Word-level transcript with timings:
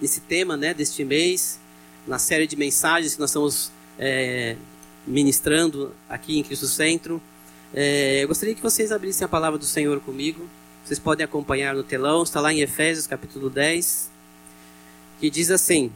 esse 0.00 0.20
tema 0.20 0.56
né, 0.56 0.72
deste 0.72 1.04
mês, 1.04 1.58
na 2.06 2.18
série 2.18 2.46
de 2.46 2.56
mensagens 2.56 3.14
que 3.14 3.20
nós 3.20 3.30
estamos 3.30 3.70
é, 3.98 4.56
ministrando 5.06 5.94
aqui 6.08 6.38
em 6.38 6.42
Cristo 6.42 6.66
Centro. 6.66 7.20
É, 7.72 8.22
eu 8.22 8.28
gostaria 8.28 8.54
que 8.54 8.62
vocês 8.62 8.90
abrissem 8.90 9.24
a 9.24 9.28
palavra 9.28 9.58
do 9.58 9.64
Senhor 9.64 10.00
comigo. 10.00 10.48
Vocês 10.84 10.98
podem 10.98 11.24
acompanhar 11.24 11.74
no 11.74 11.82
telão, 11.82 12.22
está 12.22 12.40
lá 12.40 12.52
em 12.52 12.60
Efésios 12.60 13.06
capítulo 13.06 13.50
10, 13.50 14.10
que 15.20 15.30
diz 15.30 15.50
assim: 15.50 15.92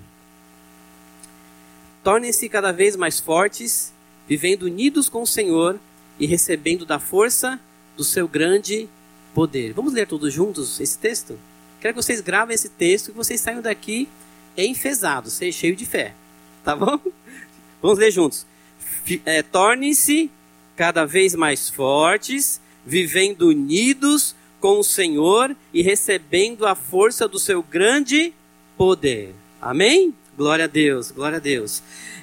Tornem-se 2.03 2.49
cada 2.49 2.71
vez 2.71 2.95
mais 2.97 3.19
fortes, 3.19 3.93
vivendo 4.29 4.65
unidos 4.65 5.09
com 5.09 5.23
o 5.23 5.27
Senhor 5.27 5.81
e 6.21 6.27
recebendo 6.27 6.85
da 6.85 6.99
força 6.99 7.59
do 7.97 8.05
seu 8.05 8.29
grande 8.29 8.89
poder. 9.35 9.73
Vamos 9.73 9.95
ler 9.95 10.07
todos 10.07 10.33
juntos 10.33 10.79
esse 10.81 10.99
texto? 10.99 11.39
Quero 11.85 11.93
que 11.93 12.03
vocês 12.03 12.23
gravem 12.23 12.55
esse 12.55 12.71
texto 12.71 13.09
e 13.09 13.13
vocês 13.13 13.39
saiam 13.43 13.61
daqui 13.61 14.09
enfesados, 14.57 15.39
cheio 15.53 15.77
de 15.77 15.85
fé. 15.85 16.15
Tá 16.65 16.75
bom? 16.75 16.99
Vamos 17.83 17.99
ler 17.99 18.11
juntos. 18.11 18.47
É, 19.27 19.43
Tornem-se 19.43 20.31
cada 20.77 21.05
vez 21.05 21.35
mais 21.35 21.69
fortes, 21.69 22.59
vivendo 22.87 23.49
unidos 23.49 24.35
com 24.63 24.79
o 24.79 24.83
Senhor 24.83 25.55
e 25.75 25.83
recebendo 25.83 26.67
a 26.67 26.75
força 26.75 27.29
do 27.29 27.39
seu 27.39 27.63
grande 27.63 28.33
poder. 28.79 29.35
Amém? 29.61 30.15
Glória 30.39 30.65
a 30.65 30.69
Deus, 30.69 31.11
glória 31.11 31.37
a 31.37 31.41
Deus. 31.41 31.83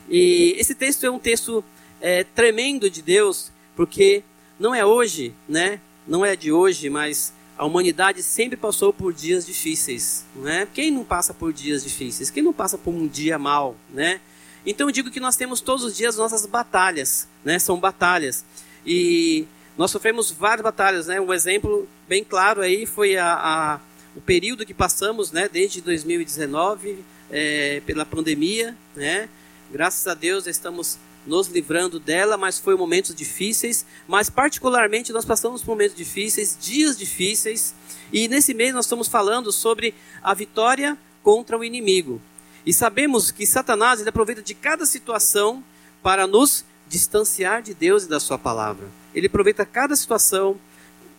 E 0.10 0.56
esse 0.58 0.74
texto 0.74 1.06
é 1.06 1.12
um 1.12 1.20
texto 1.20 1.64
é, 2.02 2.24
tremendo 2.24 2.90
de 2.90 3.04
Deus, 3.04 3.52
porque 3.76 4.24
não 4.60 4.74
é 4.74 4.84
hoje, 4.84 5.36
né? 5.48 5.80
Não 6.08 6.26
é 6.26 6.36
de 6.36 6.52
hoje, 6.52 6.90
mas 6.90 7.32
a 7.62 7.66
humanidade 7.66 8.24
sempre 8.24 8.58
passou 8.58 8.92
por 8.92 9.14
dias 9.14 9.46
difíceis, 9.46 10.26
né? 10.36 10.68
Quem 10.74 10.90
não 10.90 11.04
passa 11.04 11.32
por 11.32 11.54
dias 11.54 11.84
difíceis? 11.84 12.32
Quem 12.32 12.42
não 12.42 12.52
passa 12.52 12.76
por 12.76 12.92
um 12.92 13.08
dia 13.08 13.38
mal, 13.38 13.76
né? 13.92 14.20
Então 14.66 14.88
eu 14.88 14.92
digo 14.92 15.12
que 15.12 15.20
nós 15.20 15.36
temos 15.36 15.62
todos 15.62 15.86
os 15.86 15.96
dias 15.96 16.18
nossas 16.18 16.48
batalhas, 16.48 17.28
né? 17.46 17.60
São 17.60 17.80
batalhas. 17.80 18.44
E 18.84 19.46
nós 19.78 19.92
sofremos 19.92 20.32
várias 20.32 20.64
batalhas, 20.64 21.06
né? 21.06 21.22
Um 21.22 21.32
exemplo 21.32 21.88
bem 22.10 22.24
claro 22.24 22.62
aí 22.62 22.88
foi 22.88 23.16
a, 23.16 23.32
a 23.32 23.80
o 24.16 24.22
período 24.22 24.66
que 24.66 24.74
passamos, 24.74 25.32
né? 25.32 25.48
Desde 25.48 25.82
2019, 25.82 27.06
é, 27.30 27.80
pela 27.86 28.08
pandemia, 28.08 28.76
né? 28.96 29.30
Graças 29.72 30.08
a 30.08 30.16
Deus 30.16 30.48
estamos 30.48 30.98
nos 31.26 31.48
livrando 31.48 32.00
dela, 32.00 32.38
mas 32.38 32.60
foi 32.60 32.76
momentos 32.76 33.14
difíceis, 33.14 33.86
mas 34.08 34.30
particularmente 34.30 35.14
nós 35.14 35.26
passamos 35.26 35.62
por 35.62 35.72
momentos 35.72 35.96
difíceis, 35.96 36.58
dias 36.60 36.98
difíceis, 36.98 37.76
e 38.12 38.28
nesse 38.28 38.54
mês 38.54 38.74
nós 38.74 38.86
estamos 38.86 39.08
falando 39.08 39.52
sobre 39.52 39.94
a 40.22 40.34
vitória 40.34 40.98
contra 41.24 41.58
o 41.58 41.64
inimigo. 41.64 42.22
E 42.66 42.74
sabemos 42.74 43.32
que 43.32 43.46
Satanás 43.46 44.00
ele 44.00 44.10
aproveita 44.10 44.42
de 44.42 44.54
cada 44.54 44.86
situação 44.86 45.64
para 46.02 46.28
nos 46.28 46.66
distanciar 46.88 47.62
de 47.62 47.74
Deus 47.74 48.04
e 48.04 48.10
da 48.10 48.20
sua 48.20 48.38
palavra. 48.38 48.88
Ele 49.14 49.28
aproveita 49.28 49.66
cada 49.66 49.96
situação, 49.96 50.60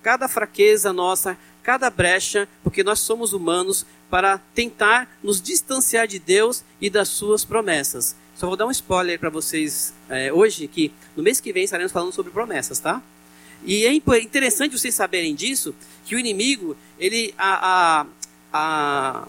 cada 0.03 0.29
fraqueza 0.29 0.93
nossa, 0.93 1.37
cada 1.63 1.89
brecha, 1.89 2.49
porque 2.63 2.83
nós 2.83 3.01
somos 3.01 3.33
humanos, 3.33 3.87
para 4.11 4.37
tentar 4.55 5.09
nos 5.23 5.41
distanciar 5.41 6.07
de 6.07 6.19
Deus 6.19 6.63
e 6.79 6.91
das 6.91 7.09
suas 7.09 7.47
promessas. 7.47 8.15
Só 8.43 8.49
vou 8.49 8.57
dar 8.57 8.67
um 8.67 8.73
spoiler 8.73 9.21
para 9.21 9.31
vocês 9.31 9.95
é, 10.09 10.33
hoje, 10.33 10.67
que 10.67 10.91
no 11.17 11.23
mês 11.23 11.39
que 11.39 11.53
vem 11.53 11.63
estaremos 11.63 11.93
falando 11.93 12.13
sobre 12.13 12.33
promessas, 12.33 12.81
tá? 12.81 13.01
E 13.65 13.87
é 13.87 13.95
interessante 13.95 14.77
vocês 14.77 14.97
saberem 14.97 15.33
disso, 15.33 15.73
que 16.05 16.17
o 16.17 16.19
inimigo, 16.19 16.77
ele, 16.99 17.33
a, 17.39 18.01
a, 18.03 18.07
a, 18.53 19.29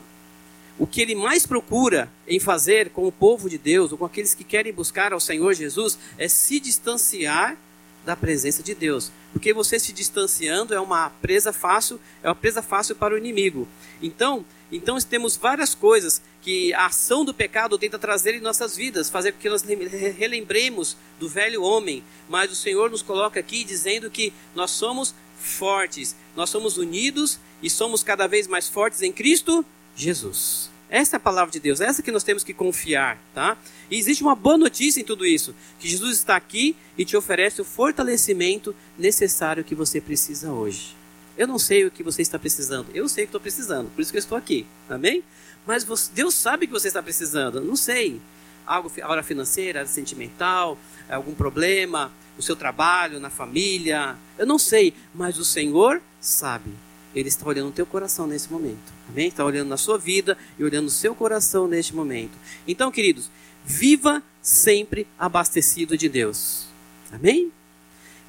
o 0.79 0.88
que 0.88 1.00
ele 1.00 1.13
mais 1.13 1.46
procura 1.46 2.09
em 2.28 2.40
fazer 2.40 2.90
com 2.90 3.06
o 3.06 3.12
povo 3.12 3.47
de 3.51 3.59
Deus, 3.59 3.91
ou 3.91 4.00
com 4.00 4.06
aqueles 4.06 4.34
que 4.34 4.44
querem 4.44 4.74
buscar 4.74 5.13
ao 5.13 5.19
Senhor 5.19 5.53
Jesus, 5.53 6.00
é 6.18 6.28
se 6.28 6.59
distanciar 6.59 7.56
da 8.03 8.16
presença 8.16 8.63
de 8.63 8.74
Deus. 8.74 9.12
Porque 9.31 9.53
você 9.53 9.78
se 9.78 9.94
distanciando 9.94 10.74
é 10.74 10.80
uma 10.80 11.12
presa 11.22 11.53
fácil, 11.53 12.00
é 12.24 12.28
uma 12.30 12.35
presa 12.35 12.63
fácil 12.63 12.95
para 12.95 13.13
o 13.13 13.18
inimigo. 13.19 13.68
Então, 14.01 14.44
então 14.72 14.97
temos 15.00 15.35
várias 15.38 15.75
coisas 15.75 16.22
que 16.41 16.74
a 16.74 16.88
ação 16.88 17.24
do 17.24 17.34
pecado 17.34 17.78
tenta 17.78 18.00
trazer 18.00 18.35
em 18.35 18.41
nossas 18.41 18.75
vidas, 18.75 19.09
fazer 19.09 19.31
com 19.31 19.40
que 19.40 19.50
nós 19.50 19.63
relembremos 19.63 20.97
do 21.19 21.29
velho 21.29 21.62
homem. 21.62 22.03
Mas 22.28 22.51
o 22.51 22.56
Senhor 22.56 22.90
nos 22.90 23.01
coloca 23.01 23.40
aqui 23.40 23.63
dizendo 23.63 24.09
que 24.09 24.34
nós 24.56 24.72
somos 24.72 25.13
fortes, 25.38 26.16
nós 26.35 26.50
somos 26.50 26.78
unidos 26.78 27.40
e 27.62 27.69
somos 27.69 28.03
cada 28.03 28.28
vez 28.28 28.47
mais 28.47 28.68
fortes 28.68 29.01
em 29.01 29.12
Cristo 29.12 29.66
Jesus. 29.96 30.72
Essa 30.90 31.16
é 31.16 31.18
a 31.18 31.19
palavra 31.19 31.51
de 31.51 31.59
Deus, 31.59 31.81
essa 31.81 32.03
que 32.03 32.12
nós 32.12 32.24
temos 32.24 32.44
que 32.44 32.53
confiar, 32.53 33.18
tá? 33.34 33.57
E 33.90 33.97
existe 33.97 34.22
uma 34.22 34.35
boa 34.35 34.57
notícia 34.57 35.01
em 35.01 35.03
tudo 35.03 35.25
isso, 35.25 35.56
que 35.80 35.88
Jesus 35.88 36.18
está 36.18 36.35
aqui 36.35 36.75
e 36.95 37.03
te 37.03 37.18
oferece 37.18 37.62
o 37.62 37.66
fortalecimento 37.66 38.75
necessário 38.97 39.63
que 39.63 39.74
você 39.74 40.00
precisa 40.00 40.51
hoje. 40.51 40.95
Eu 41.38 41.48
não 41.48 41.58
sei 41.58 41.86
o 41.86 41.92
que 41.92 42.04
você 42.04 42.22
está 42.22 42.38
precisando. 42.38 42.88
Eu 42.94 43.10
sei 43.10 43.26
que 43.26 43.30
estou 43.30 43.42
precisando, 43.42 43.90
por 43.90 44.02
isso 44.02 44.12
que 44.12 44.18
eu 44.18 44.20
estou 44.20 44.38
aqui. 44.38 44.66
Amém? 44.90 45.24
Mas 45.66 45.84
você, 45.84 46.12
Deus 46.14 46.36
sabe 46.36 46.68
que 46.68 46.74
você 46.74 46.88
está 46.88 47.02
precisando. 47.02 47.62
Não 47.62 47.76
sei. 47.76 48.22
Algo, 48.66 48.92
área 49.02 49.24
financeira, 49.24 49.86
sentimental, 49.86 50.78
algum 51.10 51.34
problema, 51.34 52.12
o 52.38 52.42
seu 52.42 52.56
trabalho, 52.56 53.20
na 53.20 53.30
família. 53.30 54.16
Eu 54.38 54.46
não 54.46 54.60
sei. 54.60 54.94
Mas 55.14 55.38
o 55.38 55.46
Senhor 55.46 56.02
sabe. 56.20 56.72
Ele 57.16 57.30
está 57.30 57.48
olhando 57.48 57.70
o 57.70 57.72
teu 57.72 57.86
coração 57.86 58.26
nesse 58.26 58.52
momento. 58.52 58.92
Amém? 59.10 59.28
Está 59.28 59.46
olhando 59.46 59.70
na 59.70 59.78
sua 59.78 59.98
vida 59.98 60.38
e 60.58 60.64
olhando 60.64 60.88
o 60.88 60.92
seu 60.92 61.14
coração 61.14 61.68
neste 61.68 61.96
momento. 61.96 62.38
Então, 62.68 62.92
queridos, 62.92 63.30
viva 63.64 64.22
sempre 64.42 65.08
abastecido 65.18 65.98
de 65.98 66.10
Deus. 66.10 66.66
Amém? 67.12 67.52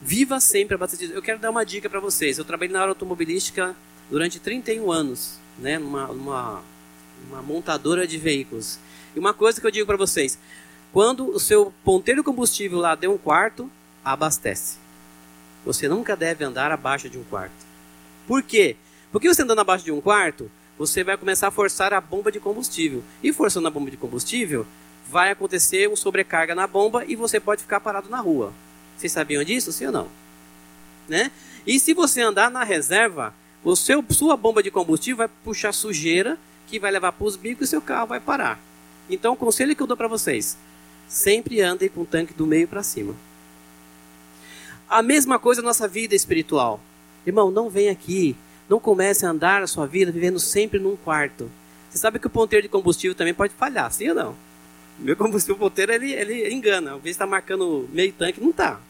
Viva 0.00 0.40
sempre 0.40 0.74
abastecido. 0.74 1.14
Eu 1.14 1.22
quero 1.22 1.38
dar 1.38 1.50
uma 1.50 1.64
dica 1.64 1.88
para 1.88 2.00
vocês. 2.00 2.38
Eu 2.38 2.44
trabalhei 2.44 2.72
na 2.72 2.80
área 2.80 2.90
automobilística 2.90 3.74
durante 4.10 4.38
31 4.38 4.90
anos, 4.90 5.38
né, 5.58 5.78
numa, 5.78 6.06
numa, 6.08 6.62
numa 7.26 7.42
montadora 7.42 8.06
de 8.06 8.18
veículos. 8.18 8.78
E 9.14 9.18
uma 9.18 9.32
coisa 9.32 9.60
que 9.60 9.66
eu 9.66 9.70
digo 9.70 9.86
para 9.86 9.96
vocês: 9.96 10.38
quando 10.92 11.28
o 11.28 11.40
seu 11.40 11.72
ponteiro 11.84 12.20
de 12.20 12.24
combustível 12.24 12.78
lá 12.78 12.94
deu 12.94 13.12
um 13.12 13.18
quarto, 13.18 13.70
abastece. 14.04 14.78
Você 15.64 15.88
nunca 15.88 16.14
deve 16.14 16.44
andar 16.44 16.70
abaixo 16.70 17.08
de 17.08 17.18
um 17.18 17.24
quarto. 17.24 17.64
Por 18.26 18.42
quê? 18.42 18.76
Porque 19.10 19.28
você 19.28 19.42
andando 19.42 19.60
abaixo 19.60 19.84
de 19.84 19.92
um 19.92 20.00
quarto, 20.00 20.50
você 20.78 21.02
vai 21.02 21.16
começar 21.16 21.48
a 21.48 21.50
forçar 21.50 21.94
a 21.94 22.00
bomba 22.00 22.30
de 22.30 22.40
combustível. 22.40 23.02
E 23.22 23.32
forçando 23.32 23.68
a 23.68 23.70
bomba 23.70 23.90
de 23.90 23.96
combustível, 23.96 24.66
vai 25.08 25.30
acontecer 25.30 25.86
uma 25.86 25.96
sobrecarga 25.96 26.54
na 26.54 26.66
bomba 26.66 27.04
e 27.06 27.14
você 27.14 27.38
pode 27.38 27.62
ficar 27.62 27.80
parado 27.80 28.08
na 28.08 28.20
rua. 28.20 28.52
Vocês 28.96 29.12
sabiam 29.12 29.44
disso, 29.44 29.72
sim 29.72 29.86
ou 29.86 29.92
não? 29.92 30.08
Né? 31.08 31.30
E 31.66 31.78
se 31.78 31.94
você 31.94 32.20
andar 32.20 32.50
na 32.50 32.64
reserva, 32.64 33.34
o 33.62 33.74
seu, 33.74 34.04
sua 34.10 34.36
bomba 34.36 34.62
de 34.62 34.70
combustível 34.70 35.18
vai 35.18 35.28
puxar 35.42 35.72
sujeira 35.72 36.38
que 36.66 36.78
vai 36.78 36.90
levar 36.90 37.12
para 37.12 37.26
os 37.26 37.36
bicos 37.36 37.68
e 37.68 37.70
seu 37.70 37.80
carro 37.80 38.06
vai 38.06 38.20
parar. 38.20 38.60
Então, 39.08 39.34
o 39.34 39.36
conselho 39.36 39.74
que 39.74 39.82
eu 39.82 39.86
dou 39.86 39.96
para 39.96 40.08
vocês: 40.08 40.56
sempre 41.08 41.60
andem 41.60 41.88
com 41.88 42.02
o 42.02 42.06
tanque 42.06 42.34
do 42.34 42.46
meio 42.46 42.68
para 42.68 42.82
cima. 42.82 43.14
A 44.88 45.02
mesma 45.02 45.38
coisa 45.38 45.62
na 45.62 45.68
nossa 45.68 45.88
vida 45.88 46.14
espiritual. 46.14 46.80
Irmão, 47.26 47.50
não 47.50 47.70
vem 47.70 47.88
aqui, 47.88 48.36
não 48.68 48.78
comece 48.78 49.24
a 49.24 49.30
andar 49.30 49.62
a 49.62 49.66
sua 49.66 49.86
vida 49.86 50.12
vivendo 50.12 50.38
sempre 50.38 50.78
num 50.78 50.96
quarto. 50.96 51.50
Você 51.88 51.98
sabe 51.98 52.18
que 52.18 52.26
o 52.26 52.30
ponteiro 52.30 52.62
de 52.64 52.68
combustível 52.68 53.14
também 53.14 53.32
pode 53.32 53.54
falhar, 53.54 53.90
sim 53.92 54.08
ou 54.08 54.14
não? 54.14 54.36
Meu 54.98 55.16
combustível 55.16 55.56
ponteiro, 55.56 55.92
ele, 55.92 56.12
ele 56.12 56.52
engana. 56.52 56.94
Às 56.94 57.02
vezes 57.02 57.14
está 57.16 57.26
marcando 57.26 57.88
meio 57.92 58.12
tanque, 58.12 58.40
não 58.40 58.50
está. 58.50 58.80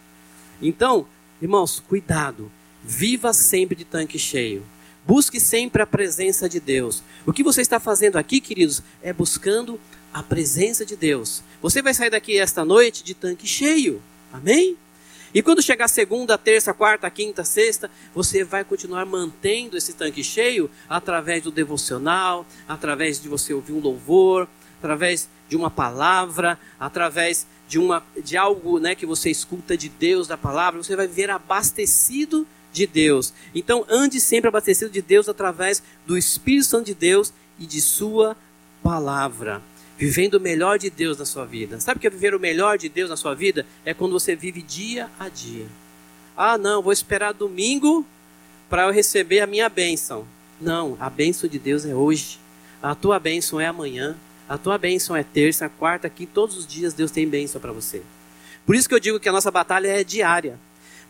Então, 0.61 1.07
irmãos, 1.41 1.81
cuidado. 1.81 2.51
Viva 2.83 3.33
sempre 3.33 3.75
de 3.75 3.85
tanque 3.85 4.19
cheio. 4.19 4.63
Busque 5.07 5.41
sempre 5.41 5.83
a 5.83 5.87
presença 5.87 6.49
de 6.49 6.61
Deus. 6.61 7.03
O 7.27 7.33
que 7.33 7.43
você 7.43 7.61
está 7.61 7.81
fazendo 7.81 8.17
aqui, 8.17 8.41
queridos, 8.41 8.83
é 9.03 9.13
buscando 9.13 9.81
a 10.13 10.23
presença 10.23 10.85
de 10.85 10.97
Deus. 10.97 11.43
Você 11.61 11.83
vai 11.83 11.93
sair 11.93 12.11
daqui 12.11 12.39
esta 12.39 12.65
noite 12.65 13.03
de 13.03 13.15
tanque 13.15 13.47
cheio. 13.47 14.03
Amém? 14.33 14.77
E 15.35 15.43
quando 15.43 15.61
chegar 15.61 15.89
segunda, 15.89 16.39
terça, 16.39 16.73
quarta, 16.73 17.11
quinta, 17.11 17.43
sexta, 17.43 17.91
você 18.15 18.45
vai 18.45 18.65
continuar 18.65 19.05
mantendo 19.05 19.77
esse 19.77 19.93
tanque 19.93 20.23
cheio 20.23 20.71
através 20.89 21.43
do 21.43 21.51
devocional, 21.51 22.47
através 22.69 23.21
de 23.21 23.29
você 23.29 23.53
ouvir 23.53 23.73
um 23.73 23.81
louvor, 23.81 24.49
através 24.85 25.31
de 25.49 25.57
uma 25.57 25.71
palavra, 25.71 26.59
através 26.79 27.47
de, 27.67 27.79
uma, 27.79 28.03
de 28.23 28.37
algo 28.37 28.79
né, 28.79 28.95
que 28.95 29.07
você 29.07 29.31
escuta 29.31 29.79
de 29.79 29.89
Deus, 29.89 30.29
da 30.29 30.37
palavra, 30.37 30.83
você 30.83 30.95
vai 30.95 31.07
viver 31.07 31.31
abastecido 31.31 32.47
de 32.71 32.87
Deus. 32.87 33.33
Então, 33.55 33.87
ande 33.89 34.21
sempre 34.21 34.49
abastecido 34.49 34.91
de 34.91 35.01
Deus 35.01 35.27
através 35.27 35.83
do 36.07 36.19
Espírito 36.19 36.67
Santo 36.67 36.87
de 36.87 36.95
Deus 36.95 37.33
e 37.59 37.65
de 37.65 37.81
Sua 37.81 38.37
palavra. 38.83 39.63
Vivendo 39.97 40.35
o 40.35 40.41
melhor 40.41 40.79
de 40.79 40.91
Deus 40.91 41.19
na 41.19 41.25
sua 41.25 41.47
vida. 41.47 41.81
Sabe 41.81 41.99
o 41.99 42.01
que 42.01 42.09
é 42.09 42.11
viver 42.11 42.35
o 42.35 42.41
melhor 42.41 42.77
de 42.77 42.89
Deus 42.89 43.09
na 43.09 43.17
sua 43.17 43.33
vida? 43.33 43.65
É 43.85 43.95
quando 43.95 44.13
você 44.13 44.35
vive 44.35 44.61
dia 44.61 45.09
a 45.21 45.29
dia. 45.29 45.67
Ah, 46.37 46.59
não, 46.59 46.83
vou 46.83 46.93
esperar 46.93 47.33
domingo 47.33 48.05
para 48.69 48.83
eu 48.83 48.91
receber 48.91 49.39
a 49.39 49.47
minha 49.47 49.69
bênção. 49.69 50.27
Não, 50.61 50.97
a 50.99 51.09
bênção 51.09 51.49
de 51.49 51.61
Deus 51.61 51.87
é 51.87 51.95
hoje. 51.95 52.41
A 52.83 52.93
tua 52.97 53.21
bênção 53.21 53.61
é 53.61 53.67
amanhã. 53.67 54.17
A 54.49 54.59
tua 54.59 54.77
bênção 54.77 55.17
é 55.17 55.23
terça, 55.23 55.69
quarta, 55.69 56.09
quinta, 56.09 56.33
todos 56.35 56.57
os 56.57 56.67
dias 56.67 56.93
Deus 56.93 57.11
tem 57.11 57.27
bênção 57.27 57.61
para 57.61 57.73
você. 57.73 58.03
Por 58.67 58.75
isso 58.75 58.89
que 58.89 58.95
eu 58.95 59.01
digo 59.01 59.21
que 59.21 59.29
a 59.29 59.33
nossa 59.33 59.51
batalha 59.51 59.89
é 59.89 60.05
diária. 60.05 60.59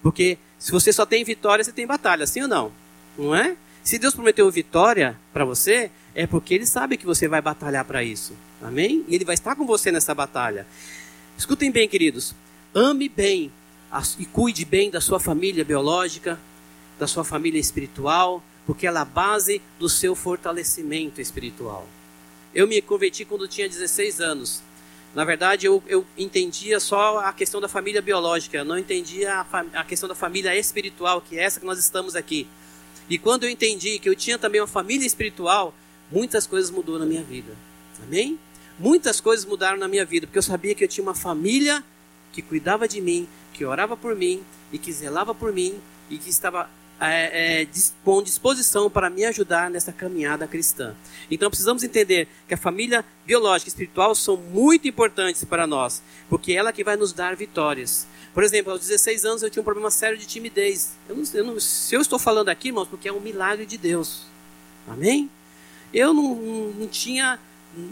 Porque 0.02 0.38
se 0.58 0.70
você 0.70 0.92
só 0.92 1.04
tem 1.04 1.24
vitória, 1.24 1.64
você 1.64 1.72
tem 1.72 1.86
batalha, 1.86 2.26
sim 2.26 2.42
ou 2.42 2.48
não? 2.48 2.72
Não 3.18 3.34
é? 3.34 3.56
Se 3.82 3.98
Deus 3.98 4.14
prometeu 4.14 4.50
vitória 4.50 5.18
para 5.32 5.44
você, 5.44 5.90
é 6.14 6.26
porque 6.26 6.54
Ele 6.54 6.66
sabe 6.66 6.96
que 6.96 7.04
você 7.04 7.26
vai 7.28 7.42
batalhar 7.42 7.84
para 7.84 8.02
isso. 8.02 8.34
Amém? 8.62 9.04
E 9.08 9.14
Ele 9.14 9.24
vai 9.24 9.34
estar 9.34 9.56
com 9.56 9.66
você 9.66 9.90
nessa 9.90 10.14
batalha. 10.14 10.66
Escutem 11.36 11.70
bem, 11.70 11.88
queridos. 11.88 12.34
Ame 12.74 13.08
bem 13.08 13.52
e 14.18 14.24
cuide 14.24 14.64
bem 14.64 14.90
da 14.90 15.00
sua 15.00 15.20
família 15.20 15.64
biológica, 15.64 16.38
da 16.98 17.06
sua 17.06 17.24
família 17.24 17.60
espiritual, 17.60 18.42
porque 18.66 18.86
ela 18.86 19.00
é 19.00 19.02
a 19.02 19.04
base 19.04 19.60
do 19.78 19.88
seu 19.88 20.14
fortalecimento 20.14 21.20
espiritual. 21.20 21.86
Eu 22.54 22.68
me 22.68 22.80
converti 22.80 23.24
quando 23.24 23.48
tinha 23.48 23.68
16 23.68 24.20
anos. 24.20 24.62
Na 25.14 25.24
verdade, 25.24 25.66
eu, 25.66 25.82
eu 25.86 26.04
entendia 26.16 26.78
só 26.80 27.18
a 27.18 27.32
questão 27.32 27.60
da 27.60 27.68
família 27.68 28.02
biológica, 28.02 28.58
eu 28.58 28.64
não 28.64 28.78
entendia 28.78 29.34
a, 29.34 29.60
a 29.74 29.84
questão 29.84 30.08
da 30.08 30.14
família 30.14 30.56
espiritual, 30.56 31.20
que 31.20 31.38
é 31.38 31.42
essa 31.42 31.60
que 31.60 31.66
nós 31.66 31.78
estamos 31.78 32.16
aqui. 32.16 32.48
E 33.08 33.18
quando 33.18 33.44
eu 33.44 33.50
entendi 33.50 33.98
que 33.98 34.08
eu 34.08 34.14
tinha 34.14 34.38
também 34.38 34.60
uma 34.60 34.66
família 34.66 35.06
espiritual, 35.06 35.74
muitas 36.10 36.46
coisas 36.46 36.70
mudou 36.70 36.98
na 36.98 37.06
minha 37.06 37.22
vida. 37.22 37.52
Amém? 38.02 38.38
Muitas 38.78 39.20
coisas 39.20 39.44
mudaram 39.44 39.78
na 39.78 39.86
minha 39.86 40.04
vida, 40.04 40.26
porque 40.26 40.38
eu 40.38 40.42
sabia 40.42 40.74
que 40.74 40.82
eu 40.82 40.88
tinha 40.88 41.04
uma 41.04 41.14
família 41.14 41.84
que 42.32 42.42
cuidava 42.42 42.88
de 42.88 43.00
mim, 43.00 43.28
que 43.52 43.64
orava 43.64 43.96
por 43.96 44.16
mim 44.16 44.42
e 44.72 44.78
que 44.78 44.92
zelava 44.92 45.32
por 45.34 45.52
mim 45.52 45.74
e 46.10 46.18
que 46.18 46.28
estava 46.28 46.68
é, 47.12 47.62
é, 47.62 47.68
com 48.04 48.22
disposição 48.22 48.90
para 48.90 49.10
me 49.10 49.24
ajudar 49.24 49.70
nessa 49.70 49.92
caminhada 49.92 50.46
cristã. 50.46 50.94
Então 51.30 51.50
precisamos 51.50 51.82
entender 51.82 52.28
que 52.46 52.54
a 52.54 52.56
família 52.56 53.04
biológica 53.26 53.68
e 53.68 53.72
espiritual 53.72 54.14
são 54.14 54.36
muito 54.36 54.86
importantes 54.86 55.44
para 55.44 55.66
nós, 55.66 56.02
porque 56.28 56.52
é 56.52 56.56
ela 56.56 56.72
que 56.72 56.84
vai 56.84 56.96
nos 56.96 57.12
dar 57.12 57.34
vitórias. 57.34 58.06
Por 58.32 58.42
exemplo, 58.42 58.72
aos 58.72 58.80
16 58.80 59.24
anos 59.24 59.42
eu 59.42 59.50
tinha 59.50 59.60
um 59.60 59.64
problema 59.64 59.90
sério 59.90 60.18
de 60.18 60.26
timidez. 60.26 60.96
Eu 61.08 61.16
não, 61.16 61.24
eu 61.34 61.44
não, 61.44 61.60
se 61.60 61.94
eu 61.94 62.00
estou 62.00 62.18
falando 62.18 62.48
aqui, 62.48 62.68
irmãos, 62.68 62.88
porque 62.88 63.08
é 63.08 63.12
um 63.12 63.20
milagre 63.20 63.64
de 63.64 63.78
Deus. 63.78 64.22
Amém? 64.88 65.30
Eu 65.92 66.12
não, 66.12 66.34
não 66.72 66.88
tinha 66.88 67.38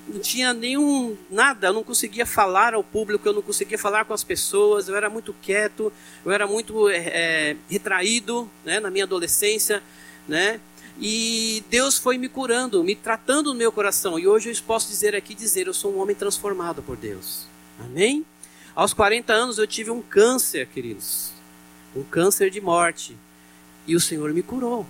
não 0.08 0.20
tinha 0.20 0.54
nenhum 0.54 1.16
nada, 1.30 1.68
eu 1.68 1.72
não 1.72 1.82
conseguia 1.82 2.24
falar 2.24 2.74
ao 2.74 2.84
público, 2.84 3.26
eu 3.28 3.32
não 3.32 3.42
conseguia 3.42 3.78
falar 3.78 4.04
com 4.04 4.14
as 4.14 4.22
pessoas, 4.22 4.88
eu 4.88 4.96
era 4.96 5.10
muito 5.10 5.34
quieto, 5.42 5.92
eu 6.24 6.30
era 6.30 6.46
muito 6.46 6.88
é, 6.88 7.56
retraído, 7.68 8.48
né, 8.64 8.78
na 8.78 8.90
minha 8.90 9.04
adolescência, 9.04 9.82
né? 10.28 10.60
E 11.00 11.64
Deus 11.70 11.98
foi 11.98 12.18
me 12.18 12.28
curando, 12.28 12.84
me 12.84 12.94
tratando 12.94 13.52
no 13.52 13.58
meu 13.58 13.72
coração. 13.72 14.18
E 14.18 14.28
hoje 14.28 14.50
eu 14.50 14.56
posso 14.64 14.88
dizer 14.88 15.16
aqui 15.16 15.34
dizer, 15.34 15.66
eu 15.66 15.74
sou 15.74 15.92
um 15.94 15.98
homem 15.98 16.14
transformado 16.14 16.82
por 16.82 16.96
Deus. 16.96 17.46
Amém? 17.80 18.24
Aos 18.74 18.92
40 18.92 19.32
anos 19.32 19.58
eu 19.58 19.66
tive 19.66 19.90
um 19.90 20.02
câncer, 20.02 20.66
queridos. 20.66 21.32
Um 21.96 22.02
câncer 22.02 22.50
de 22.50 22.60
morte. 22.60 23.16
E 23.86 23.96
o 23.96 24.00
Senhor 24.00 24.32
me 24.32 24.42
curou. 24.42 24.86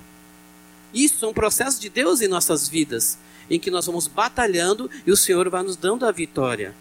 Isso 0.93 1.25
é 1.25 1.29
um 1.29 1.33
processo 1.33 1.81
de 1.81 1.89
Deus 1.89 2.21
em 2.21 2.29
nossas 2.29 2.69
vidas 2.69 3.17
em 3.51 3.59
que 3.59 3.71
nós 3.71 3.87
vamos 3.87 4.07
batalhando 4.07 4.91
e 5.07 5.11
o 5.11 5.17
Senhor 5.17 5.49
vai 5.49 5.63
nos 5.63 5.77
dando 5.77 6.07
a 6.07 6.13
vitória. 6.13 6.75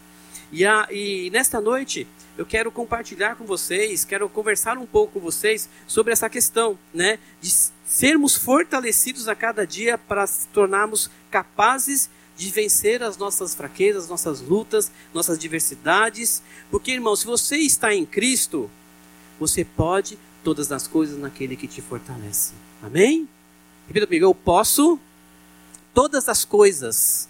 E, 0.51 0.65
a, 0.65 0.87
e 0.91 1.29
nesta 1.31 1.61
noite 1.61 2.07
eu 2.37 2.45
quero 2.45 2.71
compartilhar 2.71 3.35
com 3.35 3.45
vocês, 3.45 4.05
quero 4.05 4.27
conversar 4.29 4.77
um 4.77 4.85
pouco 4.85 5.13
com 5.13 5.19
vocês 5.19 5.69
sobre 5.87 6.13
essa 6.13 6.29
questão, 6.29 6.77
né, 6.93 7.19
de 7.41 7.49
sermos 7.85 8.35
fortalecidos 8.35 9.27
a 9.27 9.35
cada 9.35 9.65
dia 9.65 9.97
para 9.97 10.25
se 10.25 10.47
tornarmos 10.47 11.09
capazes 11.29 12.09
de 12.37 12.49
vencer 12.49 13.03
as 13.03 13.17
nossas 13.17 13.53
fraquezas, 13.53 14.07
nossas 14.07 14.41
lutas, 14.41 14.91
nossas 15.13 15.37
diversidades, 15.37 16.41
porque 16.69 16.91
irmão, 16.91 17.15
se 17.15 17.25
você 17.25 17.57
está 17.57 17.93
em 17.93 18.05
Cristo, 18.05 18.69
você 19.39 19.63
pode 19.63 20.17
todas 20.43 20.71
as 20.71 20.87
coisas 20.87 21.19
naquele 21.19 21.55
que 21.55 21.67
te 21.67 21.81
fortalece. 21.81 22.53
Amém? 22.81 23.27
Repita 23.87 24.07
comigo, 24.07 24.25
eu 24.25 24.33
posso 24.33 24.99
todas 25.93 26.29
as 26.29 26.45
coisas 26.45 27.27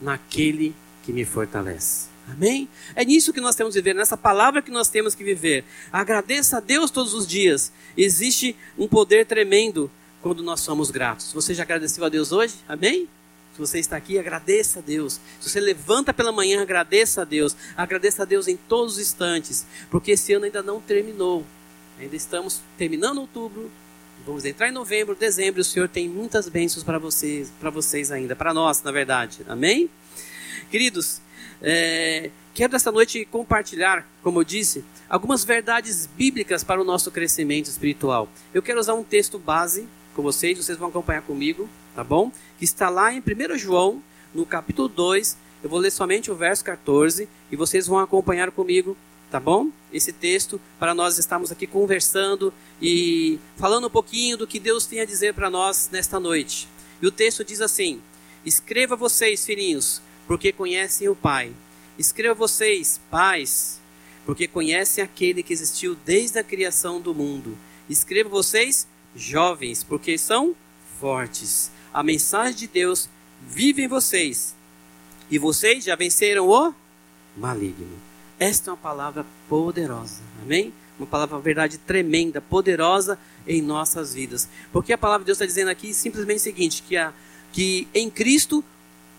naquele 0.00 0.74
que 1.02 1.12
me 1.12 1.24
fortalece. 1.24 2.08
Amém? 2.28 2.68
É 2.94 3.04
nisso 3.04 3.32
que 3.32 3.40
nós 3.40 3.54
temos 3.54 3.74
que 3.74 3.80
viver, 3.80 3.94
nessa 3.94 4.16
palavra 4.16 4.62
que 4.62 4.70
nós 4.70 4.88
temos 4.88 5.14
que 5.14 5.22
viver. 5.22 5.64
Agradeça 5.92 6.56
a 6.56 6.60
Deus 6.60 6.90
todos 6.90 7.12
os 7.12 7.26
dias. 7.26 7.70
Existe 7.96 8.56
um 8.78 8.88
poder 8.88 9.26
tremendo 9.26 9.90
quando 10.22 10.42
nós 10.42 10.60
somos 10.60 10.90
gratos. 10.90 11.32
Você 11.32 11.52
já 11.52 11.62
agradeceu 11.62 12.04
a 12.04 12.08
Deus 12.08 12.32
hoje? 12.32 12.54
Amém? 12.66 13.08
Se 13.52 13.60
você 13.60 13.78
está 13.78 13.96
aqui, 13.96 14.18
agradeça 14.18 14.78
a 14.78 14.82
Deus. 14.82 15.20
Se 15.38 15.50
você 15.50 15.60
levanta 15.60 16.12
pela 16.14 16.32
manhã, 16.32 16.62
agradeça 16.62 17.22
a 17.22 17.24
Deus. 17.24 17.54
Agradeça 17.76 18.22
a 18.22 18.24
Deus 18.24 18.48
em 18.48 18.56
todos 18.56 18.94
os 18.94 18.98
instantes, 19.00 19.66
porque 19.90 20.12
esse 20.12 20.32
ano 20.32 20.46
ainda 20.46 20.62
não 20.62 20.80
terminou. 20.80 21.44
Ainda 22.00 22.16
estamos 22.16 22.62
terminando 22.76 23.18
outubro, 23.18 23.70
Vamos 24.26 24.46
entrar 24.46 24.68
em 24.68 24.72
novembro, 24.72 25.14
dezembro, 25.14 25.60
o 25.60 25.64
Senhor 25.64 25.86
tem 25.86 26.08
muitas 26.08 26.48
bênçãos 26.48 26.82
para 26.82 26.98
vocês, 26.98 27.52
para 27.60 27.68
vocês 27.68 28.10
ainda, 28.10 28.34
para 28.34 28.54
nós, 28.54 28.82
na 28.82 28.90
verdade. 28.90 29.44
Amém? 29.46 29.90
Queridos, 30.70 31.20
é, 31.60 32.30
quero 32.54 32.74
esta 32.74 32.90
noite 32.90 33.26
compartilhar, 33.26 34.08
como 34.22 34.40
eu 34.40 34.44
disse, 34.44 34.82
algumas 35.10 35.44
verdades 35.44 36.06
bíblicas 36.06 36.64
para 36.64 36.80
o 36.80 36.84
nosso 36.84 37.10
crescimento 37.10 37.66
espiritual. 37.66 38.26
Eu 38.54 38.62
quero 38.62 38.80
usar 38.80 38.94
um 38.94 39.04
texto 39.04 39.38
base 39.38 39.86
com 40.14 40.22
vocês, 40.22 40.56
vocês 40.56 40.78
vão 40.78 40.88
acompanhar 40.88 41.20
comigo, 41.20 41.68
tá 41.94 42.02
bom? 42.02 42.32
Que 42.58 42.64
está 42.64 42.88
lá 42.88 43.12
em 43.12 43.18
1 43.18 43.58
João, 43.58 44.02
no 44.34 44.46
capítulo 44.46 44.88
2. 44.88 45.36
Eu 45.62 45.68
vou 45.68 45.78
ler 45.78 45.90
somente 45.90 46.30
o 46.30 46.34
verso 46.34 46.64
14 46.64 47.28
e 47.52 47.56
vocês 47.56 47.86
vão 47.86 47.98
acompanhar 47.98 48.50
comigo 48.52 48.96
tá 49.30 49.40
bom? 49.40 49.70
Esse 49.92 50.12
texto 50.12 50.60
para 50.78 50.94
nós 50.94 51.18
estarmos 51.18 51.50
aqui 51.50 51.66
conversando 51.66 52.52
e 52.80 53.38
falando 53.56 53.86
um 53.86 53.90
pouquinho 53.90 54.36
do 54.36 54.46
que 54.46 54.58
Deus 54.58 54.86
tem 54.86 55.00
a 55.00 55.04
dizer 55.04 55.34
para 55.34 55.50
nós 55.50 55.88
nesta 55.90 56.20
noite. 56.20 56.68
E 57.00 57.06
o 57.06 57.12
texto 57.12 57.44
diz 57.44 57.60
assim: 57.60 58.00
Escreva 58.44 58.96
vocês, 58.96 59.44
filhinhos, 59.44 60.00
porque 60.26 60.52
conhecem 60.52 61.08
o 61.08 61.16
Pai. 61.16 61.52
Escreva 61.98 62.34
vocês, 62.34 63.00
pais, 63.10 63.80
porque 64.26 64.48
conhecem 64.48 65.02
aquele 65.02 65.42
que 65.42 65.52
existiu 65.52 65.96
desde 66.04 66.38
a 66.38 66.44
criação 66.44 67.00
do 67.00 67.14
mundo. 67.14 67.56
Escreva 67.88 68.28
vocês, 68.28 68.86
jovens, 69.14 69.84
porque 69.84 70.18
são 70.18 70.56
fortes. 70.98 71.70
A 71.92 72.02
mensagem 72.02 72.54
de 72.54 72.66
Deus 72.66 73.08
vive 73.40 73.82
em 73.82 73.88
vocês. 73.88 74.54
E 75.30 75.38
vocês 75.38 75.84
já 75.84 75.94
venceram 75.94 76.48
o 76.48 76.74
maligno. 77.36 78.13
Esta 78.38 78.70
é 78.70 78.72
uma 78.72 78.78
palavra 78.78 79.24
poderosa, 79.48 80.20
amém? 80.42 80.72
Uma 80.98 81.06
palavra, 81.06 81.38
verdade, 81.38 81.78
tremenda, 81.78 82.40
poderosa 82.40 83.18
em 83.46 83.60
nossas 83.62 84.14
vidas. 84.14 84.48
Porque 84.72 84.92
a 84.92 84.98
palavra 84.98 85.24
de 85.24 85.26
Deus 85.26 85.36
está 85.36 85.46
dizendo 85.46 85.68
aqui 85.68 85.92
simplesmente 85.92 86.38
o 86.38 86.42
seguinte: 86.42 86.82
que, 86.82 86.96
a, 86.96 87.12
que 87.52 87.88
em 87.94 88.10
Cristo 88.10 88.64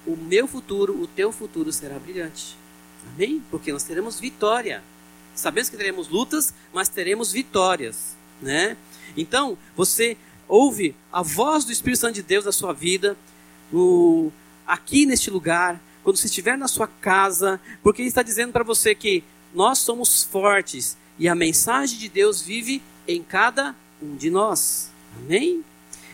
o 0.05 0.15
meu 0.15 0.47
futuro, 0.47 1.01
o 1.01 1.07
teu 1.07 1.31
futuro 1.31 1.71
será 1.71 1.97
brilhante. 1.97 2.55
Amém? 3.13 3.41
Porque 3.49 3.71
nós 3.71 3.83
teremos 3.83 4.19
vitória. 4.19 4.83
Sabemos 5.33 5.69
que 5.69 5.77
teremos 5.77 6.07
lutas, 6.07 6.53
mas 6.73 6.87
teremos 6.87 7.31
vitórias, 7.31 8.15
né? 8.41 8.77
Então, 9.17 9.57
você 9.75 10.17
ouve 10.47 10.95
a 11.11 11.21
voz 11.21 11.65
do 11.65 11.71
Espírito 11.71 11.99
Santo 11.99 12.15
de 12.15 12.23
Deus 12.23 12.45
na 12.45 12.51
sua 12.51 12.71
vida, 12.71 13.17
no, 13.71 14.31
aqui 14.65 15.05
neste 15.05 15.29
lugar, 15.29 15.81
quando 16.05 16.17
você 16.17 16.27
estiver 16.27 16.55
na 16.55 16.67
sua 16.67 16.87
casa, 16.87 17.59
porque 17.81 18.03
ele 18.03 18.09
está 18.09 18.21
dizendo 18.21 18.53
para 18.53 18.63
você 18.63 18.93
que 18.93 19.23
nós 19.55 19.79
somos 19.79 20.23
fortes 20.23 20.95
e 21.17 21.27
a 21.27 21.33
mensagem 21.33 21.97
de 21.97 22.07
Deus 22.07 22.43
vive 22.43 22.79
em 23.07 23.23
cada 23.23 23.75
um 23.99 24.15
de 24.15 24.29
nós. 24.29 24.91
Amém? 25.17 25.65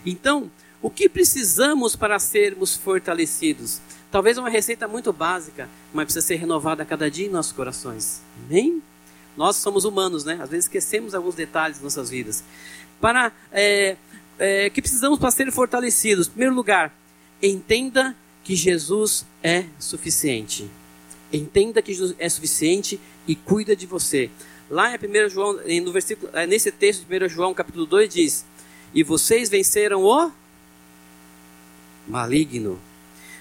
Então, 0.06 0.50
o 0.82 0.90
que 0.90 1.10
precisamos 1.10 1.94
para 1.94 2.18
sermos 2.20 2.78
fortalecidos? 2.78 3.82
Talvez 4.10 4.38
uma 4.38 4.50
receita 4.50 4.88
muito 4.88 5.12
básica, 5.12 5.70
mas 5.94 6.06
precisa 6.06 6.26
ser 6.26 6.36
renovada 6.36 6.84
a 6.84 6.86
cada 6.86 7.12
dia 7.12 7.28
em 7.28 7.30
nossos 7.30 7.52
corações. 7.52 8.22
Amém? 8.46 8.82
Nós 9.36 9.58
somos 9.58 9.84
humanos, 9.84 10.24
né? 10.24 10.40
Às 10.42 10.50
vezes 10.50 10.66
esquecemos 10.66 11.14
alguns 11.14 11.36
detalhes 11.36 11.80
das 11.80 11.84
nossas 11.84 12.10
vidas. 12.10 12.46
Para 13.02 13.34
é, 13.52 13.98
é, 14.40 14.70
que 14.70 14.82
precisamos 14.82 15.20
para 15.20 15.32
ser 15.32 15.52
fortalecidos. 15.52 16.28
Em 16.28 16.32
primeiro 16.32 16.56
lugar, 16.56 16.94
entenda 17.44 18.16
que 18.44 18.56
Jesus 18.56 19.26
é 19.44 19.66
suficiente. 19.80 20.70
Entenda 21.32 21.82
que 21.82 21.94
Jesus 21.94 22.16
é 22.20 22.28
suficiente 22.28 23.00
e 23.28 23.36
cuida 23.36 23.76
de 23.76 23.86
você. 23.86 24.30
Lá 24.70 24.94
em 24.94 24.96
1 24.96 25.30
João, 25.30 25.60
no 25.84 25.92
versículo, 25.92 26.32
é, 26.34 26.46
nesse 26.46 26.72
texto 26.72 27.06
de 27.06 27.26
1 27.26 27.30
João, 27.30 27.54
capítulo 27.54 27.86
2, 27.86 28.14
diz: 28.14 28.46
E 28.94 29.04
vocês 29.04 29.50
venceram 29.50 30.04
o 30.04 30.32
maligno. 32.08 32.80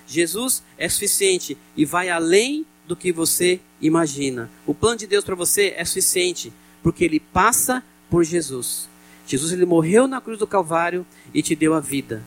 Jesus 0.07 0.63
é 0.77 0.89
suficiente 0.89 1.57
e 1.77 1.85
vai 1.85 2.09
além 2.11 2.67
do 2.87 2.97
que 2.97 3.13
você 3.13 3.61
imagina. 3.81 4.51
O 4.67 4.75
plano 4.75 4.97
de 4.97 5.07
Deus 5.07 5.25
para 5.25 5.37
você 5.37 5.73
é 5.77 5.85
suficiente, 5.85 6.53
porque 6.83 7.05
ele 7.05 7.21
passa 7.21 7.83
por 8.11 8.25
Jesus. 8.25 8.89
Jesus 9.27 9.53
ele 9.53 9.65
morreu 9.65 10.09
na 10.09 10.21
cruz 10.21 10.39
do 10.39 10.47
Calvário 10.47 11.07
e 11.33 11.41
te 11.41 11.55
deu 11.55 11.75
a 11.75 11.81
vida, 11.81 12.25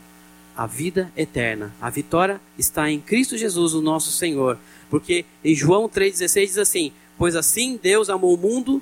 a 0.55 0.65
vida 0.65 1.11
eterna. 1.15 1.73
A 1.81 1.89
vitória 1.89 2.39
está 2.57 2.89
em 2.89 2.99
Cristo 2.99 3.37
Jesus, 3.37 3.73
o 3.73 3.81
nosso 3.81 4.11
Senhor. 4.11 4.57
Porque 4.89 5.25
em 5.43 5.55
João 5.55 5.89
3,16 5.89 6.45
diz 6.45 6.57
assim: 6.57 6.91
Pois 7.17 7.35
assim 7.35 7.79
Deus 7.81 8.09
amou 8.09 8.33
o 8.33 8.37
mundo 8.37 8.81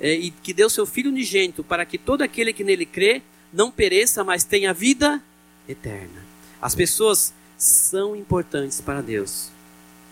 é, 0.00 0.14
e 0.14 0.30
que 0.30 0.52
deu 0.52 0.68
seu 0.68 0.86
Filho 0.86 1.10
unigênito 1.10 1.64
para 1.64 1.84
que 1.84 1.98
todo 1.98 2.22
aquele 2.22 2.52
que 2.52 2.64
nele 2.64 2.84
crê 2.84 3.22
não 3.52 3.70
pereça, 3.70 4.22
mas 4.22 4.44
tenha 4.44 4.74
vida 4.74 5.22
eterna. 5.68 6.24
As 6.60 6.74
pessoas 6.74 7.32
são 7.56 8.14
importantes 8.14 8.80
para 8.80 9.00
Deus. 9.00 9.48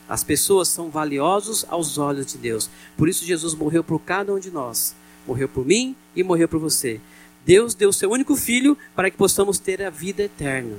As 0.08 0.23
pessoas 0.23 0.68
são 0.68 0.90
valiosos 0.90 1.64
aos 1.68 1.99
olhos 1.99 2.26
de 2.26 2.38
Deus. 2.38 2.70
Por 2.96 3.08
isso 3.08 3.25
Jesus 3.25 3.54
morreu 3.54 3.82
por 3.82 3.99
cada 4.00 4.32
um 4.32 4.38
de 4.38 4.50
nós. 4.50 4.94
Morreu 5.26 5.49
por 5.49 5.64
mim 5.64 5.96
e 6.14 6.23
morreu 6.23 6.46
por 6.46 6.61
você. 6.61 7.00
Deus 7.44 7.75
deu 7.75 7.92
seu 7.92 8.11
único 8.11 8.37
filho 8.37 8.76
para 8.94 9.11
que 9.11 9.16
possamos 9.16 9.58
ter 9.58 9.82
a 9.82 9.90
vida 9.90 10.23
eterna. 10.23 10.76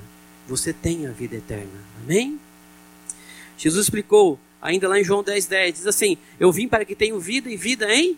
Você 0.48 0.72
tem 0.72 1.08
a 1.08 1.12
vida 1.12 1.36
eterna. 1.36 1.80
Amém? 2.04 2.40
Jesus 3.58 3.86
explicou, 3.86 4.40
ainda 4.62 4.88
lá 4.88 5.00
em 5.00 5.04
João 5.04 5.24
10, 5.24 5.46
10, 5.46 5.74
diz 5.74 5.88
assim: 5.88 6.18
Eu 6.40 6.52
vim 6.52 6.68
para 6.68 6.86
que 6.86 6.96
tenham 6.96 7.20
vida 7.20 7.50
e 7.50 7.58
vida 7.58 7.94
em 7.94 8.18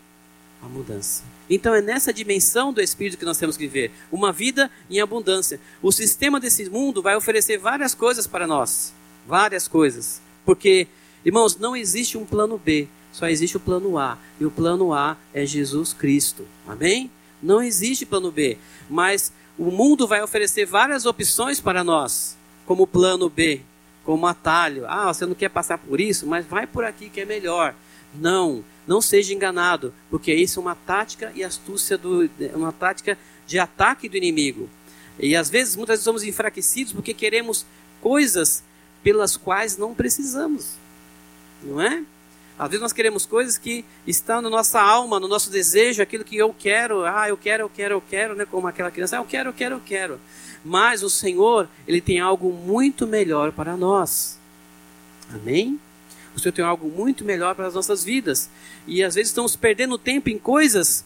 a 0.62 0.68
mudança. 0.68 1.24
Então 1.50 1.74
é 1.74 1.82
nessa 1.82 2.12
dimensão 2.12 2.74
do 2.74 2.82
Espírito 2.82 3.18
que 3.18 3.26
nós 3.26 3.38
temos 3.38 3.56
que 3.56 3.68
viver. 3.68 3.92
Uma 4.12 4.32
vida 4.32 4.70
em 4.90 5.00
abundância. 5.00 5.60
O 5.82 5.92
sistema 5.92 6.40
desse 6.40 6.70
mundo 6.70 7.02
vai 7.02 7.16
oferecer 7.16 7.58
várias 7.58 7.94
coisas 7.94 8.28
para 8.28 8.48
nós. 8.48 8.94
Várias 9.26 9.68
coisas. 9.68 10.22
Porque, 10.46 10.88
irmãos, 11.24 11.56
não 11.58 11.76
existe 11.76 12.18
um 12.18 12.26
plano 12.26 12.58
B. 12.58 12.88
Só 13.14 13.28
existe 13.28 13.56
o 13.56 13.60
plano 13.60 13.98
A. 13.98 14.18
E 14.40 14.46
o 14.46 14.52
plano 14.52 14.94
A 14.94 15.18
é 15.34 15.46
Jesus 15.46 15.94
Cristo. 15.94 16.46
Amém? 16.68 17.10
Não 17.42 17.62
existe 17.62 18.06
plano 18.06 18.32
B. 18.32 18.58
Mas 18.90 19.32
o 19.58 19.72
mundo 19.72 20.08
vai 20.08 20.22
oferecer 20.22 20.66
várias 20.66 21.06
opções 21.06 21.60
para 21.60 21.84
nós. 21.84 22.38
Como 22.66 22.86
plano 22.86 23.30
B. 23.30 23.62
Como 24.04 24.28
atalho. 24.28 24.86
Ah, 24.88 25.14
você 25.14 25.26
não 25.26 25.34
quer 25.34 25.50
passar 25.50 25.78
por 25.78 26.00
isso? 26.00 26.28
Mas 26.28 26.46
vai 26.46 26.68
por 26.68 26.84
aqui 26.84 27.10
que 27.10 27.22
é 27.22 27.26
melhor. 27.26 27.74
Não. 28.14 28.64
Não 28.86 29.02
seja 29.02 29.34
enganado, 29.34 29.94
porque 30.10 30.34
isso 30.34 30.60
é 30.60 30.62
uma 30.62 30.76
tática 30.76 31.32
e 31.36 31.44
astúcia 31.44 31.98
do, 31.98 32.30
uma 32.54 32.72
tática 32.72 33.18
de 33.46 33.60
ataque 33.60 34.08
do 34.08 34.16
inimigo. 34.16 34.70
E 35.20 35.36
às 35.36 35.50
vezes, 35.50 35.76
muitas 35.76 35.96
vezes 35.96 36.06
somos 36.06 36.24
enfraquecidos 36.24 36.94
porque 36.94 37.14
queremos 37.14 37.66
coisas 38.00 38.64
pelas 39.04 39.36
quais 39.36 39.78
não 39.78 39.94
precisamos. 39.94 40.76
Não 41.62 41.82
é? 41.82 42.04
Às 42.58 42.70
vezes 42.70 42.82
nós 42.82 42.94
queremos 42.94 43.26
coisas 43.26 43.58
que 43.58 43.86
estão 44.06 44.42
na 44.42 44.50
nossa 44.50 44.82
alma, 44.82 45.20
no 45.20 45.28
nosso 45.28 45.52
desejo, 45.52 46.02
aquilo 46.02 46.24
que 46.24 46.36
eu 46.36 46.54
quero, 46.58 47.06
ah, 47.06 47.30
eu 47.30 47.38
quero, 47.38 47.64
eu 47.64 47.70
quero, 47.70 47.96
eu 47.96 48.02
quero, 48.02 48.36
né? 48.36 48.46
Como 48.46 48.68
aquela 48.68 48.90
criança, 48.90 49.18
ah, 49.18 49.20
eu 49.20 49.26
quero, 49.26 49.50
eu 49.50 49.54
quero, 49.54 49.76
eu 49.76 49.82
quero. 49.86 50.20
Mas 50.66 51.04
o 51.04 51.10
Senhor, 51.10 51.70
Ele 51.88 52.02
tem 52.02 52.20
algo 52.20 52.52
muito 52.52 53.06
melhor 53.06 53.52
para 53.52 53.78
nós. 53.78 54.40
Amém? 55.34 55.80
O 56.36 56.40
Senhor 56.40 56.52
tem 56.52 56.66
algo 56.66 56.90
muito 56.90 57.24
melhor 57.24 57.54
para 57.56 57.68
as 57.68 57.76
nossas 57.76 58.04
vidas. 58.04 58.50
E 58.88 59.04
às 59.04 59.16
vezes 59.16 59.30
estamos 59.30 59.56
perdendo 59.56 59.98
tempo 59.98 60.30
em 60.30 60.38
coisas 60.40 61.06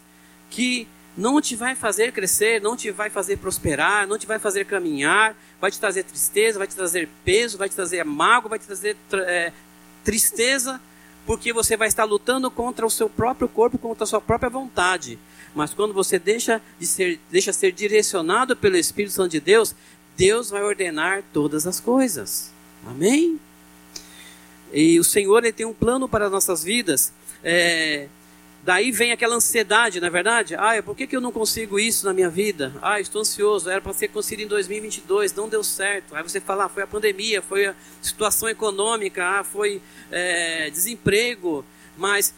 que 0.50 0.88
não 1.18 1.42
te 1.42 1.56
vai 1.56 1.76
fazer 1.76 2.12
crescer, 2.14 2.62
não 2.62 2.76
te 2.78 2.92
vai 2.92 3.10
fazer 3.10 3.38
prosperar, 3.38 4.08
não 4.08 4.18
te 4.18 4.26
vai 4.26 4.40
fazer 4.40 4.66
caminhar, 4.66 5.36
vai 5.60 5.70
te 5.70 5.80
trazer 5.80 6.04
tristeza, 6.04 6.58
vai 6.58 6.68
te 6.68 6.76
trazer 6.76 7.10
peso, 7.26 7.58
vai 7.58 7.68
te 7.68 7.76
trazer 7.76 8.04
mágoa, 8.06 8.50
vai 8.50 8.60
te 8.60 8.66
trazer 8.66 8.96
é, 9.14 9.52
tristeza, 10.04 10.80
porque 11.26 11.54
você 11.54 11.78
vai 11.78 11.88
estar 11.88 12.04
lutando 12.04 12.50
contra 12.50 12.86
o 12.86 12.90
seu 12.90 13.10
próprio 13.10 13.48
corpo, 13.48 13.78
contra 13.78 14.04
a 14.04 14.08
sua 14.08 14.22
própria 14.22 14.50
vontade. 14.50 15.20
Mas 15.54 15.74
quando 15.74 15.94
você 15.94 16.18
deixa 16.18 16.62
de 16.80 16.88
ser, 16.88 17.20
deixa 17.30 17.54
ser 17.54 17.72
direcionado 17.72 18.56
pelo 18.56 18.78
Espírito 18.78 19.14
Santo 19.14 19.32
de 19.32 19.40
Deus, 19.40 19.76
Deus 20.16 20.50
vai 20.50 20.64
ordenar 20.64 21.24
todas 21.34 21.68
as 21.68 21.80
coisas. 21.80 22.52
Amém? 22.86 23.40
E 24.74 25.00
o 25.00 25.04
Senhor 25.04 25.40
ele 25.40 25.52
tem 25.52 25.66
um 25.66 25.74
plano 25.74 26.08
para 26.08 26.26
as 26.26 26.32
nossas 26.32 26.64
vidas. 26.64 27.14
É, 27.44 28.08
daí 28.64 28.92
vem 28.92 29.12
aquela 29.12 29.36
ansiedade, 29.36 30.00
na 30.00 30.08
é 30.08 30.10
verdade? 30.10 30.56
Ah, 30.56 30.82
por 30.84 30.96
que, 30.96 31.08
que 31.08 31.16
eu 31.16 31.22
não 31.22 31.32
consigo 31.32 31.80
isso 31.80 32.06
na 32.06 32.14
minha 32.14 32.30
vida? 32.30 32.74
Ah, 32.82 33.00
estou 33.00 33.22
ansioso, 33.22 33.70
era 33.70 33.82
para 33.82 33.94
ser 33.94 34.10
conseguido 34.10 34.46
em 34.46 34.50
2022, 34.50 35.34
não 35.34 35.50
deu 35.50 35.64
certo. 35.64 36.16
Aí 36.16 36.24
você 36.24 36.40
fala, 36.40 36.66
ah, 36.66 36.70
foi 36.70 36.84
a 36.84 36.88
pandemia, 36.88 37.42
foi 37.42 37.68
a 37.68 37.76
situação 38.02 38.48
econômica, 38.50 39.40
ah, 39.40 39.44
foi 39.44 39.82
é, 40.12 40.70
desemprego. 40.70 41.66
Mas 41.98 42.34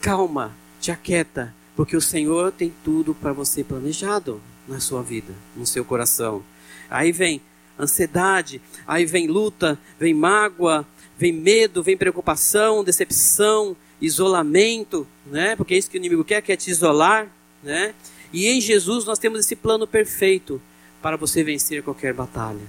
calma, 0.00 0.54
te 0.80 0.90
aquieta, 0.90 1.54
porque 1.76 1.96
o 1.96 2.00
Senhor 2.00 2.52
tem 2.52 2.72
tudo 2.84 3.14
para 3.14 3.32
você 3.32 3.64
planejado 3.64 4.40
na 4.66 4.80
sua 4.80 5.02
vida, 5.02 5.32
no 5.56 5.66
seu 5.66 5.84
coração. 5.84 6.42
Aí 6.90 7.12
vem 7.12 7.40
ansiedade, 7.78 8.60
aí 8.86 9.04
vem 9.04 9.26
luta, 9.26 9.78
vem 9.98 10.14
mágoa, 10.14 10.86
vem 11.18 11.32
medo, 11.32 11.82
vem 11.82 11.96
preocupação, 11.96 12.84
decepção, 12.84 13.76
isolamento, 14.04 15.06
né? 15.26 15.56
Porque 15.56 15.74
é 15.74 15.78
isso 15.78 15.90
que 15.90 15.96
o 15.96 16.00
inimigo 16.00 16.24
quer, 16.24 16.42
quer 16.42 16.56
te 16.56 16.70
isolar, 16.70 17.28
né? 17.62 17.94
E 18.32 18.48
em 18.48 18.60
Jesus 18.60 19.04
nós 19.04 19.18
temos 19.18 19.40
esse 19.40 19.54
plano 19.54 19.86
perfeito 19.86 20.60
para 21.00 21.16
você 21.16 21.42
vencer 21.44 21.82
qualquer 21.82 22.12
batalha. 22.12 22.66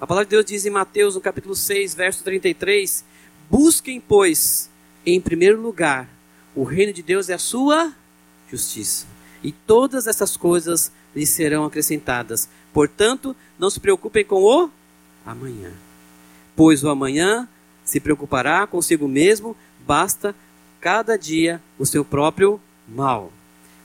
A 0.00 0.06
palavra 0.06 0.26
de 0.26 0.30
Deus 0.30 0.44
diz 0.44 0.66
em 0.66 0.70
Mateus, 0.70 1.14
no 1.14 1.20
capítulo 1.20 1.54
6, 1.54 1.94
verso 1.94 2.24
33: 2.24 3.04
Busquem, 3.50 4.00
pois, 4.00 4.70
em 5.04 5.20
primeiro 5.20 5.60
lugar, 5.60 6.08
o 6.54 6.64
reino 6.64 6.92
de 6.92 7.02
Deus 7.02 7.28
e 7.28 7.32
a 7.32 7.38
sua 7.38 7.94
justiça. 8.50 9.06
E 9.42 9.52
todas 9.52 10.06
essas 10.06 10.36
coisas 10.36 10.92
lhes 11.14 11.28
serão 11.30 11.64
acrescentadas. 11.64 12.48
Portanto, 12.72 13.34
não 13.58 13.70
se 13.70 13.80
preocupem 13.80 14.24
com 14.24 14.42
o 14.42 14.70
amanhã, 15.24 15.72
pois 16.54 16.84
o 16.84 16.88
amanhã 16.88 17.48
se 17.84 18.00
preocupará 18.00 18.66
consigo 18.66 19.08
mesmo, 19.08 19.56
basta 19.86 20.34
cada 20.80 21.16
dia 21.16 21.60
o 21.78 21.84
seu 21.84 22.04
próprio 22.04 22.60
mal. 22.88 23.32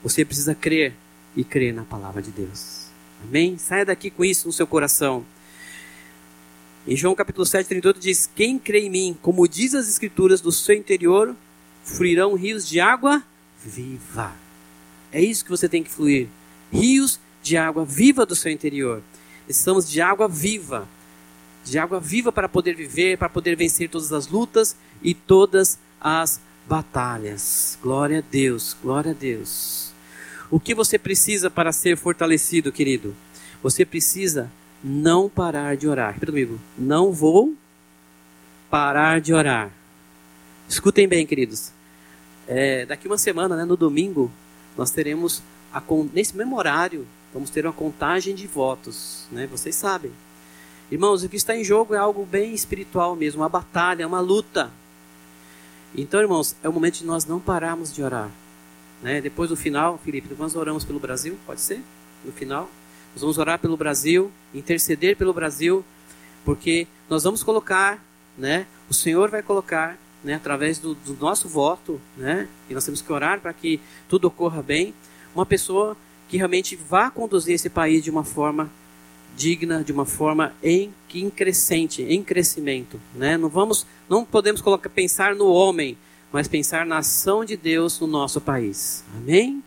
Você 0.02 0.24
precisa 0.24 0.54
crer 0.54 0.94
e 1.36 1.44
crer 1.44 1.74
na 1.74 1.84
palavra 1.84 2.22
de 2.22 2.30
Deus. 2.30 2.86
Amém? 3.22 3.58
Saia 3.58 3.84
daqui 3.84 4.10
com 4.10 4.24
isso 4.24 4.46
no 4.46 4.52
seu 4.52 4.66
coração. 4.66 5.24
Em 6.86 6.96
João 6.96 7.14
capítulo 7.14 7.44
7, 7.44 7.66
38 7.66 8.00
diz: 8.00 8.30
Quem 8.34 8.58
crê 8.58 8.80
em 8.80 8.90
mim, 8.90 9.18
como 9.20 9.48
diz 9.48 9.74
as 9.74 9.88
escrituras, 9.88 10.40
do 10.40 10.52
seu 10.52 10.74
interior 10.74 11.34
fluirão 11.82 12.34
rios 12.34 12.68
de 12.68 12.80
água 12.80 13.22
viva. 13.64 14.32
É 15.12 15.20
isso 15.20 15.44
que 15.44 15.50
você 15.50 15.68
tem 15.68 15.82
que 15.82 15.90
fluir. 15.90 16.28
Rios 16.72 17.18
de 17.42 17.56
água 17.56 17.84
viva 17.84 18.26
do 18.26 18.34
seu 18.34 18.50
interior. 18.50 19.02
Estamos 19.48 19.88
de 19.88 20.00
água 20.00 20.28
viva 20.28 20.88
de 21.66 21.78
água 21.78 21.98
viva 21.98 22.30
para 22.30 22.48
poder 22.48 22.74
viver, 22.74 23.18
para 23.18 23.28
poder 23.28 23.56
vencer 23.56 23.90
todas 23.90 24.12
as 24.12 24.28
lutas 24.28 24.76
e 25.02 25.12
todas 25.12 25.78
as 26.00 26.40
batalhas. 26.68 27.78
Glória 27.82 28.18
a 28.18 28.22
Deus, 28.22 28.76
glória 28.82 29.12
a 29.12 29.14
Deus. 29.14 29.92
O 30.50 30.60
que 30.60 30.74
você 30.74 30.98
precisa 30.98 31.50
para 31.50 31.72
ser 31.72 31.96
fortalecido, 31.96 32.70
querido? 32.72 33.14
Você 33.62 33.84
precisa 33.84 34.50
não 34.82 35.28
parar 35.28 35.76
de 35.76 35.88
orar. 35.88 36.12
Repita 36.14 36.32
comigo. 36.32 36.60
Não 36.78 37.12
vou 37.12 37.54
parar 38.70 39.20
de 39.20 39.32
orar. 39.32 39.70
Escutem 40.68 41.08
bem, 41.08 41.26
queridos. 41.26 41.72
É, 42.46 42.86
daqui 42.86 43.06
uma 43.08 43.18
semana, 43.18 43.56
né, 43.56 43.64
no 43.64 43.76
domingo, 43.76 44.30
nós 44.76 44.90
teremos, 44.90 45.42
a, 45.72 45.82
nesse 46.12 46.36
mesmo 46.36 46.56
horário, 46.56 47.06
vamos 47.32 47.50
ter 47.50 47.66
uma 47.66 47.72
contagem 47.72 48.34
de 48.34 48.46
votos. 48.46 49.26
Né? 49.32 49.46
Vocês 49.46 49.74
sabem. 49.74 50.12
Irmãos, 50.90 51.24
o 51.24 51.28
que 51.28 51.36
está 51.36 51.56
em 51.56 51.64
jogo 51.64 51.94
é 51.94 51.98
algo 51.98 52.24
bem 52.24 52.54
espiritual 52.54 53.16
mesmo, 53.16 53.42
uma 53.42 53.48
batalha, 53.48 54.06
uma 54.06 54.20
luta. 54.20 54.70
Então, 55.96 56.20
irmãos, 56.20 56.54
é 56.62 56.68
o 56.68 56.72
momento 56.72 56.98
de 56.98 57.06
nós 57.06 57.24
não 57.24 57.40
pararmos 57.40 57.92
de 57.92 58.02
orar. 58.02 58.30
Né? 59.02 59.20
Depois 59.20 59.48
do 59.48 59.56
final, 59.56 59.98
Felipe, 60.04 60.34
nós 60.38 60.54
oramos 60.54 60.84
pelo 60.84 61.00
Brasil, 61.00 61.38
pode 61.46 61.60
ser? 61.60 61.80
No 62.22 62.32
final, 62.32 62.68
nós 63.14 63.22
vamos 63.22 63.38
orar 63.38 63.58
pelo 63.58 63.76
Brasil, 63.76 64.30
interceder 64.54 65.16
pelo 65.16 65.32
Brasil, 65.32 65.82
porque 66.44 66.86
nós 67.08 67.24
vamos 67.24 67.42
colocar, 67.42 68.04
né? 68.36 68.66
O 68.90 68.94
Senhor 68.94 69.30
vai 69.30 69.42
colocar 69.42 69.98
né, 70.22 70.34
através 70.34 70.78
do, 70.78 70.94
do 70.94 71.14
nosso 71.14 71.48
voto, 71.48 72.00
né, 72.16 72.48
e 72.68 72.74
nós 72.74 72.84
temos 72.84 73.00
que 73.00 73.12
orar 73.12 73.40
para 73.40 73.52
que 73.52 73.80
tudo 74.08 74.26
ocorra 74.26 74.60
bem, 74.62 74.92
uma 75.34 75.46
pessoa 75.46 75.96
que 76.28 76.36
realmente 76.36 76.74
vá 76.74 77.10
conduzir 77.10 77.54
esse 77.54 77.70
país 77.70 78.02
de 78.02 78.10
uma 78.10 78.24
forma 78.24 78.68
digna, 79.36 79.84
de 79.84 79.92
uma 79.92 80.04
forma 80.04 80.52
em, 80.62 80.92
em 81.14 81.30
crescente, 81.30 82.02
em 82.02 82.22
crescimento, 82.22 83.00
né? 83.14 83.36
Não 83.36 83.48
vamos, 83.48 83.86
não 84.08 84.24
podemos 84.24 84.60
colocar 84.60 84.88
pensar 84.88 85.34
no 85.34 85.48
homem, 85.48 85.96
mas 86.32 86.48
pensar 86.48 86.86
na 86.86 86.98
ação 86.98 87.44
de 87.44 87.56
Deus 87.56 87.98
no 88.00 88.06
nosso 88.06 88.40
país. 88.40 89.04
Amém? 89.16 89.62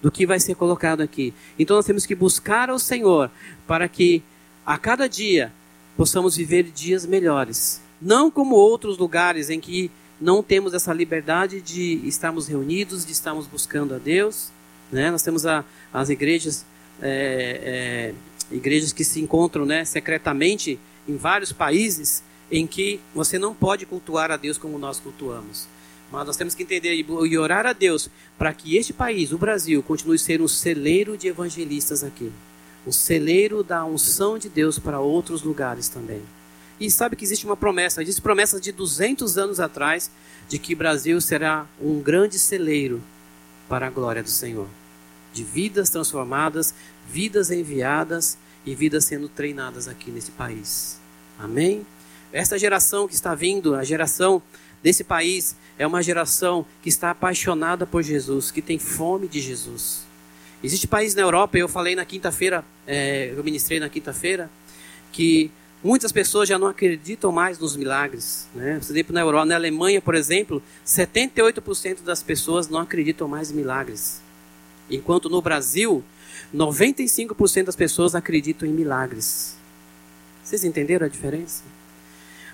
Do 0.00 0.10
que 0.10 0.26
vai 0.26 0.40
ser 0.40 0.54
colocado 0.54 1.00
aqui. 1.00 1.34
Então 1.58 1.76
nós 1.76 1.86
temos 1.86 2.06
que 2.06 2.14
buscar 2.14 2.70
ao 2.70 2.78
Senhor 2.78 3.30
para 3.66 3.88
que 3.88 4.22
a 4.64 4.78
cada 4.78 5.08
dia 5.08 5.52
possamos 5.96 6.36
viver 6.36 6.64
dias 6.64 7.04
melhores. 7.04 7.80
Não 8.00 8.30
como 8.30 8.54
outros 8.54 8.96
lugares 8.98 9.50
em 9.50 9.58
que 9.58 9.90
não 10.20 10.42
temos 10.42 10.74
essa 10.74 10.92
liberdade 10.92 11.60
de 11.60 12.00
estarmos 12.06 12.46
reunidos, 12.46 13.04
de 13.04 13.12
estarmos 13.12 13.46
buscando 13.46 13.94
a 13.94 13.98
Deus. 13.98 14.50
Né? 14.90 15.10
Nós 15.10 15.22
temos 15.22 15.46
a, 15.46 15.64
as 15.92 16.08
igrejas, 16.08 16.64
é, 17.00 18.14
é, 18.50 18.54
igrejas 18.54 18.92
que 18.92 19.04
se 19.04 19.20
encontram 19.20 19.64
né, 19.64 19.84
secretamente 19.84 20.78
em 21.08 21.16
vários 21.16 21.52
países 21.52 22.22
em 22.50 22.66
que 22.66 23.00
você 23.14 23.38
não 23.38 23.54
pode 23.54 23.86
cultuar 23.86 24.30
a 24.30 24.36
Deus 24.36 24.58
como 24.58 24.78
nós 24.78 24.98
cultuamos. 24.98 25.66
Mas 26.10 26.26
nós 26.26 26.36
temos 26.36 26.54
que 26.54 26.62
entender 26.62 26.94
e 26.94 27.38
orar 27.38 27.66
a 27.66 27.72
Deus 27.72 28.08
para 28.38 28.52
que 28.52 28.76
este 28.76 28.92
país, 28.92 29.32
o 29.32 29.38
Brasil, 29.38 29.82
continue 29.82 30.18
sendo 30.18 30.44
um 30.44 30.48
celeiro 30.48 31.18
de 31.18 31.28
evangelistas 31.28 32.02
aqui. 32.02 32.32
Um 32.86 32.92
celeiro 32.92 33.62
da 33.62 33.84
unção 33.84 34.38
de 34.38 34.48
Deus 34.48 34.78
para 34.78 35.00
outros 35.00 35.42
lugares 35.42 35.88
também. 35.88 36.22
E 36.80 36.90
sabe 36.90 37.16
que 37.16 37.24
existe 37.24 37.44
uma 37.44 37.56
promessa, 37.56 38.00
existe 38.00 38.22
promessa 38.22 38.60
de 38.60 38.72
200 38.72 39.36
anos 39.36 39.60
atrás, 39.60 40.10
de 40.48 40.58
que 40.58 40.74
Brasil 40.74 41.20
será 41.20 41.66
um 41.80 42.00
grande 42.00 42.38
celeiro 42.38 43.02
para 43.68 43.88
a 43.88 43.90
glória 43.90 44.22
do 44.22 44.30
Senhor. 44.30 44.68
De 45.32 45.44
vidas 45.44 45.90
transformadas, 45.90 46.72
vidas 47.06 47.50
enviadas 47.50 48.38
e 48.64 48.74
vidas 48.74 49.04
sendo 49.04 49.28
treinadas 49.28 49.88
aqui 49.88 50.10
nesse 50.10 50.30
país. 50.30 50.98
Amém? 51.38 51.84
Essa 52.32 52.58
geração 52.58 53.08
que 53.08 53.14
está 53.14 53.34
vindo, 53.34 53.74
a 53.74 53.84
geração 53.84 54.42
desse 54.82 55.02
país, 55.02 55.56
é 55.78 55.86
uma 55.86 56.02
geração 56.02 56.66
que 56.82 56.88
está 56.88 57.10
apaixonada 57.10 57.86
por 57.86 58.02
Jesus, 58.02 58.50
que 58.50 58.62
tem 58.62 58.78
fome 58.78 59.28
de 59.28 59.40
Jesus. 59.40 60.06
Existe 60.62 60.86
país 60.86 61.14
na 61.14 61.22
Europa, 61.22 61.56
eu 61.56 61.68
falei 61.68 61.94
na 61.94 62.04
quinta-feira, 62.04 62.64
é, 62.86 63.32
eu 63.36 63.44
ministrei 63.44 63.78
na 63.78 63.88
quinta-feira, 63.88 64.50
que 65.12 65.50
Muitas 65.82 66.10
pessoas 66.10 66.48
já 66.48 66.58
não 66.58 66.66
acreditam 66.66 67.30
mais 67.30 67.58
nos 67.58 67.76
milagres. 67.76 68.48
Né? 68.52 68.80
Por 68.84 68.90
exemplo, 68.90 69.14
na 69.14 69.20
Europa, 69.20 69.46
na 69.46 69.54
Alemanha, 69.54 70.00
por 70.00 70.14
exemplo, 70.16 70.60
78% 70.84 72.02
das 72.02 72.20
pessoas 72.20 72.68
não 72.68 72.80
acreditam 72.80 73.28
mais 73.28 73.50
em 73.50 73.54
milagres. 73.54 74.20
Enquanto 74.90 75.28
no 75.28 75.40
Brasil, 75.40 76.02
95% 76.52 77.64
das 77.64 77.76
pessoas 77.76 78.16
acreditam 78.16 78.68
em 78.68 78.72
milagres. 78.72 79.56
Vocês 80.42 80.64
entenderam 80.64 81.06
a 81.06 81.08
diferença? 81.08 81.62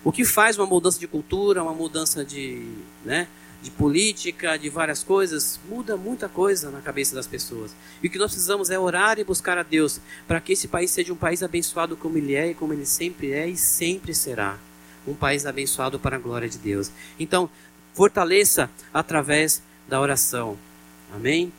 O 0.05 0.13
que 0.13 0.25
faz 0.25 0.59
uma 0.59 0.67
mudança 0.67 1.01
de 1.01 1.09
cultura, 1.09 1.63
uma 1.63 1.73
mudança 1.73 2.23
de, 2.23 2.69
né, 3.05 3.27
de 3.63 3.71
política, 3.71 4.59
de 4.59 4.69
várias 4.69 5.03
coisas, 5.03 5.59
muda 5.67 5.97
muita 5.97 6.29
coisa 6.29 6.71
na 6.71 6.83
cabeça 6.83 7.15
das 7.15 7.27
pessoas. 7.27 7.75
E 8.03 8.07
o 8.07 8.11
que 8.11 8.19
nós 8.19 8.31
precisamos 8.31 8.69
é 8.69 8.79
orar 8.79 9.19
e 9.19 9.25
buscar 9.25 9.57
a 9.57 9.63
Deus 9.63 9.99
para 10.29 10.39
que 10.43 10.53
esse 10.53 10.69
país 10.69 10.91
seja 10.91 11.11
um 11.11 11.17
país 11.17 11.43
abençoado 11.43 11.97
como 11.97 12.19
ele 12.19 12.35
é 12.35 12.51
e 12.51 12.55
como 12.55 12.75
ele 12.75 12.85
sempre 12.85 13.33
é 13.33 13.49
e 13.49 13.57
sempre 13.57 14.15
será. 14.15 14.59
Um 15.07 15.15
país 15.15 15.47
abençoado 15.47 15.99
para 15.99 16.17
a 16.17 16.19
glória 16.19 16.49
de 16.49 16.59
Deus. 16.59 16.91
Então, 17.19 17.49
fortaleça 17.95 18.71
através 18.93 19.63
da 19.89 19.99
oração. 19.99 20.59
Amém? 21.15 21.51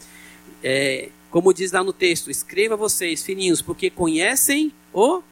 É, 0.64 1.10
como 1.32 1.54
diz 1.54 1.72
lá 1.72 1.84
no 1.84 1.92
texto, 1.92 2.30
escreva 2.30 2.76
vocês, 2.76 3.24
filhinhos, 3.24 3.62
porque 3.62 3.90
conhecem 3.90 4.72
o 4.94 5.24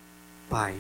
Pai. 0.50 0.76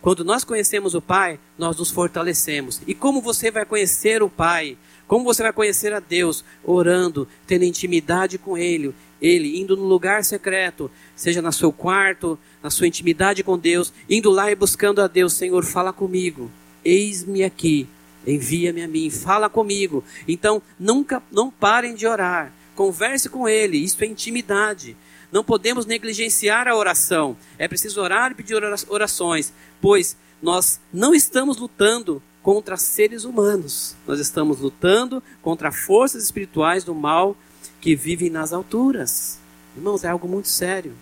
Quando 0.00 0.24
nós 0.24 0.44
conhecemos 0.44 0.94
o 0.94 1.02
Pai, 1.02 1.40
nós 1.58 1.76
nos 1.76 1.90
fortalecemos. 1.90 2.80
E 2.86 2.94
como 2.94 3.20
você 3.20 3.50
vai 3.50 3.64
conhecer 3.64 4.22
o 4.22 4.30
Pai? 4.30 4.76
Como 5.08 5.24
você 5.24 5.42
vai 5.42 5.52
conhecer 5.52 5.92
a 5.92 6.00
Deus? 6.00 6.44
Orando, 6.62 7.26
tendo 7.46 7.64
intimidade 7.64 8.38
com 8.38 8.56
Ele, 8.56 8.94
Ele 9.20 9.58
indo 9.58 9.76
no 9.76 9.84
lugar 9.84 10.22
secreto, 10.24 10.90
seja 11.16 11.42
no 11.42 11.52
seu 11.52 11.72
quarto, 11.72 12.38
na 12.62 12.70
sua 12.70 12.86
intimidade 12.86 13.42
com 13.42 13.58
Deus, 13.58 13.92
indo 14.08 14.30
lá 14.30 14.50
e 14.50 14.54
buscando 14.54 15.00
a 15.00 15.08
Deus, 15.08 15.32
Senhor, 15.32 15.64
fala 15.64 15.92
comigo. 15.92 16.50
Eis-me 16.84 17.42
aqui, 17.42 17.88
envia-me 18.26 18.82
a 18.82 18.88
mim, 18.88 19.10
fala 19.10 19.48
comigo. 19.48 20.04
Então, 20.28 20.62
nunca, 20.78 21.22
não 21.32 21.50
parem 21.50 21.94
de 21.94 22.06
orar. 22.06 22.52
Converse 22.76 23.28
com 23.28 23.48
Ele, 23.48 23.78
isso 23.78 24.04
é 24.04 24.06
intimidade. 24.06 24.96
Não 25.30 25.44
podemos 25.44 25.86
negligenciar 25.86 26.66
a 26.66 26.76
oração. 26.76 27.36
É 27.58 27.68
preciso 27.68 28.00
orar 28.00 28.32
e 28.32 28.34
pedir 28.34 28.54
orações, 28.88 29.52
pois 29.80 30.16
nós 30.42 30.80
não 30.92 31.14
estamos 31.14 31.56
lutando 31.58 32.22
contra 32.42 32.76
seres 32.76 33.24
humanos. 33.24 33.94
Nós 34.06 34.20
estamos 34.20 34.60
lutando 34.60 35.22
contra 35.42 35.70
forças 35.70 36.24
espirituais 36.24 36.84
do 36.84 36.94
mal 36.94 37.36
que 37.80 37.94
vivem 37.94 38.30
nas 38.30 38.52
alturas. 38.52 39.38
Irmãos, 39.76 40.02
é 40.04 40.08
algo 40.08 40.26
muito 40.26 40.48
sério. 40.48 40.94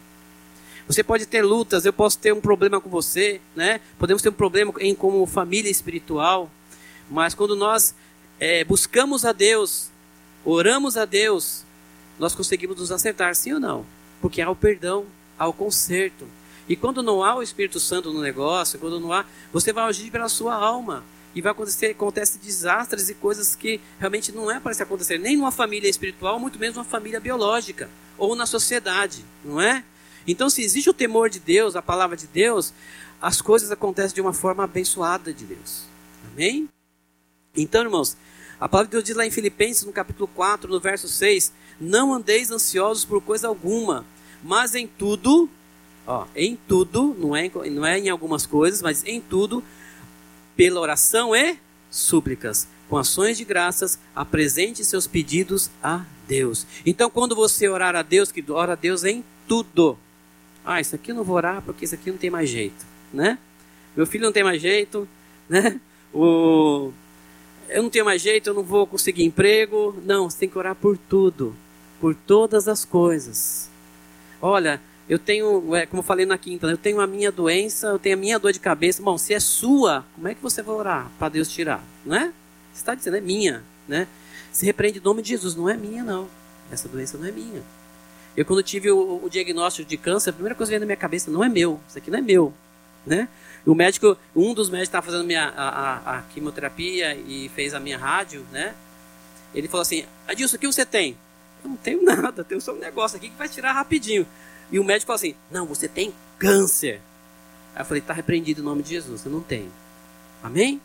Você 0.89 1.03
pode 1.03 1.27
ter 1.27 1.43
lutas, 1.43 1.85
eu 1.85 1.93
posso 1.93 2.19
ter 2.19 2.33
um 2.33 2.41
problema 2.41 2.81
com 2.81 2.89
você, 2.89 3.41
né? 3.57 3.81
Podemos 3.99 4.23
ter 4.23 4.29
um 4.29 4.33
problema 4.33 4.73
em 4.79 4.95
como 4.95 5.27
família 5.27 5.71
espiritual, 5.71 6.51
mas 7.11 7.35
quando 7.35 7.57
nós 7.57 7.95
é, 8.39 8.65
buscamos 8.65 9.25
a 9.25 9.33
Deus, 9.33 9.91
oramos 10.45 10.97
a 10.97 11.05
Deus, 11.05 11.65
nós 12.19 12.35
conseguimos 12.35 12.79
nos 12.79 12.93
acertar, 12.93 13.35
sim 13.35 13.53
ou 13.53 13.61
não? 13.61 13.85
Porque 14.20 14.40
há 14.40 14.50
o 14.50 14.57
perdão, 14.57 15.07
há 15.38 15.46
o 15.46 15.52
conserto. 15.52 16.26
E 16.68 16.74
quando 16.74 17.02
não 17.02 17.22
há 17.22 17.37
o 17.37 17.42
Espírito 17.42 17.79
Santo 17.79 18.12
no 18.12 18.20
negócio, 18.20 18.79
quando 18.79 18.98
não 18.98 19.12
há, 19.12 19.24
você 19.52 19.72
vai 19.72 19.85
agir 19.85 20.11
pela 20.11 20.29
sua 20.29 20.55
alma 20.55 21.05
e 21.35 21.40
vai 21.42 21.52
acontecer 21.52 21.88
acontece 21.88 22.38
desastres 22.38 23.11
e 23.11 23.14
coisas 23.14 23.55
que 23.55 23.79
realmente 23.98 24.33
não 24.33 24.50
é 24.50 24.59
para 24.59 24.72
se 24.72 24.83
acontecer 24.83 25.18
nem 25.18 25.37
numa 25.37 25.52
família 25.52 25.88
espiritual, 25.88 26.40
muito 26.40 26.59
menos 26.59 26.76
numa 26.76 26.85
família 26.85 27.20
biológica 27.20 27.90
ou 28.16 28.35
na 28.35 28.46
sociedade, 28.46 29.24
não 29.44 29.61
é? 29.61 29.85
Então, 30.26 30.48
se 30.50 30.62
existe 30.62 30.90
o 30.90 30.94
temor 30.94 31.31
de 31.31 31.38
Deus, 31.38 31.76
a 31.76 31.83
palavra 31.83 32.16
de 32.16 32.26
Deus, 32.26 32.72
as 33.20 33.40
coisas 33.40 33.70
acontecem 33.70 34.14
de 34.14 34.20
uma 34.20 34.33
forma 34.33 34.64
abençoada 34.64 35.33
de 35.33 35.44
Deus. 35.44 35.85
Amém? 36.33 36.68
Então, 37.55 37.83
irmãos, 37.83 38.16
a 38.61 38.69
palavra 38.69 38.88
de 38.88 38.92
Deus 38.92 39.05
diz 39.05 39.16
lá 39.16 39.27
em 39.27 39.31
Filipenses, 39.31 39.85
no 39.85 39.92
capítulo 39.92 40.29
4, 40.35 40.71
no 40.71 40.81
verso 40.81 41.09
6, 41.09 41.53
não 41.81 42.14
andeis 42.14 42.51
ansiosos 42.51 43.05
por 43.05 43.21
coisa 43.21 43.49
alguma, 43.49 44.05
mas 44.42 44.75
em 44.75 44.87
tudo, 44.87 45.49
ó, 46.07 46.27
em 46.35 46.59
tudo, 46.66 47.14
não 47.19 47.37
é, 47.37 47.51
não 47.71 47.85
é 47.85 47.99
em 47.99 48.09
algumas 48.09 48.47
coisas, 48.47 48.81
mas 48.81 49.05
em 49.05 49.21
tudo, 49.21 49.62
pela 50.57 50.81
oração 50.81 51.37
e 51.37 51.59
súplicas. 51.90 52.66
Com 52.88 52.97
ações 52.97 53.37
de 53.37 53.45
graças, 53.45 53.99
apresente 54.14 54.85
seus 54.85 55.07
pedidos 55.07 55.71
a 55.83 56.05
Deus. 56.27 56.66
Então, 56.85 57.11
quando 57.11 57.35
você 57.35 57.69
orar 57.69 57.97
a 57.97 58.03
Deus, 58.03 58.31
que 58.31 58.45
ora 58.51 58.73
a 58.73 58.77
Deus 58.77 59.05
em 59.05 59.25
tudo. 59.47 59.99
Ah, 60.64 60.81
isso 60.81 60.95
aqui 60.95 61.11
eu 61.11 61.14
não 61.14 61.25
vou 61.25 61.37
orar 61.37 61.62
porque 61.62 61.85
isso 61.85 61.95
aqui 61.95 62.11
não 62.11 62.19
tem 62.19 62.31
mais 62.31 62.49
jeito, 62.49 62.85
né? 63.12 63.38
Meu 63.97 64.07
filho 64.07 64.25
não 64.25 64.33
tem 64.33 64.45
mais 64.45 64.61
jeito, 64.61 65.09
né? 65.49 65.81
O... 66.12 66.92
Eu 67.68 67.83
não 67.83 67.90
tenho 67.90 68.05
mais 68.05 68.22
jeito, 68.22 68.48
eu 68.48 68.55
não 68.55 68.62
vou 68.62 68.87
conseguir 68.87 69.24
emprego. 69.24 69.94
Não, 70.05 70.31
você 70.31 70.38
tem 70.38 70.48
que 70.48 70.59
orar 70.59 70.74
por 70.74 70.96
tudo, 70.96 71.55
por 72.00 72.14
todas 72.14 72.68
as 72.68 72.85
coisas. 72.85 73.68
Olha, 74.40 74.81
eu 75.09 75.18
tenho, 75.18 75.74
é, 75.74 75.87
como 75.87 76.00
eu 76.00 76.05
falei 76.05 76.26
na 76.26 76.37
quinta, 76.37 76.66
eu 76.66 76.76
tenho 76.76 77.00
a 77.00 77.07
minha 77.07 77.31
doença, 77.31 77.88
eu 77.88 77.98
tenho 77.98 78.16
a 78.16 78.18
minha 78.18 78.38
dor 78.38 78.52
de 78.52 78.61
cabeça. 78.61 79.02
Bom, 79.02 79.16
se 79.16 79.33
é 79.33 79.40
sua, 79.40 80.05
como 80.14 80.29
é 80.29 80.35
que 80.35 80.42
você 80.42 80.62
vai 80.62 80.74
orar 80.74 81.11
para 81.18 81.29
Deus 81.29 81.48
tirar? 81.48 81.83
Não 82.05 82.16
é? 82.16 82.33
Você 82.72 82.81
está 82.81 82.94
dizendo, 82.94 83.16
é 83.16 83.20
minha, 83.20 83.62
né? 83.87 84.07
Se 84.52 84.66
repreende 84.66 84.98
em 84.98 85.02
nome 85.02 85.22
de 85.22 85.29
Jesus, 85.31 85.55
não 85.55 85.68
é 85.68 85.76
minha, 85.76 86.02
não. 86.02 86.29
Essa 86.70 86.88
doença 86.88 87.16
não 87.16 87.26
é 87.26 87.31
minha. 87.31 87.62
Eu, 88.37 88.44
quando 88.44 88.62
tive 88.62 88.90
o, 88.90 89.24
o 89.24 89.31
diagnóstico 89.31 89.88
de 89.88 89.96
câncer, 89.96 90.31
a 90.31 90.33
primeira 90.33 90.55
coisa 90.55 90.70
que 90.70 90.72
veio 90.72 90.81
na 90.81 90.87
minha 90.87 90.96
cabeça, 90.96 91.31
não 91.31 91.42
é 91.42 91.48
meu, 91.48 91.81
isso 91.88 91.96
aqui 91.96 92.11
não 92.11 92.18
é 92.18 92.22
meu, 92.22 92.52
né? 93.07 93.29
O 93.66 93.74
médico, 93.74 94.16
um 94.35 94.55
dos 94.55 94.70
médicos 94.70 94.88
estava 94.88 95.07
fazendo 95.07 95.24
minha, 95.24 95.48
a, 95.48 95.68
a, 95.68 96.18
a, 96.18 96.22
quimioterapia 96.22 97.16
e 97.16 97.50
fez 97.55 97.74
a 97.74 97.81
minha 97.81 97.98
rádio, 97.98 98.46
né? 98.52 98.74
Ele 99.52 99.66
falou 99.66 99.83
assim, 99.83 100.05
Adilson, 100.29 100.57
o 100.57 100.59
que 100.61 100.66
você 100.66 100.87
tem? 100.87 101.16
Eu 101.64 101.70
não 101.70 101.76
tenho 101.76 102.02
nada, 102.07 102.44
tenho 102.44 102.61
só 102.61 102.72
um 102.72 102.79
negócio 102.79 103.16
aqui 103.16 103.29
que 103.29 103.37
vai 103.37 103.48
tirar 103.48 103.72
rapidinho. 103.72 104.26
E 104.70 104.79
o 104.79 104.85
médico 104.85 105.07
falou 105.07 105.16
assim: 105.16 105.35
Não, 105.50 105.66
você 105.66 105.88
tem 105.88 106.12
câncer. 106.38 107.00
Aí 107.74 107.83
eu 107.83 107.85
falei: 107.85 108.00
Está 108.00 108.12
repreendido 108.12 108.61
em 108.61 108.64
nome 108.64 108.83
de 108.83 108.90
Jesus. 108.90 109.24
Eu 109.24 109.33
não 109.33 109.40
tenho. 109.40 109.70
Amém? 110.42 110.81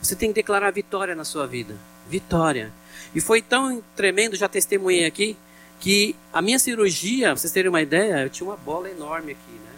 Você 0.00 0.14
tem 0.14 0.28
que 0.30 0.34
declarar 0.34 0.70
vitória 0.70 1.14
na 1.14 1.24
sua 1.24 1.46
vida. 1.46 1.76
Vitória. 2.08 2.72
E 3.14 3.20
foi 3.20 3.40
tão 3.40 3.82
tremendo, 3.96 4.36
já 4.36 4.48
testemunhei 4.48 5.06
aqui, 5.06 5.36
que 5.80 6.14
a 6.32 6.42
minha 6.42 6.58
cirurgia, 6.58 7.28
pra 7.28 7.36
vocês 7.36 7.52
terem 7.52 7.68
uma 7.68 7.80
ideia, 7.80 8.22
eu 8.22 8.30
tinha 8.30 8.48
uma 8.48 8.56
bola 8.56 8.90
enorme 8.90 9.32
aqui, 9.32 9.52
né? 9.52 9.72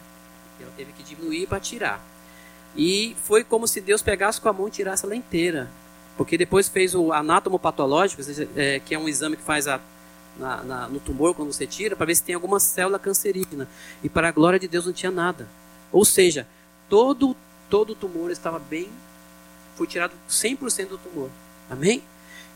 Eu 0.60 0.68
teve 0.76 0.92
que 0.92 1.02
diminuir 1.02 1.46
para 1.46 1.60
tirar. 1.60 2.04
E 2.76 3.16
foi 3.22 3.42
como 3.42 3.66
se 3.66 3.80
Deus 3.80 4.02
pegasse 4.02 4.40
com 4.40 4.48
a 4.48 4.52
mão 4.52 4.68
e 4.68 4.70
tirasse 4.70 5.04
ela 5.04 5.16
inteira. 5.16 5.68
Porque 6.16 6.36
depois 6.36 6.68
fez 6.68 6.94
o 6.94 7.12
anátomo-patológico, 7.12 8.22
é, 8.56 8.80
que 8.80 8.94
é 8.94 8.98
um 8.98 9.08
exame 9.08 9.36
que 9.36 9.42
faz 9.42 9.66
a, 9.66 9.80
na, 10.38 10.62
na, 10.62 10.88
no 10.88 11.00
tumor 11.00 11.34
quando 11.34 11.52
você 11.52 11.66
tira, 11.66 11.96
para 11.96 12.06
ver 12.06 12.14
se 12.14 12.22
tem 12.22 12.34
alguma 12.34 12.60
célula 12.60 12.98
cancerígena. 12.98 13.68
E 14.02 14.08
para 14.08 14.28
a 14.28 14.32
glória 14.32 14.58
de 14.58 14.68
Deus 14.68 14.86
não 14.86 14.92
tinha 14.92 15.10
nada. 15.10 15.46
Ou 15.92 16.04
seja, 16.04 16.46
todo, 16.88 17.36
todo 17.70 17.90
o 17.90 17.94
tumor 17.94 18.30
estava 18.30 18.58
bem, 18.58 18.88
foi 19.76 19.86
tirado 19.86 20.12
100% 20.28 20.88
do 20.88 20.98
tumor. 20.98 21.30
Amém? 21.70 22.02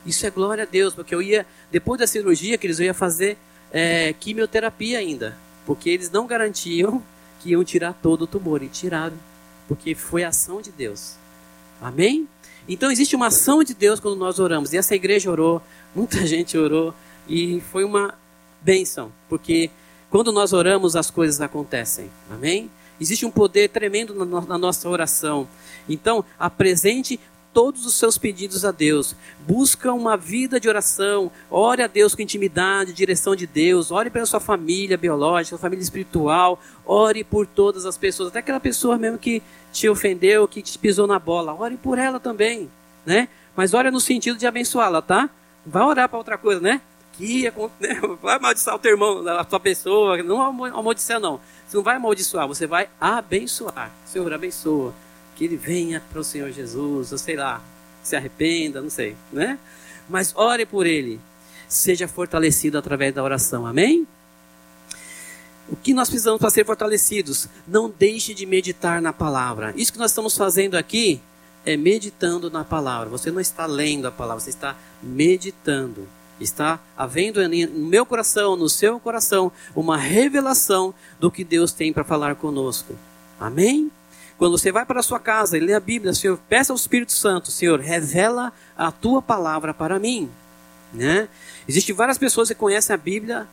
Isso 0.06 0.26
é 0.26 0.30
glória 0.30 0.64
a 0.64 0.66
Deus, 0.66 0.94
porque 0.94 1.14
eu 1.14 1.20
ia, 1.20 1.46
depois 1.70 2.00
da 2.00 2.06
cirurgia, 2.06 2.56
que 2.56 2.66
eles 2.66 2.78
iam 2.78 2.94
fazer 2.94 3.37
é, 3.70 4.14
quimioterapia 4.14 4.98
ainda. 4.98 5.37
Porque 5.66 5.90
eles 5.90 6.11
não 6.11 6.26
garantiam 6.26 7.02
que 7.40 7.50
iam 7.50 7.62
tirar 7.62 7.92
todo 7.92 8.22
o 8.22 8.26
tumor. 8.26 8.62
E 8.62 8.68
tiraram, 8.68 9.16
porque 9.70 9.94
foi 9.94 10.24
ação 10.24 10.61
de 10.61 10.72
Deus. 10.72 11.14
Amém? 11.80 12.28
Então 12.68 12.90
existe 12.90 13.14
uma 13.14 13.28
ação 13.28 13.62
de 13.62 13.72
Deus 13.72 14.00
quando 14.00 14.16
nós 14.16 14.40
oramos. 14.40 14.72
E 14.72 14.76
essa 14.76 14.96
igreja 14.96 15.30
orou, 15.30 15.62
muita 15.94 16.26
gente 16.26 16.59
orou. 16.59 16.92
E 17.28 17.61
foi 17.70 17.85
uma 17.85 18.18
bênção, 18.61 19.12
porque 19.28 19.70
quando 20.11 20.33
nós 20.33 20.52
oramos, 20.52 20.96
as 20.96 21.09
coisas 21.09 21.40
acontecem. 21.40 22.11
Amém? 22.28 22.68
Existe 23.00 23.24
um 23.24 23.30
poder 23.30 23.68
tremendo 23.68 24.12
na, 24.12 24.59
nossa 24.59 24.88
oração. 24.88 25.46
Então, 25.88 26.24
apresente 26.37 27.20
todos 27.53 27.85
os 27.87 27.95
seus 27.95 28.17
pedidos 28.17 28.65
a 28.65 28.71
Deus. 28.71 29.15
Busca 29.41 29.93
uma 29.93 30.17
vida 30.17 30.61
de 30.61 30.69
oração. 30.69 31.31
Ore 31.51 31.83
a 31.83 31.87
Deus 31.87 32.15
com 32.15 32.23
intimidade, 32.23 32.93
direção 32.93 33.35
de 33.35 33.47
Deus. 33.47 33.91
Ore 33.91 34.11
pela 34.11 34.27
sua 34.27 34.41
família 34.41 34.97
biológica, 34.97 35.59
família 35.59 35.83
espiritual. 35.83 36.61
Ore 36.87 37.25
por 37.25 37.47
todas 37.47 37.87
as 37.87 37.97
pessoas, 37.97 38.29
até 38.29 38.39
aquela 38.39 38.61
pessoa 38.61 38.97
mesmo 38.97 39.19
que 39.19 39.43
te 39.73 39.89
ofendeu, 39.89 40.47
que 40.47 40.63
te 40.63 40.79
pisou 40.79 41.07
na 41.07 41.19
bola. 41.19 41.55
Ore 41.55 41.77
por 41.77 41.99
ela 41.99 42.21
também, 42.21 42.71
né? 43.05 43.29
Mas 43.57 43.75
ore 43.75 43.91
no 43.91 44.01
sentido 44.01 44.39
de 44.39 44.47
abençoá-la, 44.47 45.03
tá? 45.03 45.29
Vai 45.67 45.83
orar 45.83 46.09
para 46.09 46.19
outra 46.19 46.39
coisa, 46.39 46.61
né? 46.61 46.81
Que 47.13 47.45
né? 47.81 48.01
vai 48.23 48.37
amaldiçoar 48.37 48.77
o 48.77 48.79
teu 48.79 48.93
irmão, 48.93 49.27
a 49.29 49.45
tua 49.45 49.61
pessoa. 49.61 50.23
Não 50.23 50.41
amaldiçoar, 50.43 51.21
não. 51.21 51.41
Você 51.67 51.77
não 51.77 51.85
vai 51.85 51.97
amaldiçoar, 51.97 52.49
você 52.49 52.67
vai 52.67 52.89
abençoar. 53.01 53.91
Senhor, 54.07 54.33
abençoa 54.33 54.95
que 55.40 55.46
ele 55.46 55.57
venha 55.57 56.03
para 56.11 56.20
o 56.20 56.22
Senhor 56.22 56.53
Jesus, 56.53 57.12
ou 57.12 57.16
sei 57.16 57.35
lá, 57.35 57.64
se 58.03 58.14
arrependa, 58.14 58.83
não 58.83 58.90
sei, 58.90 59.16
né? 59.33 59.59
Mas 60.07 60.35
ore 60.37 60.66
por 60.66 60.85
ele, 60.85 61.18
seja 61.66 62.07
fortalecido 62.07 62.76
através 62.76 63.14
da 63.14 63.22
oração, 63.22 63.64
amém? 63.64 64.07
O 65.66 65.76
que 65.76 65.94
nós 65.94 66.11
precisamos 66.11 66.38
para 66.38 66.50
ser 66.50 66.66
fortalecidos? 66.66 67.48
Não 67.66 67.88
deixe 67.88 68.35
de 68.35 68.44
meditar 68.44 69.00
na 69.00 69.14
palavra. 69.14 69.72
Isso 69.74 69.90
que 69.90 69.98
nós 69.98 70.11
estamos 70.11 70.37
fazendo 70.37 70.74
aqui 70.74 71.22
é 71.64 71.74
meditando 71.74 72.50
na 72.50 72.62
palavra. 72.62 73.09
Você 73.09 73.31
não 73.31 73.40
está 73.40 73.64
lendo 73.64 74.07
a 74.07 74.12
palavra, 74.12 74.44
você 74.44 74.50
está 74.50 74.76
meditando. 75.03 76.07
Está 76.38 76.79
havendo 76.94 77.40
no 77.48 77.88
meu 77.88 78.05
coração, 78.05 78.57
no 78.57 78.68
seu 78.68 79.00
coração, 79.00 79.50
uma 79.74 79.96
revelação 79.96 80.92
do 81.18 81.31
que 81.31 81.44
Deus 81.44 81.72
tem 81.72 81.94
para 81.94 82.05
falar 82.05 82.35
conosco. 82.35 82.94
Amém? 83.38 83.90
Quando 84.40 84.57
você 84.57 84.72
vai 84.72 84.87
para 84.87 85.00
a 85.00 85.03
sua 85.03 85.20
casa 85.20 85.59
e 85.59 85.61
lê 85.61 85.74
a 85.74 85.81
Bíblia, 85.81 86.14
Senhor, 86.14 86.38
peça 86.48 86.72
ao 86.72 86.76
Espírito 86.76 87.12
Santo, 87.12 87.50
Senhor, 87.50 87.79
revela 87.79 88.55
a 88.74 88.90
tua 88.90 89.20
palavra 89.20 89.74
para 89.74 89.98
mim. 89.98 90.31
Né? 90.94 91.29
Existem 91.68 91.94
várias 91.94 92.16
pessoas 92.16 92.48
que 92.48 92.55
conhecem 92.55 92.94
a 92.94 92.96
Bíblia 92.96 93.46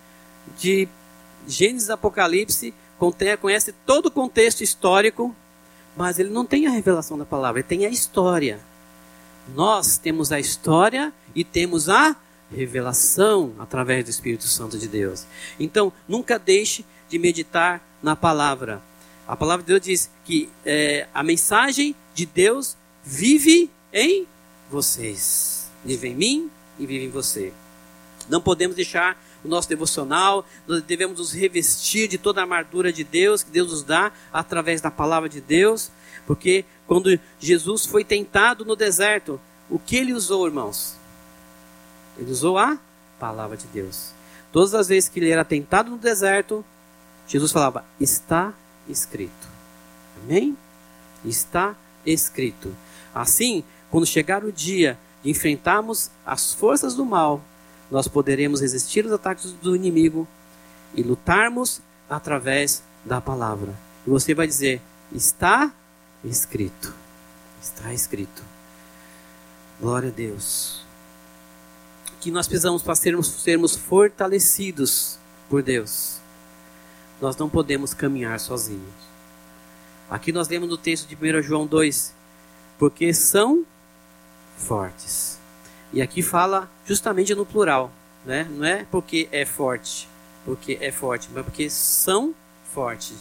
de 0.58 0.88
Gênesis 1.46 1.90
Apocalipse, 1.90 2.74
conhece 3.42 3.74
todo 3.86 4.06
o 4.06 4.12
contexto 4.12 4.62
histórico, 4.62 5.36
mas 5.94 6.20
ele 6.20 6.30
não 6.30 6.46
tem 6.46 6.68
a 6.68 6.70
revelação 6.70 7.18
da 7.18 7.26
palavra, 7.26 7.60
ele 7.60 7.68
tem 7.68 7.86
a 7.86 7.90
história. 7.90 8.58
Nós 9.54 9.98
temos 9.98 10.32
a 10.32 10.40
história 10.40 11.12
e 11.36 11.44
temos 11.44 11.90
a 11.90 12.16
revelação 12.50 13.54
através 13.60 14.06
do 14.06 14.10
Espírito 14.10 14.48
Santo 14.48 14.78
de 14.78 14.88
Deus. 14.88 15.26
Então, 15.60 15.92
nunca 16.08 16.40
deixe 16.40 16.86
de 17.10 17.20
meditar 17.20 17.86
na 18.02 18.16
palavra. 18.16 18.82
A 19.28 19.36
palavra 19.36 19.64
de 19.64 19.68
Deus 19.68 19.82
diz 19.82 20.10
que 20.24 20.50
é, 20.66 21.08
a 21.14 21.22
mensagem 21.22 21.94
de 22.16 22.26
Deus 22.26 22.78
vive 23.04 23.70
em 23.92 24.26
vocês. 24.70 25.70
Vive 25.84 26.08
em 26.08 26.16
mim 26.16 26.52
e 26.80 26.86
vive 26.86 27.06
em 27.06 27.10
você. 27.10 27.52
Não 28.30 28.42
podemos 28.42 28.76
deixar 28.76 29.22
o 29.44 29.48
nosso 29.48 29.68
devocional, 29.70 30.46
nós 30.68 30.82
devemos 30.82 31.20
nos 31.20 31.34
revestir 31.34 32.08
de 32.08 32.18
toda 32.18 32.42
a 32.42 32.44
armadura 32.44 32.92
de 32.92 33.04
Deus, 33.04 33.44
que 33.44 33.52
Deus 33.52 33.72
nos 33.72 33.84
dá 33.84 34.12
através 34.32 34.82
da 34.82 34.90
palavra 34.90 35.30
de 35.30 35.40
Deus, 35.40 35.92
porque 36.26 36.66
quando 36.86 37.20
Jesus 37.40 37.86
foi 37.86 38.04
tentado 38.04 38.66
no 38.66 38.76
deserto, 38.76 39.40
o 39.70 39.78
que 39.78 39.96
ele 39.96 40.14
usou, 40.14 40.48
irmãos? 40.48 40.96
Ele 42.18 42.32
usou 42.32 42.58
a 42.58 42.78
palavra 43.20 43.56
de 43.56 43.68
Deus. 43.68 44.12
Todas 44.52 44.74
as 44.74 44.88
vezes 44.88 45.10
que 45.10 45.20
ele 45.20 45.30
era 45.30 45.46
tentado 45.46 45.92
no 45.92 45.98
deserto, 45.98 46.66
Jesus 47.28 47.52
falava: 47.52 47.86
Está 48.00 48.54
escrito. 48.90 49.48
Amém? 50.24 50.58
Está 51.24 51.76
escrito. 52.06 52.76
Assim, 53.14 53.64
quando 53.90 54.06
chegar 54.06 54.44
o 54.44 54.52
dia 54.52 54.98
de 55.24 55.30
enfrentarmos 55.30 56.10
as 56.26 56.54
forças 56.54 56.96
do 56.96 57.06
mal, 57.06 57.42
nós 57.90 58.08
poderemos 58.08 58.62
resistir 58.62 59.06
aos 59.06 59.14
ataques 59.14 59.52
do 59.54 59.76
inimigo 59.76 60.28
e 60.94 61.02
lutarmos 61.02 61.82
através 62.10 62.84
da 63.06 63.22
palavra. 63.22 63.74
E 64.06 64.10
você 64.10 64.34
vai 64.34 64.48
dizer: 64.48 64.82
está 65.12 65.72
escrito. 66.24 66.94
Está 67.62 67.94
escrito. 67.94 68.44
Glória 69.80 70.10
a 70.10 70.12
Deus. 70.12 70.86
Que 72.20 72.32
nós 72.32 72.48
precisamos 72.48 72.82
para 72.82 72.96
sermos, 72.96 73.28
sermos 73.28 73.76
fortalecidos 73.76 75.18
por 75.50 75.62
Deus 75.62 76.17
nós 77.22 77.36
não 77.36 77.50
podemos 77.50 77.94
caminhar 77.94 78.40
sozinhos. 78.40 79.08
Aqui 80.10 80.32
nós 80.32 80.48
lemos 80.48 80.70
no 80.70 80.78
texto 80.78 81.08
de 81.08 81.16
1 81.16 81.42
João 81.42 81.66
2, 81.66 82.14
porque 82.78 83.14
são 83.14 83.66
fortes. 84.56 85.38
E 85.92 86.02
aqui 86.02 86.22
fala 86.22 86.70
justamente 86.86 87.34
no 87.34 87.46
plural, 87.46 87.92
né? 88.26 88.48
Não 88.50 88.66
é 88.66 88.86
porque 88.90 89.28
é 89.32 89.46
forte, 89.46 90.08
porque 90.46 90.78
é 90.82 90.92
forte, 90.92 91.30
mas 91.34 91.44
porque 91.44 91.70
são 91.70 92.34
fortes. 92.74 93.18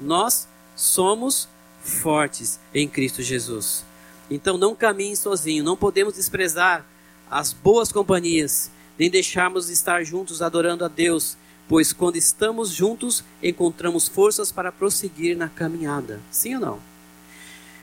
Nós 0.00 0.46
somos 0.74 1.48
fortes 1.80 2.58
em 2.74 2.88
Cristo 2.88 3.22
Jesus. 3.22 3.84
Então 4.30 4.58
não 4.58 4.74
caminhe 4.74 5.16
sozinho, 5.16 5.64
não 5.64 5.76
podemos 5.76 6.14
desprezar 6.14 6.84
as 7.30 7.52
boas 7.52 7.92
companhias, 7.92 8.70
nem 8.98 9.10
deixarmos 9.10 9.66
de 9.66 9.72
estar 9.72 10.04
juntos 10.04 10.42
adorando 10.42 10.84
a 10.84 10.88
Deus 10.88 11.36
pois 11.68 11.92
quando 11.92 12.16
estamos 12.16 12.70
juntos, 12.70 13.24
encontramos 13.42 14.08
forças 14.08 14.52
para 14.52 14.72
prosseguir 14.72 15.36
na 15.36 15.48
caminhada. 15.48 16.20
Sim 16.30 16.54
ou 16.54 16.60
não? 16.60 16.80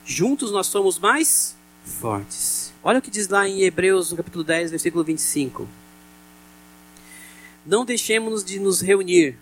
Juntos 0.06 0.52
nós 0.52 0.68
somos 0.68 1.00
mais 1.00 1.56
fortes. 1.86 2.74
Olha 2.84 3.00
o 3.00 3.02
que 3.02 3.12
diz 3.12 3.28
lá 3.28 3.48
em 3.48 3.62
Hebreus, 3.62 4.12
no 4.12 4.18
capítulo 4.18 4.44
10, 4.44 4.72
versículo 4.72 5.04
25. 5.04 5.68
Não 7.66 7.86
deixemos 7.86 8.44
de 8.44 8.60
nos 8.60 8.82
reunir, 8.82 9.38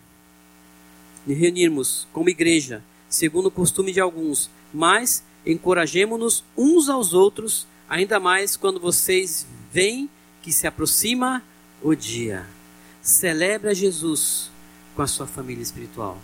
de 1.26 1.34
reunirmos 1.34 2.06
como 2.12 2.28
igreja, 2.28 2.82
segundo 3.08 3.46
o 3.46 3.50
costume 3.50 3.92
de 3.92 4.00
alguns, 4.00 4.48
mas 4.72 5.24
encorajemo-nos 5.44 6.44
uns 6.56 6.88
aos 6.88 7.12
outros, 7.12 7.66
ainda 7.88 8.20
mais 8.20 8.56
quando 8.56 8.78
vocês 8.78 9.46
veem 9.72 10.08
que 10.40 10.52
se 10.52 10.66
aproxima 10.66 11.42
o 11.82 11.94
dia. 11.94 12.46
Celebre 13.02 13.74
Jesus 13.74 14.48
com 14.94 15.02
a 15.02 15.06
sua 15.08 15.26
família 15.26 15.62
espiritual. 15.62 16.16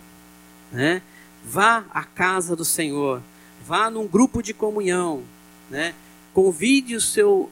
Né? 0.71 1.01
Vá 1.43 1.83
à 1.91 2.03
casa 2.03 2.55
do 2.55 2.63
Senhor, 2.63 3.21
vá 3.65 3.89
num 3.89 4.07
grupo 4.07 4.41
de 4.41 4.53
comunhão, 4.53 5.23
né? 5.69 5.93
Convide 6.33 6.95
o 6.95 7.01
seu 7.01 7.49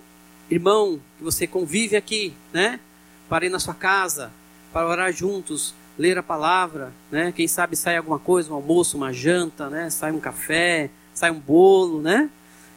irmão 0.50 1.00
que 1.18 1.24
você 1.24 1.46
convive 1.46 1.96
aqui, 1.96 2.34
né? 2.54 2.80
Para 3.28 3.46
ir 3.46 3.50
na 3.50 3.60
sua 3.60 3.74
casa, 3.74 4.32
para 4.72 4.88
orar 4.88 5.12
juntos, 5.12 5.74
ler 5.98 6.18
a 6.18 6.24
palavra, 6.24 6.94
né? 7.12 7.32
Quem 7.32 7.48
sabe 7.48 7.76
sai 7.76 7.98
alguma 7.98 8.20
coisa, 8.20 8.52
um 8.52 8.56
almoço, 8.56 8.98
uma 8.98 9.12
janta, 9.12 9.70
né? 9.70 9.90
Sai 9.90 10.12
um 10.12 10.20
café, 10.20 10.90
sai 11.13 11.32
um 11.32 11.40
bolo, 11.40 12.02
né? 12.02 12.30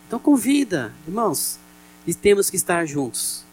Então 0.06 0.18
convida, 0.18 0.92
irmãos, 1.06 1.58
e 2.06 2.14
temos 2.14 2.50
que 2.50 2.56
estar 2.56 2.86
juntos. 2.86 3.44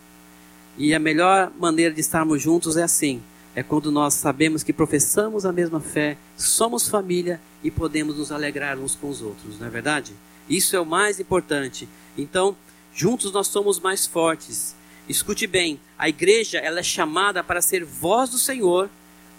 E 0.77 0.93
a 0.93 0.99
melhor 0.99 1.51
maneira 1.59 1.93
de 1.93 2.01
estarmos 2.01 2.41
juntos 2.41 2.77
é 2.77 2.83
assim: 2.83 3.21
é 3.55 3.63
quando 3.63 3.91
nós 3.91 4.13
sabemos 4.13 4.61
que 4.61 4.71
professamos 4.71 5.43
a 5.43 5.51
mesma 5.51 5.79
fé, 5.79 6.15
somos 6.37 6.87
família 6.87 7.41
e 7.63 7.71
podemos 7.71 8.15
nos 8.17 8.31
alegrar 8.31 8.77
uns 8.77 8.93
com 8.93 9.09
os 9.09 9.21
outros, 9.21 9.59
não 9.59 9.65
é 9.65 9.69
verdade? 9.71 10.13
Isso 10.47 10.75
é 10.75 10.79
o 10.79 10.85
mais 10.85 11.19
importante. 11.19 11.89
Então, 12.15 12.55
juntos 12.93 13.31
nós 13.31 13.47
somos 13.47 13.79
mais 13.79 14.05
fortes. 14.05 14.75
Escute 15.09 15.47
bem, 15.47 15.79
a 15.97 16.07
igreja 16.07 16.59
ela 16.59 16.81
é 16.81 16.83
chamada 16.83 17.43
para 17.43 17.61
ser 17.61 17.83
voz 17.83 18.29
do 18.29 18.37
Senhor 18.37 18.89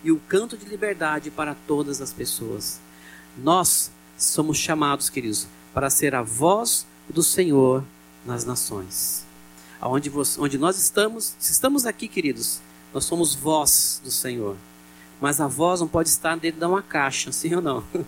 e 0.03 0.11
o 0.11 0.21
canto 0.29 0.57
de 0.57 0.67
liberdade 0.67 1.31
para 1.31 1.55
todas 1.55 2.01
as 2.01 2.13
pessoas. 2.13 2.81
Nós 3.37 3.91
somos 4.17 4.59
chamados, 4.59 5.09
queridos, 5.09 5.47
para 5.73 5.91
ser 5.91 6.15
a 6.17 6.23
voz 6.23 6.85
do 7.09 7.23
Senhor 7.23 7.85
nas 8.27 8.45
nações. 8.45 9.28
Aonde 9.81 10.11
você, 10.11 10.41
onde 10.41 10.59
nós 10.59 10.79
estamos, 10.79 11.35
se 11.39 11.53
estamos 11.53 11.87
aqui, 11.87 12.09
queridos, 12.09 12.61
nós 12.93 13.05
somos 13.05 13.35
voz 13.35 14.01
do 14.03 14.11
Senhor. 14.11 14.57
Mas 15.21 15.41
a 15.41 15.47
voz 15.47 15.81
não 15.81 15.89
pode 15.89 16.09
estar 16.09 16.37
dentro 16.37 16.61
de 16.61 16.67
uma 16.67 16.83
caixa, 16.83 17.31
sim 17.33 17.55
ou 17.55 17.63
não? 17.63 17.85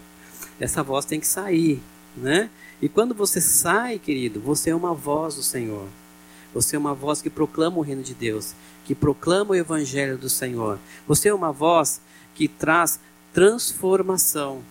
Essa 0.58 0.82
voz 0.82 1.04
tem 1.04 1.20
que 1.20 1.26
sair, 1.26 1.82
né? 2.16 2.50
E 2.82 2.88
quando 2.88 3.14
você 3.14 3.40
sai, 3.40 3.98
querido, 3.98 4.40
você 4.40 4.70
é 4.70 4.74
uma 4.74 4.94
voz 4.94 5.34
do 5.34 5.42
Senhor. 5.42 5.86
Você 6.54 6.76
é 6.76 6.78
uma 6.78 6.94
voz 6.94 7.22
que 7.22 7.30
proclama 7.30 7.78
o 7.78 7.82
reino 7.82 8.02
de 8.02 8.14
Deus, 8.14 8.54
que 8.84 8.94
proclama 8.94 9.52
o 9.52 9.54
evangelho 9.54 10.18
do 10.18 10.28
Senhor. 10.28 10.78
Você 11.06 11.28
é 11.28 11.34
uma 11.34 11.52
voz 11.52 12.00
que 12.34 12.48
traz 12.48 12.98
transformação. 13.32 14.62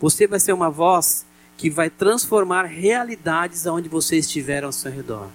Você 0.00 0.26
vai 0.26 0.40
ser 0.40 0.52
uma 0.52 0.70
voz 0.70 1.24
que 1.56 1.70
vai 1.70 1.90
transformar 1.90 2.64
realidades 2.64 3.66
aonde 3.66 3.88
você 3.88 4.16
estiver 4.16 4.64
ao 4.64 4.72
seu 4.72 4.90
redor. 4.90 5.28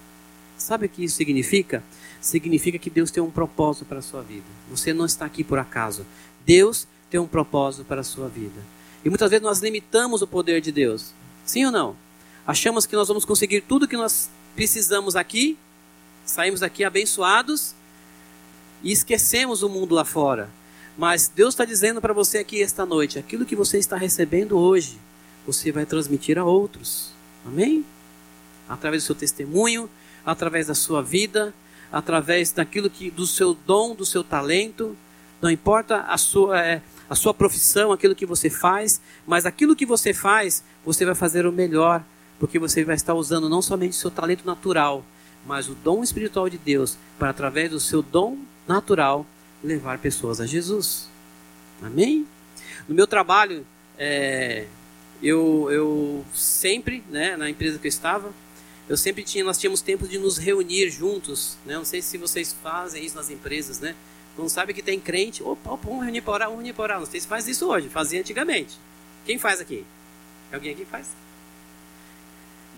Sabe 0.56 0.86
o 0.86 0.88
que 0.88 1.04
isso 1.04 1.16
significa? 1.16 1.82
Significa 2.20 2.78
que 2.78 2.90
Deus 2.90 3.10
tem 3.10 3.22
um 3.22 3.30
propósito 3.30 3.84
para 3.84 3.98
a 3.98 4.02
sua 4.02 4.22
vida. 4.22 4.46
Você 4.70 4.92
não 4.92 5.04
está 5.04 5.26
aqui 5.26 5.44
por 5.44 5.58
acaso. 5.58 6.06
Deus 6.44 6.86
tem 7.10 7.20
um 7.20 7.26
propósito 7.26 7.84
para 7.84 8.00
a 8.00 8.04
sua 8.04 8.28
vida. 8.28 8.60
E 9.04 9.08
muitas 9.08 9.30
vezes 9.30 9.42
nós 9.42 9.60
limitamos 9.60 10.22
o 10.22 10.26
poder 10.26 10.60
de 10.60 10.72
Deus. 10.72 11.12
Sim 11.44 11.66
ou 11.66 11.70
não? 11.70 11.96
Achamos 12.46 12.86
que 12.86 12.96
nós 12.96 13.08
vamos 13.08 13.24
conseguir 13.24 13.60
tudo 13.60 13.86
que 13.86 13.96
nós 13.96 14.30
precisamos 14.54 15.14
aqui, 15.14 15.58
saímos 16.24 16.60
daqui 16.60 16.84
abençoados 16.84 17.74
e 18.82 18.90
esquecemos 18.90 19.62
o 19.62 19.68
mundo 19.68 19.94
lá 19.94 20.04
fora. 20.04 20.50
Mas 20.96 21.28
Deus 21.28 21.54
está 21.54 21.64
dizendo 21.64 22.00
para 22.00 22.14
você 22.14 22.38
aqui 22.38 22.62
esta 22.62 22.86
noite: 22.86 23.18
aquilo 23.18 23.44
que 23.44 23.54
você 23.54 23.78
está 23.78 23.96
recebendo 23.96 24.56
hoje, 24.58 24.98
você 25.46 25.70
vai 25.70 25.84
transmitir 25.84 26.38
a 26.38 26.44
outros. 26.44 27.12
Amém? 27.44 27.84
Através 28.68 29.02
do 29.02 29.06
seu 29.06 29.14
testemunho, 29.14 29.88
através 30.26 30.66
da 30.66 30.74
sua 30.74 31.00
vida, 31.00 31.54
através 31.92 32.50
daquilo 32.50 32.90
que 32.90 33.10
do 33.10 33.26
seu 33.26 33.54
dom, 33.54 33.94
do 33.94 34.04
seu 34.04 34.24
talento. 34.24 34.96
Não 35.40 35.48
importa 35.48 36.02
a 36.02 36.18
sua, 36.18 36.60
é, 36.60 36.82
a 37.08 37.14
sua 37.14 37.32
profissão, 37.32 37.92
aquilo 37.92 38.14
que 38.14 38.26
você 38.26 38.50
faz, 38.50 39.00
mas 39.24 39.46
aquilo 39.46 39.76
que 39.76 39.86
você 39.86 40.12
faz, 40.12 40.64
você 40.84 41.04
vai 41.04 41.14
fazer 41.14 41.46
o 41.46 41.52
melhor, 41.52 42.02
porque 42.40 42.58
você 42.58 42.84
vai 42.84 42.96
estar 42.96 43.14
usando 43.14 43.48
não 43.48 43.62
somente 43.62 43.92
o 43.92 44.00
seu 44.00 44.10
talento 44.10 44.44
natural, 44.44 45.04
mas 45.46 45.68
o 45.68 45.74
dom 45.74 46.02
espiritual 46.02 46.48
de 46.50 46.58
Deus 46.58 46.98
para 47.18 47.30
através 47.30 47.70
do 47.70 47.78
seu 47.78 48.02
dom 48.02 48.38
natural 48.66 49.24
levar 49.62 49.98
pessoas 49.98 50.40
a 50.40 50.46
Jesus. 50.46 51.08
Amém? 51.80 52.26
No 52.88 52.94
meu 52.94 53.06
trabalho, 53.06 53.64
é, 53.96 54.66
eu, 55.22 55.68
eu 55.70 56.24
sempre, 56.34 57.02
né, 57.08 57.36
na 57.36 57.48
empresa 57.48 57.78
que 57.78 57.86
eu 57.86 57.88
estava, 57.88 58.32
eu 58.88 58.96
sempre 58.96 59.22
tinha, 59.22 59.44
nós 59.44 59.58
tínhamos 59.58 59.80
tempo 59.80 60.06
de 60.06 60.18
nos 60.18 60.38
reunir 60.38 60.90
juntos, 60.90 61.56
né? 61.64 61.74
Não 61.74 61.84
sei 61.84 62.00
se 62.00 62.16
vocês 62.18 62.54
fazem 62.62 63.04
isso 63.04 63.16
nas 63.16 63.30
empresas, 63.30 63.80
né? 63.80 63.94
Não 64.38 64.48
sabe 64.48 64.74
que 64.74 64.82
tem 64.82 65.00
crente, 65.00 65.42
opa, 65.42 65.72
opa 65.72 65.88
vamos 65.88 66.04
reunir 66.04 66.20
para 66.20 66.34
orar, 66.34 66.48
vamos 66.48 66.62
reunir 66.62 66.74
para 66.74 66.84
orar. 66.84 66.98
Não 67.00 67.06
sei 67.06 67.20
se 67.20 67.26
faz 67.26 67.48
isso 67.48 67.66
hoje, 67.66 67.88
fazia 67.88 68.20
antigamente. 68.20 68.76
Quem 69.24 69.38
faz 69.38 69.60
aqui? 69.60 69.84
Alguém 70.52 70.72
aqui 70.72 70.84
faz? 70.84 71.08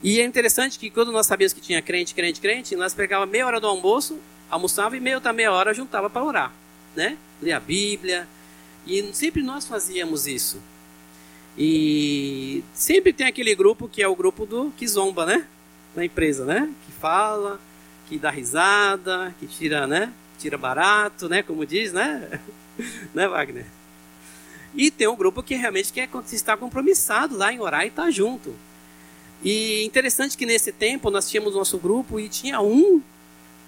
E 0.03 0.21
é 0.21 0.25
interessante 0.25 0.79
que 0.79 0.89
quando 0.89 1.11
nós 1.11 1.27
sabíamos 1.27 1.53
que 1.53 1.61
tinha 1.61 1.83
crente, 1.83 2.15
crente, 2.15 2.41
crente, 2.41 2.77
nós 2.77 2.95
pegava 2.95 3.27
meia 3.27 3.47
hora 3.47 3.61
do 3.61 3.67
almoço, 3.67 4.19
almoçava 4.49 4.97
e 4.97 5.01
meia 5.01 5.17
outra 5.17 5.33
meia 5.33 5.53
hora 5.53 5.75
juntava 5.75 6.09
para 6.09 6.25
orar 6.25 6.55
né? 6.99 7.17
Ler 7.41 7.53
a 7.53 7.61
Bíblia. 7.61 8.29
E 8.87 9.11
sempre 9.13 9.43
nós 9.43 9.67
fazíamos 9.67 10.27
isso. 10.27 10.61
E 11.57 12.63
sempre 12.73 13.13
tem 13.13 13.27
aquele 13.27 13.55
grupo 13.55 13.89
que 13.89 14.03
é 14.03 14.09
o 14.09 14.17
grupo 14.17 14.45
do 14.45 14.71
que 14.77 14.87
zomba, 14.87 15.25
né? 15.25 15.47
Na 15.95 16.05
empresa, 16.05 16.45
né? 16.45 16.73
Que 16.87 16.93
fala, 16.93 17.61
que 18.09 18.19
dá 18.19 18.31
risada, 18.31 19.35
que 19.39 19.47
tira, 19.47 19.87
né? 19.87 20.13
Tira 20.39 20.57
barato, 20.57 21.29
né? 21.29 21.43
Como 21.43 21.67
diz, 21.67 21.93
né? 21.93 22.41
né, 23.15 23.27
Wagner? 23.29 23.67
E 24.75 24.91
tem 24.91 25.09
um 25.09 25.17
grupo 25.17 25.43
que 25.43 25.55
realmente 25.55 25.93
quer 25.93 26.09
estar 26.33 26.57
compromissado 26.57 27.37
lá 27.37 27.53
em 27.53 27.61
orar 27.61 27.85
e 27.85 27.89
estar 27.89 28.05
tá 28.05 28.11
junto. 28.11 28.55
E 29.43 29.85
interessante 29.85 30.37
que 30.37 30.45
nesse 30.45 30.73
tempo 30.73 31.11
nós 31.11 31.29
tínhamos 31.29 31.55
nosso 31.55 31.79
grupo 31.79 32.19
e 32.19 32.29
tinha 32.29 32.61
um 32.61 33.01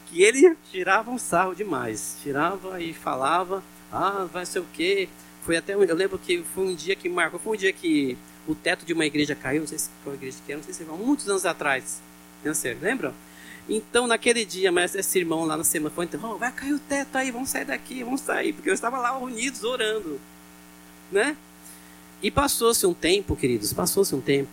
que 0.06 0.22
ele 0.22 0.56
tirava 0.70 1.10
um 1.10 1.18
sarro 1.18 1.54
demais. 1.54 2.16
Tirava 2.22 2.80
e 2.82 2.92
falava, 2.92 3.62
ah, 3.92 4.26
vai 4.32 4.44
ser 4.44 4.58
o 4.58 4.66
quê? 4.72 5.08
Foi 5.42 5.56
até 5.56 5.74
eu 5.74 5.94
lembro 5.94 6.18
que 6.18 6.42
foi 6.54 6.64
um 6.64 6.74
dia 6.74 6.94
que 6.94 7.08
marcou, 7.08 7.40
foi 7.40 7.56
um 7.56 7.60
dia 7.60 7.72
que 7.72 8.18
o 8.46 8.54
teto 8.54 8.84
de 8.84 8.92
uma 8.92 9.06
igreja 9.06 9.34
caiu, 9.34 9.60
não 9.60 9.68
sei 9.68 9.78
se 9.78 9.90
qual 10.02 10.14
igreja 10.14 10.36
que 10.44 10.52
era, 10.52 10.58
não 10.58 10.64
sei 10.64 10.74
se 10.74 10.84
foi 10.84 10.96
muitos 10.98 11.28
anos 11.28 11.46
atrás. 11.46 12.02
Sei, 12.54 12.74
lembram? 12.74 13.14
Então, 13.68 14.06
naquele 14.06 14.44
dia, 14.44 14.72
mas 14.72 14.94
esse 14.94 15.18
irmão 15.18 15.44
lá 15.44 15.56
na 15.56 15.64
semana 15.64 15.94
então, 16.02 16.32
oh, 16.32 16.38
vai 16.38 16.50
cair 16.50 16.72
o 16.72 16.78
teto 16.78 17.16
aí, 17.16 17.30
vamos 17.30 17.50
sair 17.50 17.64
daqui, 17.64 18.02
vamos 18.02 18.20
sair, 18.20 18.52
porque 18.52 18.68
eu 18.68 18.74
estava 18.74 18.98
lá 18.98 19.16
unidos 19.16 19.62
orando, 19.62 20.20
né? 21.12 21.36
E 22.22 22.30
passou-se 22.30 22.84
um 22.86 22.92
tempo, 22.92 23.36
queridos, 23.36 23.72
passou-se 23.72 24.14
um 24.14 24.20
tempo. 24.20 24.50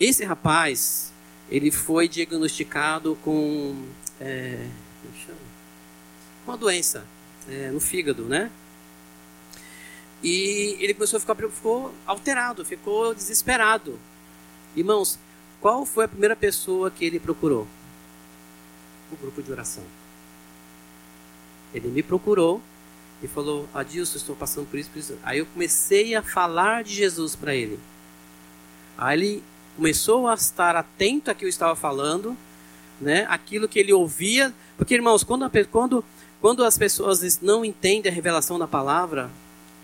Esse 0.00 0.24
rapaz, 0.24 1.12
ele 1.50 1.70
foi 1.70 2.08
diagnosticado 2.08 3.16
com 3.22 3.84
é, 4.20 4.66
uma 6.46 6.56
doença 6.56 7.04
é, 7.48 7.70
no 7.70 7.80
fígado, 7.80 8.24
né? 8.24 8.50
E 10.22 10.78
ele 10.80 10.94
começou 10.94 11.18
a 11.18 11.20
ficar 11.20 11.34
ficou 11.34 11.94
alterado, 12.06 12.64
ficou 12.64 13.14
desesperado. 13.14 14.00
Irmãos, 14.74 15.18
qual 15.64 15.86
foi 15.86 16.04
a 16.04 16.08
primeira 16.08 16.36
pessoa 16.36 16.90
que 16.90 17.06
ele 17.06 17.18
procurou? 17.18 17.66
O 19.10 19.16
grupo 19.16 19.42
de 19.42 19.50
oração. 19.50 19.82
Ele 21.72 21.88
me 21.88 22.02
procurou 22.02 22.60
e 23.22 23.26
falou: 23.26 23.66
Adilson, 23.72 24.18
estou 24.18 24.36
passando 24.36 24.66
por 24.68 24.78
isso, 24.78 24.90
por 24.90 24.98
isso. 24.98 25.18
Aí 25.22 25.38
eu 25.38 25.46
comecei 25.46 26.14
a 26.14 26.20
falar 26.20 26.84
de 26.84 26.92
Jesus 26.92 27.34
para 27.34 27.54
ele. 27.54 27.80
Aí 28.98 29.18
ele 29.18 29.42
começou 29.74 30.28
a 30.28 30.34
estar 30.34 30.76
atento 30.76 31.30
a 31.30 31.34
que 31.34 31.46
eu 31.46 31.48
estava 31.48 31.74
falando 31.74 32.36
né, 33.00 33.24
aquilo 33.30 33.66
que 33.66 33.78
ele 33.78 33.94
ouvia. 33.94 34.52
Porque, 34.76 34.94
irmãos, 34.94 35.24
quando, 35.24 35.46
a, 35.46 35.50
quando, 35.70 36.04
quando 36.42 36.62
as 36.62 36.76
pessoas 36.76 37.40
não 37.40 37.64
entendem 37.64 38.12
a 38.12 38.14
revelação 38.14 38.58
da 38.58 38.68
palavra, 38.68 39.30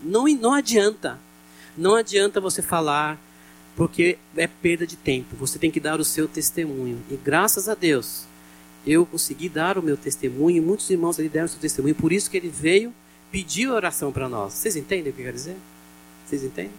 não, 0.02 0.26
não 0.28 0.52
adianta. 0.52 1.18
Não 1.74 1.94
adianta 1.94 2.38
você 2.38 2.60
falar, 2.60 3.18
porque 3.80 4.18
é 4.36 4.46
perda 4.46 4.86
de 4.86 4.94
tempo. 4.94 5.34
Você 5.36 5.58
tem 5.58 5.70
que 5.70 5.80
dar 5.80 5.98
o 5.98 6.04
seu 6.04 6.28
testemunho. 6.28 6.98
E 7.10 7.16
graças 7.16 7.66
a 7.66 7.74
Deus, 7.74 8.26
eu 8.86 9.06
consegui 9.06 9.48
dar 9.48 9.78
o 9.78 9.82
meu 9.82 9.96
testemunho. 9.96 10.58
E 10.58 10.60
muitos 10.60 10.90
irmãos 10.90 11.18
ali 11.18 11.30
deram 11.30 11.46
o 11.46 11.48
seu 11.48 11.58
testemunho. 11.58 11.94
Por 11.94 12.12
isso 12.12 12.30
que 12.30 12.36
ele 12.36 12.50
veio 12.50 12.92
pedir 13.32 13.70
oração 13.70 14.12
para 14.12 14.28
nós. 14.28 14.52
Vocês 14.52 14.76
entendem 14.76 15.10
o 15.10 15.14
que 15.14 15.22
eu 15.22 15.24
quero 15.24 15.34
dizer? 15.34 15.56
Vocês 16.26 16.44
entendem? 16.44 16.72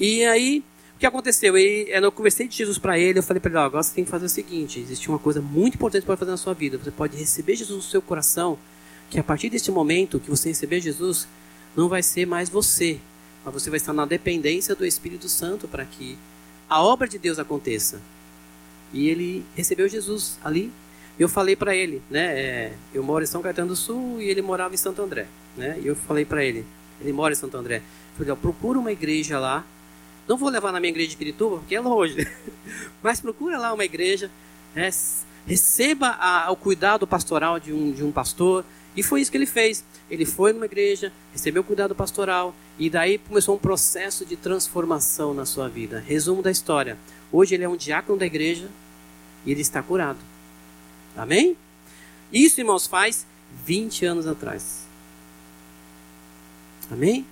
E 0.00 0.24
aí, 0.24 0.64
o 0.96 0.98
que 0.98 1.06
aconteceu? 1.06 1.56
eu 1.56 2.10
conversei 2.10 2.48
de 2.48 2.56
Jesus 2.56 2.76
para 2.76 2.98
ele, 2.98 3.20
eu 3.20 3.22
falei 3.22 3.40
para 3.40 3.50
ele, 3.52 3.58
ó, 3.58 3.62
agora 3.62 3.84
você 3.84 3.94
tem 3.94 4.02
que 4.02 4.10
fazer 4.10 4.26
o 4.26 4.28
seguinte, 4.28 4.80
existe 4.80 5.08
uma 5.08 5.20
coisa 5.20 5.40
muito 5.40 5.76
importante 5.76 6.04
para 6.04 6.16
fazer 6.16 6.32
na 6.32 6.36
sua 6.36 6.54
vida. 6.54 6.76
Você 6.76 6.90
pode 6.90 7.16
receber 7.16 7.54
Jesus 7.54 7.76
no 7.76 7.88
seu 7.88 8.02
coração, 8.02 8.58
que 9.08 9.20
a 9.20 9.22
partir 9.22 9.48
deste 9.48 9.70
momento 9.70 10.18
que 10.18 10.28
você 10.28 10.48
receber 10.48 10.80
Jesus, 10.80 11.28
não 11.76 11.88
vai 11.88 12.02
ser 12.02 12.26
mais 12.26 12.48
você, 12.48 12.98
mas 13.46 13.54
você 13.54 13.70
vai 13.70 13.78
estar 13.78 13.92
na 13.92 14.04
dependência 14.04 14.74
do 14.74 14.84
Espírito 14.84 15.28
Santo 15.28 15.66
para 15.66 15.84
que 15.84 16.18
a 16.68 16.82
obra 16.82 17.08
de 17.08 17.18
Deus 17.18 17.38
aconteça. 17.38 18.00
E 18.92 19.08
ele 19.08 19.44
recebeu 19.54 19.88
Jesus 19.88 20.38
ali. 20.44 20.70
Eu 21.18 21.28
falei 21.28 21.56
para 21.56 21.74
ele, 21.74 22.02
né? 22.10 22.38
É, 22.38 22.72
eu 22.92 23.02
moro 23.02 23.24
em 23.24 23.26
São 23.26 23.40
Caetano 23.40 23.68
do 23.68 23.76
Sul 23.76 24.20
e 24.20 24.28
ele 24.28 24.42
morava 24.42 24.74
em 24.74 24.76
Santo 24.76 25.00
André, 25.00 25.26
né? 25.56 25.78
E 25.82 25.86
eu 25.86 25.96
falei 25.96 26.26
para 26.26 26.44
ele, 26.44 26.66
ele 27.00 27.12
mora 27.12 27.32
em 27.32 27.36
Santo 27.36 27.56
André. 27.56 27.76
Eu 27.76 28.18
falei, 28.18 28.32
ó, 28.32 28.36
procura 28.36 28.78
uma 28.78 28.92
igreja 28.92 29.38
lá 29.38 29.64
não 30.26 30.36
vou 30.36 30.48
levar 30.48 30.72
na 30.72 30.80
minha 30.80 30.90
igreja 30.90 31.10
de 31.10 31.16
Pirituba, 31.16 31.58
porque 31.58 31.76
é 31.76 31.80
longe. 31.80 32.26
Mas 33.02 33.20
procura 33.20 33.58
lá 33.58 33.72
uma 33.72 33.84
igreja, 33.84 34.30
né? 34.74 34.90
receba 35.46 36.08
a, 36.18 36.50
o 36.50 36.56
cuidado 36.56 37.06
pastoral 37.06 37.60
de 37.60 37.72
um, 37.72 37.92
de 37.92 38.02
um 38.02 38.10
pastor. 38.10 38.64
E 38.96 39.02
foi 39.02 39.20
isso 39.20 39.30
que 39.30 39.36
ele 39.36 39.46
fez. 39.46 39.84
Ele 40.10 40.24
foi 40.24 40.52
numa 40.52 40.64
igreja, 40.64 41.12
recebeu 41.32 41.62
cuidado 41.62 41.94
pastoral 41.94 42.54
e 42.78 42.88
daí 42.88 43.18
começou 43.18 43.54
um 43.54 43.58
processo 43.58 44.24
de 44.24 44.36
transformação 44.36 45.34
na 45.34 45.44
sua 45.44 45.68
vida. 45.68 46.02
Resumo 46.04 46.42
da 46.42 46.50
história. 46.50 46.96
Hoje 47.30 47.54
ele 47.54 47.64
é 47.64 47.68
um 47.68 47.76
diácono 47.76 48.18
da 48.18 48.24
igreja 48.26 48.68
e 49.44 49.50
ele 49.50 49.60
está 49.60 49.82
curado. 49.82 50.18
Amém? 51.16 51.56
Isso, 52.32 52.60
irmãos, 52.60 52.86
faz 52.86 53.26
20 53.64 54.06
anos 54.06 54.26
atrás. 54.26 54.86
Amém? 56.90 57.26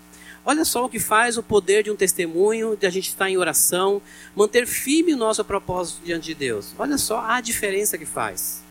Olha 0.44 0.64
só 0.64 0.84
o 0.84 0.88
que 0.88 0.98
faz 0.98 1.38
o 1.38 1.42
poder 1.42 1.82
de 1.82 1.90
um 1.90 1.96
testemunho, 1.96 2.76
de 2.76 2.86
a 2.86 2.90
gente 2.90 3.08
estar 3.08 3.30
em 3.30 3.38
oração, 3.38 4.02
manter 4.36 4.66
firme 4.66 5.14
o 5.14 5.16
nosso 5.16 5.42
propósito 5.42 6.04
diante 6.04 6.26
de 6.26 6.34
Deus. 6.34 6.74
Olha 6.78 6.98
só 6.98 7.20
a 7.20 7.40
diferença 7.40 7.96
que 7.96 8.04
faz. 8.04 8.62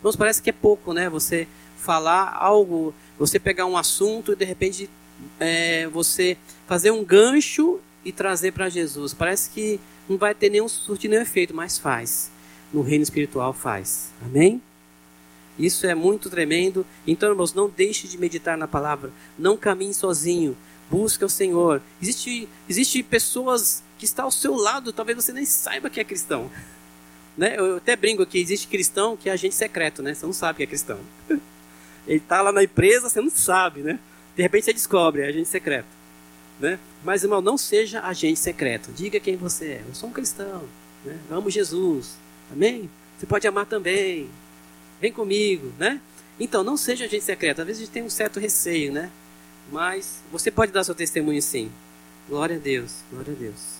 Irmãos, 0.00 0.16
parece 0.16 0.42
que 0.42 0.50
é 0.50 0.52
pouco, 0.52 0.92
né? 0.92 1.08
Você 1.08 1.48
falar 1.84 2.34
algo, 2.34 2.94
você 3.18 3.38
pegar 3.38 3.66
um 3.66 3.76
assunto 3.76 4.32
e 4.32 4.36
de 4.36 4.44
repente 4.44 4.90
é, 5.38 5.86
você 5.88 6.36
fazer 6.66 6.90
um 6.90 7.04
gancho 7.04 7.78
e 8.04 8.10
trazer 8.10 8.52
para 8.52 8.68
Jesus. 8.68 9.12
Parece 9.12 9.50
que 9.50 9.78
não 10.08 10.16
vai 10.16 10.34
ter 10.34 10.50
nenhum 10.50 10.68
surtir 10.68 11.08
nenhum 11.08 11.22
efeito, 11.22 11.54
mas 11.54 11.78
faz. 11.78 12.30
No 12.72 12.82
reino 12.82 13.02
espiritual 13.02 13.52
faz. 13.52 14.10
Amém? 14.24 14.60
Isso 15.58 15.86
é 15.86 15.94
muito 15.94 16.28
tremendo. 16.28 16.84
Então, 17.06 17.30
irmãos, 17.30 17.54
não 17.54 17.68
deixe 17.68 18.08
de 18.08 18.18
meditar 18.18 18.58
na 18.58 18.66
palavra. 18.66 19.12
Não 19.38 19.56
caminhe 19.56 19.94
sozinho. 19.94 20.56
Busque 20.90 21.24
o 21.24 21.28
Senhor. 21.28 21.80
Existe, 22.02 22.48
existe 22.68 23.02
pessoas 23.02 23.82
que 23.98 24.04
estão 24.04 24.26
ao 24.26 24.30
seu 24.30 24.54
lado, 24.54 24.92
talvez 24.92 25.16
você 25.16 25.32
nem 25.32 25.44
saiba 25.44 25.88
que 25.88 26.00
é 26.00 26.04
cristão. 26.04 26.50
Né? 27.36 27.54
Eu 27.56 27.76
até 27.76 27.96
brinco 27.96 28.22
aqui, 28.22 28.38
existe 28.38 28.66
cristão 28.68 29.16
que 29.16 29.28
é 29.28 29.32
agente 29.32 29.54
secreto, 29.54 30.02
né? 30.02 30.14
Você 30.14 30.26
não 30.26 30.32
sabe 30.32 30.58
que 30.58 30.62
é 30.64 30.66
cristão. 30.66 30.98
Ele 32.06 32.18
está 32.18 32.42
lá 32.42 32.52
na 32.52 32.62
empresa, 32.62 33.08
você 33.08 33.20
não 33.20 33.30
sabe, 33.30 33.80
né? 33.80 33.98
De 34.36 34.42
repente 34.42 34.64
você 34.64 34.72
descobre, 34.72 35.22
é 35.22 35.28
agente 35.28 35.48
secreto. 35.48 35.86
Né? 36.60 36.78
Mas, 37.04 37.22
irmão, 37.22 37.40
não 37.40 37.58
seja 37.58 38.02
agente 38.02 38.38
secreto. 38.38 38.92
Diga 38.92 39.18
quem 39.18 39.36
você 39.36 39.66
é. 39.66 39.84
Eu 39.88 39.94
sou 39.94 40.08
um 40.08 40.12
cristão. 40.12 40.62
Né? 41.04 41.18
Amo 41.30 41.50
Jesus. 41.50 42.16
Amém? 42.52 42.88
Você 43.18 43.26
pode 43.26 43.46
amar 43.46 43.66
também. 43.66 44.28
Vem 45.00 45.12
comigo, 45.12 45.72
né? 45.78 46.00
Então, 46.38 46.62
não 46.62 46.76
seja 46.76 47.04
agente 47.04 47.24
secreto. 47.24 47.60
Às 47.60 47.66
vezes 47.66 47.82
a 47.82 47.84
gente 47.84 47.92
tem 47.92 48.02
um 48.02 48.10
certo 48.10 48.40
receio, 48.40 48.92
né? 48.92 49.10
Mas 49.70 50.20
você 50.30 50.50
pode 50.50 50.72
dar 50.72 50.84
seu 50.84 50.94
testemunho 50.94 51.40
sim. 51.40 51.70
Glória 52.28 52.56
a 52.56 52.58
Deus, 52.58 53.02
glória 53.10 53.32
a 53.32 53.36
Deus. 53.36 53.74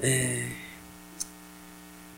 É, 0.00 0.48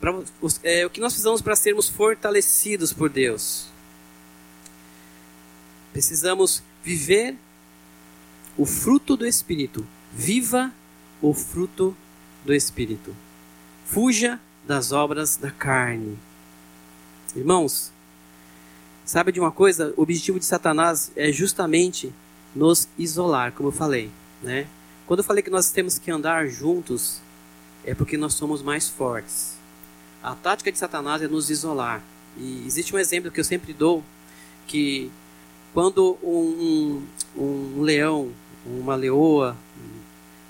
pra, 0.01 0.14
é, 0.62 0.87
o 0.87 0.90
que 0.90 1.01
nós 1.01 1.12
precisamos 1.12 1.42
para 1.42 1.55
sermos 1.55 1.88
fortalecidos 1.88 2.92
por 2.92 3.09
Deus? 3.09 3.68
Precisamos 5.97 6.63
viver 6.85 7.39
o 8.55 8.67
fruto 8.67 9.17
do 9.17 9.27
Espírito. 9.27 9.87
Viva 10.13 10.71
o 11.23 11.33
fruto 11.33 11.97
do 12.45 12.53
Espírito. 12.53 13.17
Fuja 13.87 14.39
das 14.67 14.93
obras 14.93 15.39
da 15.39 15.51
carne. 15.51 16.19
Irmãos, 17.35 17.91
sabe 19.07 19.33
de 19.33 19.41
uma 19.41 19.51
coisa? 19.51 19.95
O 19.97 20.03
objetivo 20.03 20.39
de 20.39 20.45
Satanás 20.45 21.11
é 21.17 21.33
justamente 21.33 22.13
nos 22.55 22.87
isolar, 22.99 23.53
como 23.53 23.71
eu 23.71 23.73
falei, 23.73 24.11
né? 24.43 24.67
Quando 25.07 25.21
eu 25.21 25.25
falei 25.25 25.43
que 25.43 25.49
nós 25.49 25.71
temos 25.71 25.99
que 25.99 26.11
andar 26.11 26.47
juntos, 26.47 27.23
é 27.87 27.95
porque 27.95 28.19
nós 28.19 28.35
somos 28.35 28.61
mais 28.61 28.87
fortes. 28.87 29.55
A 30.23 30.35
tática 30.35 30.71
de 30.71 30.79
Satanás 30.79 31.23
é 31.23 31.27
nos 31.27 31.49
isolar. 31.49 32.03
E 32.37 32.65
existe 32.67 32.95
um 32.95 32.99
exemplo 32.99 33.31
que 33.31 33.41
eu 33.41 33.45
sempre 33.45 33.73
dou, 33.73 34.05
que 34.67 35.11
quando 35.77 36.17
um, 36.23 37.05
um, 37.37 37.77
um 37.77 37.83
leão, 37.83 38.33
uma 38.65 38.95
leoa, 38.95 39.55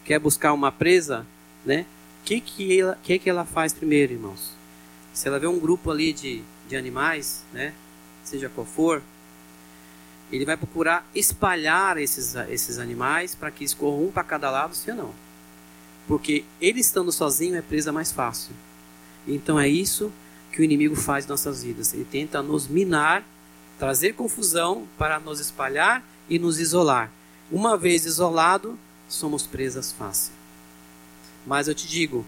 quer 0.04 0.20
buscar 0.20 0.52
uma 0.52 0.70
presa, 0.70 1.26
né? 1.64 1.84
O 2.20 2.26
que, 2.26 2.40
que, 2.40 2.80
ela, 2.80 2.96
que, 3.02 3.18
que 3.18 3.28
ela 3.28 3.44
faz 3.44 3.72
primeiro, 3.72 4.12
irmãos? 4.12 4.52
Se 5.12 5.26
ela 5.26 5.40
vê 5.40 5.48
um 5.48 5.58
grupo 5.58 5.90
ali 5.90 6.12
de, 6.12 6.44
de 6.68 6.76
animais, 6.76 7.42
né? 7.52 7.74
Seja 8.22 8.48
qual 8.48 8.64
for, 8.64 9.02
ele 10.30 10.44
vai 10.44 10.56
procurar 10.56 11.04
espalhar 11.12 11.98
esses, 11.98 12.36
esses 12.48 12.78
animais 12.78 13.34
para 13.34 13.50
que 13.50 13.64
escorram 13.64 14.04
um 14.04 14.12
para 14.12 14.22
cada 14.22 14.48
lado, 14.48 14.76
ou 14.86 14.94
não? 14.94 15.12
Porque 16.06 16.44
ele 16.60 16.78
estando 16.78 17.10
sozinho 17.10 17.56
é 17.56 17.62
presa 17.62 17.90
mais 17.90 18.12
fácil. 18.12 18.54
Então 19.26 19.58
é 19.58 19.68
isso 19.68 20.12
que 20.52 20.60
o 20.60 20.64
inimigo 20.64 20.94
faz 20.94 21.24
em 21.24 21.28
nossas 21.28 21.64
vidas. 21.64 21.92
Ele 21.92 22.04
tenta 22.04 22.40
nos 22.44 22.68
minar, 22.68 23.24
trazer 23.78 24.14
confusão 24.14 24.86
para 24.98 25.20
nos 25.20 25.40
espalhar 25.40 26.02
e 26.28 26.38
nos 26.38 26.58
isolar. 26.58 27.10
Uma 27.50 27.76
vez 27.76 28.04
isolado, 28.06 28.78
somos 29.08 29.46
presas 29.46 29.92
fácil. 29.92 30.32
Mas 31.46 31.68
eu 31.68 31.74
te 31.74 31.86
digo, 31.86 32.24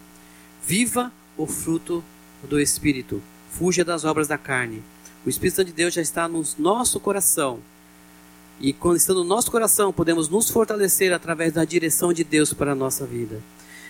viva 0.65 1.13
o 1.37 1.47
fruto 1.47 2.05
do 2.49 2.61
Espírito. 2.61 3.23
Fuja 3.51 3.85
das 3.85 4.05
obras 4.05 4.29
da 4.29 4.39
carne. 4.39 4.83
O 5.27 5.29
Espírito 5.29 5.65
de 5.65 5.73
Deus 5.73 5.95
já 5.95 6.03
está 6.03 6.29
no 6.29 6.45
nosso 6.59 7.01
coração. 7.01 7.59
E 8.61 8.73
quando 8.73 8.97
está 8.97 9.13
no 9.13 9.25
nosso 9.25 9.51
coração, 9.51 9.93
podemos 9.93 10.29
nos 10.29 10.51
fortalecer 10.51 11.13
através 11.13 11.53
da 11.53 11.65
direção 11.65 12.13
de 12.13 12.25
Deus 12.25 12.53
para 12.53 12.73
a 12.73 12.75
nossa 12.75 13.07
vida. 13.07 13.41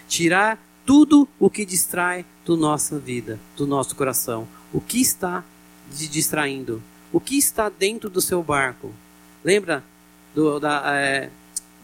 Tirar 0.07 0.59
tudo 0.87 1.29
o 1.39 1.51
que 1.51 1.67
distrai 1.67 2.25
da 2.47 2.57
nossa 2.57 2.99
vida, 2.99 3.39
do 3.57 3.67
nosso 3.67 3.95
coração. 3.95 4.49
O 4.73 4.81
que 4.81 5.01
está 5.01 5.45
te 5.95 6.07
distraindo? 6.07 6.83
O 7.13 7.21
que 7.21 7.39
está 7.39 7.69
dentro 7.69 8.11
do 8.11 8.21
seu 8.21 8.43
barco? 8.43 8.93
Lembra 9.43 9.83
do, 10.35 10.61
da, 10.61 10.83
é, 10.95 11.31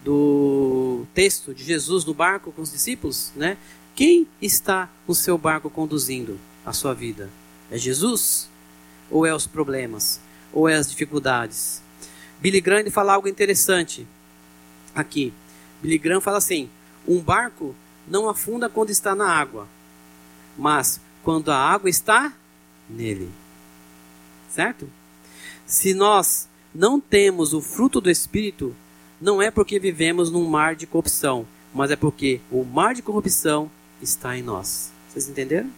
do 0.03 1.05
texto 1.13 1.53
de 1.53 1.63
Jesus 1.63 2.05
no 2.05 2.13
barco 2.13 2.51
com 2.51 2.61
os 2.61 2.71
discípulos, 2.71 3.31
né? 3.35 3.57
Quem 3.95 4.27
está 4.41 4.89
no 5.07 5.15
seu 5.15 5.37
barco 5.37 5.69
conduzindo 5.69 6.39
a 6.65 6.73
sua 6.73 6.93
vida? 6.93 7.29
É 7.71 7.77
Jesus? 7.77 8.49
Ou 9.09 9.25
é 9.25 9.33
os 9.33 9.47
problemas? 9.47 10.19
Ou 10.53 10.69
é 10.69 10.75
as 10.75 10.89
dificuldades? 10.89 11.81
Billy 12.39 12.61
Graham 12.61 12.91
fala 12.91 13.13
algo 13.13 13.27
interessante 13.27 14.05
aqui. 14.93 15.33
Billy 15.81 15.97
Graham 15.97 16.21
fala 16.21 16.37
assim: 16.37 16.69
um 17.07 17.19
barco 17.19 17.75
não 18.07 18.29
afunda 18.29 18.69
quando 18.69 18.89
está 18.89 19.15
na 19.15 19.27
água, 19.27 19.67
mas 20.57 20.99
quando 21.23 21.51
a 21.51 21.57
água 21.57 21.89
está 21.89 22.33
nele. 22.89 23.31
Certo? 24.49 24.87
Se 25.65 25.93
nós 25.93 26.47
não 26.73 26.99
temos 26.99 27.53
o 27.53 27.61
fruto 27.61 27.99
do 27.99 28.09
Espírito, 28.09 28.75
não 29.19 29.41
é 29.41 29.49
porque 29.49 29.79
vivemos 29.79 30.29
num 30.29 30.47
mar 30.47 30.75
de 30.75 30.85
corrupção, 30.85 31.47
mas 31.73 31.89
é 31.89 31.95
porque 31.95 32.39
o 32.51 32.63
mar 32.63 32.93
de 32.93 33.01
corrupção 33.01 33.71
está 34.01 34.37
em 34.37 34.43
nós. 34.43 34.91
Vocês 35.09 35.27
entenderam? 35.27 35.69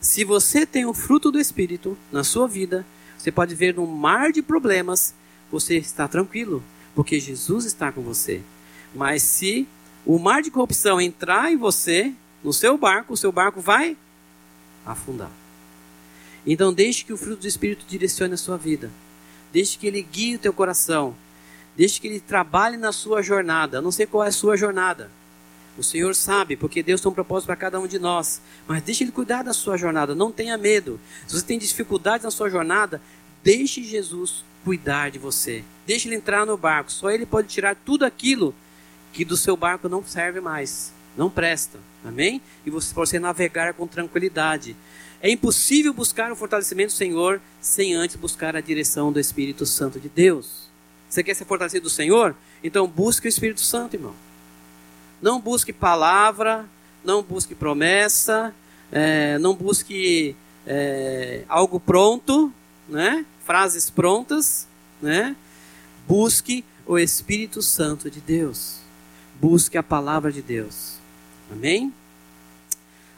Se 0.00 0.24
você 0.24 0.66
tem 0.66 0.84
o 0.84 0.92
fruto 0.92 1.30
do 1.30 1.38
Espírito 1.38 1.96
na 2.10 2.24
sua 2.24 2.48
vida, 2.48 2.84
você 3.16 3.30
pode 3.30 3.54
ver 3.54 3.74
num 3.74 3.86
mar 3.86 4.32
de 4.32 4.42
problemas, 4.42 5.14
você 5.50 5.76
está 5.76 6.08
tranquilo, 6.08 6.62
porque 6.94 7.20
Jesus 7.20 7.64
está 7.64 7.92
com 7.92 8.02
você. 8.02 8.42
Mas 8.94 9.22
se 9.22 9.66
o 10.04 10.18
mar 10.18 10.42
de 10.42 10.50
corrupção 10.50 11.00
entrar 11.00 11.52
em 11.52 11.56
você, 11.56 12.12
no 12.42 12.52
seu 12.52 12.76
barco, 12.76 13.14
o 13.14 13.16
seu 13.16 13.30
barco 13.30 13.60
vai 13.60 13.96
afundar. 14.84 15.30
Então 16.46 16.72
deixe 16.72 17.04
que 17.04 17.12
o 17.12 17.16
fruto 17.16 17.42
do 17.42 17.48
Espírito 17.48 17.84
direcione 17.88 18.34
a 18.34 18.38
sua 18.38 18.56
vida. 18.56 18.90
Deixe 19.52 19.78
que 19.78 19.86
ele 19.86 20.02
guie 20.02 20.36
o 20.36 20.38
teu 20.38 20.52
coração. 20.52 21.14
Deixe 21.76 22.00
que 22.00 22.06
ele 22.06 22.20
trabalhe 22.20 22.76
na 22.76 22.92
sua 22.92 23.22
jornada. 23.22 23.78
Eu 23.78 23.82
não 23.82 23.90
sei 23.90 24.06
qual 24.06 24.24
é 24.24 24.28
a 24.28 24.32
sua 24.32 24.56
jornada. 24.56 25.10
O 25.76 25.82
Senhor 25.82 26.14
sabe, 26.14 26.56
porque 26.56 26.82
Deus 26.82 27.00
tem 27.00 27.10
um 27.10 27.14
propósito 27.14 27.46
para 27.46 27.56
cada 27.56 27.80
um 27.80 27.86
de 27.86 27.98
nós. 27.98 28.40
Mas 28.66 28.82
deixe 28.82 29.02
Ele 29.02 29.10
cuidar 29.10 29.42
da 29.42 29.52
sua 29.52 29.76
jornada, 29.76 30.14
não 30.14 30.30
tenha 30.30 30.56
medo. 30.56 31.00
Se 31.26 31.34
você 31.34 31.44
tem 31.44 31.58
dificuldades 31.58 32.24
na 32.24 32.30
sua 32.30 32.48
jornada, 32.48 33.00
deixe 33.42 33.82
Jesus 33.82 34.44
cuidar 34.64 35.10
de 35.10 35.18
você. 35.18 35.64
Deixe 35.86 36.08
Ele 36.08 36.14
entrar 36.14 36.46
no 36.46 36.56
barco. 36.56 36.92
Só 36.92 37.10
Ele 37.10 37.26
pode 37.26 37.48
tirar 37.48 37.74
tudo 37.74 38.04
aquilo 38.04 38.54
que 39.12 39.24
do 39.24 39.36
seu 39.36 39.56
barco 39.56 39.88
não 39.88 40.04
serve 40.04 40.40
mais, 40.40 40.92
não 41.16 41.30
presta. 41.30 41.78
Amém? 42.04 42.40
E 42.66 42.70
você, 42.70 42.92
você 42.92 43.18
navegar 43.18 43.74
com 43.74 43.86
tranquilidade. 43.86 44.76
É 45.24 45.30
impossível 45.30 45.94
buscar 45.94 46.30
o 46.30 46.36
fortalecimento 46.36 46.92
do 46.92 46.96
Senhor 46.96 47.40
sem 47.58 47.94
antes 47.94 48.14
buscar 48.14 48.54
a 48.54 48.60
direção 48.60 49.10
do 49.10 49.18
Espírito 49.18 49.64
Santo 49.64 49.98
de 49.98 50.06
Deus. 50.06 50.68
Você 51.08 51.24
quer 51.24 51.32
ser 51.32 51.46
fortalecido 51.46 51.84
do 51.84 51.88
Senhor? 51.88 52.36
Então 52.62 52.86
busque 52.86 53.26
o 53.26 53.30
Espírito 53.30 53.62
Santo, 53.62 53.96
irmão. 53.96 54.14
Não 55.22 55.40
busque 55.40 55.72
palavra, 55.72 56.66
não 57.02 57.22
busque 57.22 57.54
promessa, 57.54 58.54
é, 58.92 59.38
não 59.38 59.54
busque 59.54 60.36
é, 60.66 61.44
algo 61.48 61.80
pronto, 61.80 62.52
né? 62.86 63.24
frases 63.46 63.88
prontas. 63.88 64.68
Né? 65.00 65.34
Busque 66.06 66.62
o 66.84 66.98
Espírito 66.98 67.62
Santo 67.62 68.10
de 68.10 68.20
Deus. 68.20 68.80
Busque 69.40 69.78
a 69.78 69.82
palavra 69.82 70.30
de 70.30 70.42
Deus. 70.42 70.96
Amém? 71.50 71.94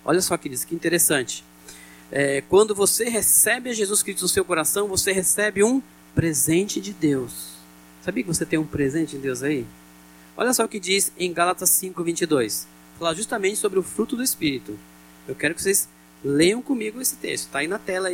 Olha 0.05 0.21
só, 0.21 0.37
queridos, 0.37 0.65
que 0.65 0.73
interessante. 0.73 1.43
É, 2.11 2.41
quando 2.43 2.75
você 2.75 3.09
recebe 3.09 3.71
a 3.71 3.73
Jesus 3.73 4.03
Cristo 4.03 4.23
no 4.23 4.29
seu 4.29 4.45
coração, 4.45 4.87
você 4.87 5.13
recebe 5.13 5.65
um 5.65 5.83
presente 6.15 6.81
de 6.81 6.93
Deus. 6.93 7.57
Sabia 8.03 8.23
que 8.23 8.29
você 8.29 8.47
tem 8.47 8.59
um 8.59 8.67
presente 8.67 9.17
em 9.17 9.21
Deus 9.21 9.43
aí? 9.43 9.67
Olha 10.37 10.53
só 10.53 10.65
o 10.65 10.69
que 10.69 10.79
diz 10.79 11.13
em 11.19 11.33
Gálatas 11.33 11.71
5:22. 11.71 12.67
Fala 12.99 13.15
justamente 13.15 13.57
sobre 13.57 13.79
o 13.79 13.83
fruto 13.83 14.17
do 14.17 14.23
espírito. 14.23 14.79
Eu 15.27 15.35
quero 15.35 15.55
que 15.55 15.63
vocês 15.63 15.89
leiam 16.25 16.63
comigo 16.63 17.01
esse 17.01 17.17
texto. 17.17 17.47
Está 17.47 17.61
aí 17.61 17.69
na 17.69 17.79
tela, 17.79 18.09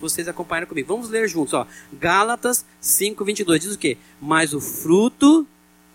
vocês 0.00 0.28
acompanham 0.28 0.66
comigo. 0.66 0.88
Vamos 0.88 1.08
ler 1.08 1.28
juntos, 1.28 1.54
ó. 1.54 1.66
Gálatas 1.92 2.64
5:22 2.80 3.58
diz 3.60 3.74
o 3.74 3.78
quê? 3.78 3.96
Mas 4.20 4.52
o 4.52 4.60
fruto 4.60 5.46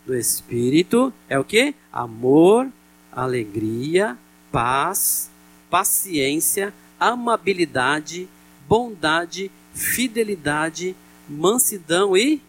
do 0.06 0.16
espírito 0.16 1.14
é 1.30 1.38
o 1.38 1.44
quê? 1.44 1.76
Amor, 1.92 2.68
alegria, 3.12 4.18
paz, 4.52 5.30
paciência, 5.70 6.74
amabilidade, 7.00 8.28
bondade, 8.68 9.52
fidelidade, 9.74 10.96
mansidão 11.28 12.16
e 12.16 12.42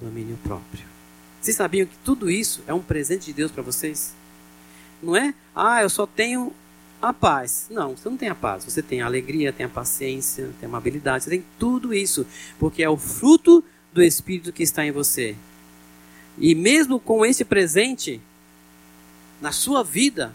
domínio 0.00 0.38
próprio. 0.42 0.84
Vocês 1.40 1.56
sabiam 1.56 1.86
que 1.86 1.96
tudo 2.04 2.30
isso 2.30 2.62
é 2.66 2.74
um 2.74 2.80
presente 2.80 3.26
de 3.26 3.32
Deus 3.32 3.50
para 3.50 3.62
vocês? 3.62 4.14
Não 5.02 5.16
é? 5.16 5.34
Ah, 5.54 5.82
eu 5.82 5.90
só 5.90 6.06
tenho 6.06 6.52
a 7.00 7.12
paz. 7.12 7.66
Não, 7.68 7.96
você 7.96 8.08
não 8.08 8.16
tem 8.16 8.28
a 8.28 8.34
paz. 8.34 8.64
Você 8.64 8.80
tem 8.80 9.02
a 9.02 9.06
alegria, 9.06 9.52
tem 9.52 9.66
a 9.66 9.68
paciência, 9.68 10.50
tem 10.60 10.66
a 10.66 10.70
amabilidade, 10.70 11.24
você 11.24 11.30
tem 11.30 11.44
tudo 11.58 11.92
isso, 11.92 12.24
porque 12.58 12.82
é 12.82 12.88
o 12.88 12.96
fruto 12.96 13.64
do 13.92 14.02
Espírito 14.02 14.52
que 14.52 14.62
está 14.62 14.86
em 14.86 14.92
você. 14.92 15.36
E 16.38 16.54
mesmo 16.54 17.00
com 17.00 17.26
esse 17.26 17.44
presente 17.44 18.20
na 19.40 19.50
sua 19.50 19.82
vida, 19.82 20.32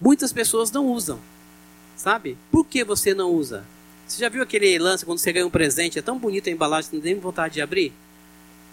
muitas 0.00 0.32
pessoas 0.32 0.72
não 0.72 0.86
usam. 0.86 1.20
Sabe? 1.96 2.36
Por 2.50 2.66
que 2.66 2.84
você 2.84 3.14
não 3.14 3.30
usa? 3.30 3.64
Você 4.06 4.20
já 4.20 4.28
viu 4.28 4.42
aquele 4.42 4.78
lance 4.78 5.04
quando 5.04 5.18
você 5.18 5.32
ganha 5.32 5.46
um 5.46 5.50
presente? 5.50 5.98
É 5.98 6.02
tão 6.02 6.18
bonito 6.18 6.48
a 6.48 6.52
embalagem, 6.52 6.90
não 6.92 7.00
tem 7.00 7.18
vontade 7.18 7.54
de 7.54 7.60
abrir? 7.60 7.92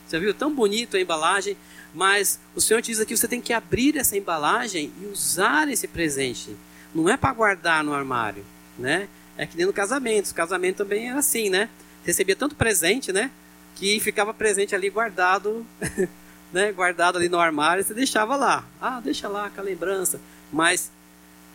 Você 0.06 0.20
viu? 0.20 0.34
Tão 0.34 0.54
bonito 0.54 0.98
a 0.98 1.00
embalagem, 1.00 1.58
mas 1.94 2.40
o 2.54 2.62
Senhor 2.62 2.82
diz 2.82 3.00
aqui 3.00 3.16
você 3.16 3.28
tem 3.28 3.42
que 3.42 3.54
abrir 3.54 3.98
essa 3.98 4.18
embalagem 4.18 4.92
e 5.02 5.06
usar 5.06 5.68
esse 5.70 5.88
presente. 5.88 6.56
Não 6.94 7.10
é 7.10 7.18
para 7.18 7.34
guardar 7.34 7.84
no 7.84 7.94
armário, 7.94 8.46
né? 8.78 9.08
É 9.38 9.48
que 9.48 9.58
nem 9.58 9.66
no 9.66 9.74
casamento. 9.74 10.30
O 10.30 10.36
casamento 10.36 10.78
também 10.78 11.10
era 11.10 11.18
assim, 11.18 11.50
né? 11.50 11.70
Recebia 12.04 12.36
tanto 12.36 12.56
presente, 12.56 13.12
né? 13.12 13.32
Que 13.76 14.00
ficava 14.00 14.34
presente 14.34 14.76
ali 14.76 14.90
guardado, 14.90 15.66
né? 16.54 16.72
Guardado 16.72 17.18
ali 17.18 17.30
no 17.30 17.40
armário 17.40 17.84
você 17.84 17.94
deixava 17.94 18.36
lá. 18.36 18.66
Ah, 18.80 19.00
deixa 19.00 19.28
lá 19.28 19.50
com 19.50 19.62
a 19.62 19.64
lembrança. 19.64 20.20
Mas 20.52 20.92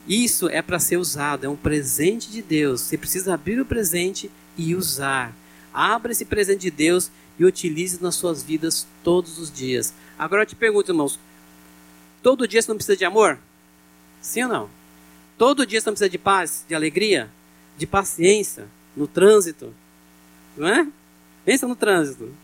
isso 0.09 0.49
é 0.49 0.63
para 0.63 0.79
ser 0.79 0.97
usado, 0.97 1.45
é 1.45 1.49
um 1.49 1.57
presente 1.57 2.31
de 2.31 2.41
Deus. 2.41 2.81
Você 2.81 2.97
precisa 2.97 3.35
abrir 3.35 3.61
o 3.61 3.67
presente 3.67 4.31
e 4.57 4.75
usar. 4.75 5.35
Abra 5.73 6.13
esse 6.13 6.25
presente 6.25 6.63
de 6.63 6.71
Deus 6.71 7.11
e 7.39 7.45
utilize 7.45 8.03
nas 8.03 8.15
suas 8.15 8.43
vidas 8.43 8.87
todos 9.05 9.39
os 9.39 9.53
dias. 9.53 9.93
Agora 10.19 10.43
eu 10.43 10.47
te 10.47 10.57
pergunto, 10.57 10.91
irmãos: 10.91 11.21
todo 12.23 12.49
dia 12.49 12.63
você 12.63 12.71
não 12.71 12.77
precisa 12.77 12.97
de 12.97 13.05
amor? 13.05 13.39
Sim 14.23 14.45
ou 14.45 14.49
não? 14.49 14.71
Todo 15.37 15.67
dia 15.67 15.81
você 15.81 15.91
não 15.91 15.95
precisa 15.95 16.11
de 16.11 16.19
paz, 16.19 16.65
de 16.67 16.75
alegria, 16.75 17.31
de 17.77 17.87
paciência 17.87 18.67
no 18.97 19.07
trânsito? 19.07 19.75
Não 20.57 20.67
é? 20.67 20.89
Pensa 21.45 21.69
no 21.69 21.77
trânsito. 21.77 22.35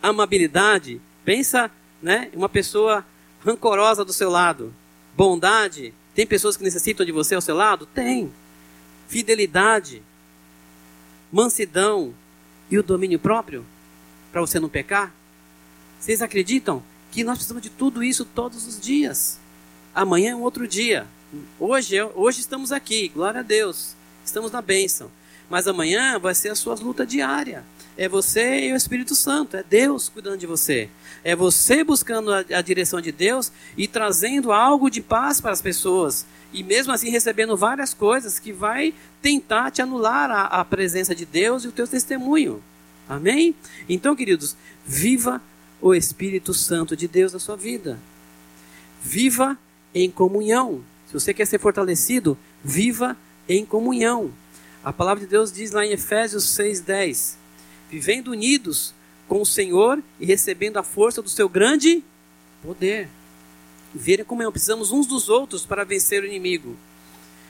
Amabilidade, 0.00 1.00
pensa, 1.24 1.70
né, 2.00 2.30
uma 2.32 2.48
pessoa 2.48 3.04
rancorosa 3.44 4.04
do 4.04 4.12
seu 4.12 4.30
lado. 4.30 4.72
Bondade, 5.16 5.92
tem 6.14 6.26
pessoas 6.26 6.56
que 6.56 6.62
necessitam 6.62 7.06
de 7.06 7.12
você 7.12 7.34
ao 7.34 7.40
seu 7.40 7.56
lado? 7.56 7.86
Tem. 7.86 8.32
Fidelidade, 9.08 10.02
mansidão 11.30 12.14
e 12.70 12.78
o 12.78 12.82
domínio 12.82 13.18
próprio 13.18 13.64
para 14.30 14.40
você 14.40 14.58
não 14.58 14.68
pecar? 14.68 15.14
Vocês 15.98 16.22
acreditam 16.22 16.82
que 17.10 17.22
nós 17.22 17.36
precisamos 17.36 17.62
de 17.62 17.70
tudo 17.70 18.02
isso 18.02 18.24
todos 18.24 18.66
os 18.66 18.80
dias? 18.80 19.38
Amanhã 19.94 20.32
é 20.32 20.36
um 20.36 20.42
outro 20.42 20.66
dia. 20.66 21.06
Hoje, 21.58 22.02
hoje 22.14 22.40
estamos 22.40 22.72
aqui, 22.72 23.08
glória 23.08 23.40
a 23.40 23.42
Deus. 23.42 23.94
Estamos 24.24 24.50
na 24.50 24.62
bênção. 24.62 25.10
Mas 25.48 25.68
amanhã 25.68 26.18
vai 26.18 26.34
ser 26.34 26.48
a 26.48 26.54
sua 26.54 26.74
luta 26.74 27.06
diária. 27.06 27.64
É 27.96 28.08
você 28.08 28.68
e 28.68 28.72
o 28.72 28.76
Espírito 28.76 29.14
Santo, 29.14 29.56
é 29.56 29.62
Deus 29.62 30.08
cuidando 30.08 30.38
de 30.38 30.46
você. 30.46 30.88
É 31.22 31.36
você 31.36 31.84
buscando 31.84 32.32
a, 32.32 32.38
a, 32.38 32.62
direção 32.62 33.00
de 33.00 33.12
Deus 33.12 33.52
e 33.76 33.86
trazendo 33.86 34.50
algo 34.50 34.90
de 34.90 35.02
paz 35.02 35.40
para 35.40 35.52
as 35.52 35.60
pessoas. 35.60 36.26
E 36.52 36.62
mesmo 36.62 36.92
assim 36.92 37.10
recebendo 37.10 37.56
várias 37.56 37.92
coisas 37.92 38.38
que 38.38 38.52
vai 38.52 38.94
tentar 39.20 39.70
te 39.70 39.82
anular 39.82 40.30
a, 40.30 40.44
a 40.44 40.64
presença 40.64 41.14
de 41.14 41.26
Deus 41.26 41.64
e 41.64 41.68
o 41.68 41.72
teu 41.72 41.86
testemunho. 41.86 42.62
Amém? 43.08 43.54
Então, 43.88 44.16
queridos, 44.16 44.56
viva 44.86 45.40
o 45.80 45.94
Espírito 45.94 46.54
Santo 46.54 46.96
de 46.96 47.06
Deus 47.06 47.32
na 47.32 47.38
sua 47.38 47.56
vida. 47.56 47.98
Viva 49.02 49.58
em 49.94 50.10
comunhão. 50.10 50.82
Se 51.06 51.12
você 51.12 51.34
quer 51.34 51.46
ser 51.46 51.58
fortalecido, 51.58 52.38
viva 52.64 53.16
em 53.48 53.66
comunhão. 53.66 54.32
A 54.84 54.92
palavra 54.92 55.22
de 55.22 55.30
Deus 55.30 55.52
diz 55.52 55.70
lá 55.70 55.86
em 55.86 55.92
Efésios 55.92 56.44
6:10 56.44 57.36
vivendo 57.92 58.28
unidos 58.28 58.94
com 59.28 59.42
o 59.42 59.46
Senhor 59.46 60.02
e 60.18 60.24
recebendo 60.24 60.78
a 60.78 60.82
força 60.82 61.20
do 61.20 61.28
seu 61.28 61.46
grande 61.46 62.02
poder. 62.62 63.06
Verem 63.94 64.24
comunhão, 64.24 64.50
precisamos 64.50 64.90
uns 64.90 65.06
dos 65.06 65.28
outros 65.28 65.66
para 65.66 65.84
vencer 65.84 66.22
o 66.22 66.26
inimigo. 66.26 66.74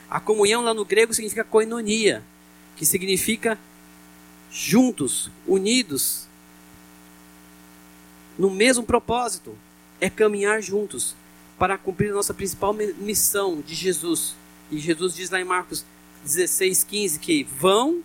A 0.09 0.19
comunhão 0.19 0.61
lá 0.61 0.73
no 0.73 0.83
grego 0.83 1.13
significa 1.13 1.45
koinonia, 1.45 2.21
que 2.75 2.85
significa 2.85 3.57
juntos, 4.51 5.31
unidos, 5.47 6.27
no 8.37 8.49
mesmo 8.49 8.83
propósito, 8.83 9.57
é 10.01 10.09
caminhar 10.09 10.61
juntos 10.61 11.15
para 11.57 11.77
cumprir 11.77 12.11
a 12.11 12.15
nossa 12.15 12.33
principal 12.33 12.73
missão 12.73 13.61
de 13.61 13.73
Jesus. 13.73 14.35
E 14.69 14.77
Jesus 14.77 15.15
diz 15.15 15.29
lá 15.29 15.39
em 15.39 15.45
Marcos 15.45 15.85
16, 16.23 16.83
15 16.83 17.19
que 17.19 17.43
vão 17.43 18.01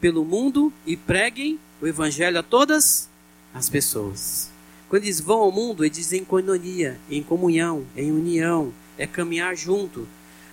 pelo 0.00 0.24
mundo 0.24 0.72
e 0.86 0.96
preguem 0.96 1.58
o 1.80 1.86
evangelho 1.86 2.38
a 2.38 2.42
todas 2.42 3.08
as 3.52 3.68
pessoas. 3.68 4.50
Quando 4.88 5.02
eles 5.02 5.20
vão 5.20 5.40
ao 5.40 5.50
mundo, 5.50 5.84
eles 5.84 5.96
dizem 5.96 6.20
em 6.20 6.24
coinonia, 6.24 6.98
em 7.10 7.22
comunhão, 7.22 7.84
em 7.96 8.12
união, 8.12 8.72
é 8.96 9.06
caminhar 9.06 9.56
junto. 9.56 10.06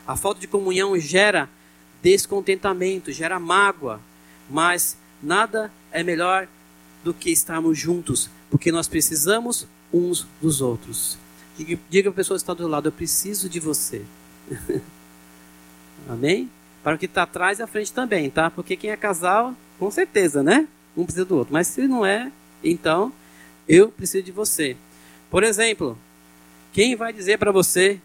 A 0.07 0.15
falta 0.15 0.41
de 0.41 0.47
comunhão 0.47 0.97
gera 0.97 1.49
descontentamento, 2.01 3.11
gera 3.11 3.39
mágoa, 3.39 4.01
mas 4.49 4.97
nada 5.21 5.71
é 5.91 6.03
melhor 6.03 6.47
do 7.03 7.13
que 7.13 7.29
estarmos 7.29 7.77
juntos, 7.77 8.29
porque 8.49 8.71
nós 8.71 8.87
precisamos 8.87 9.67
uns 9.93 10.25
dos 10.41 10.61
outros. 10.61 11.17
Diga, 11.57 11.79
diga 11.89 12.09
a 12.09 12.13
pessoa 12.13 12.37
que 12.37 12.41
está 12.41 12.53
do 12.53 12.67
lado, 12.67 12.87
eu 12.87 12.91
preciso 12.91 13.47
de 13.47 13.59
você. 13.59 14.01
Amém? 16.09 16.49
Para 16.83 16.95
o 16.95 16.99
que 16.99 17.05
está 17.05 17.23
atrás 17.23 17.59
e 17.59 17.63
à 17.63 17.67
frente 17.67 17.93
também, 17.93 18.29
tá? 18.29 18.51
Porque 18.51 18.75
quem 18.75 18.91
é 18.91 18.97
casal, 18.97 19.55
com 19.79 19.89
certeza, 19.89 20.43
né? 20.43 20.67
Um 20.95 21.05
precisa 21.05 21.25
do 21.25 21.37
outro. 21.37 21.53
Mas 21.53 21.67
se 21.67 21.87
não 21.87 22.05
é, 22.05 22.31
então 22.63 23.11
eu 23.67 23.89
preciso 23.89 24.23
de 24.23 24.31
você. 24.31 24.75
Por 25.29 25.43
exemplo, 25.43 25.97
quem 26.73 26.95
vai 26.95 27.13
dizer 27.13 27.37
para 27.39 27.51
você 27.51 27.99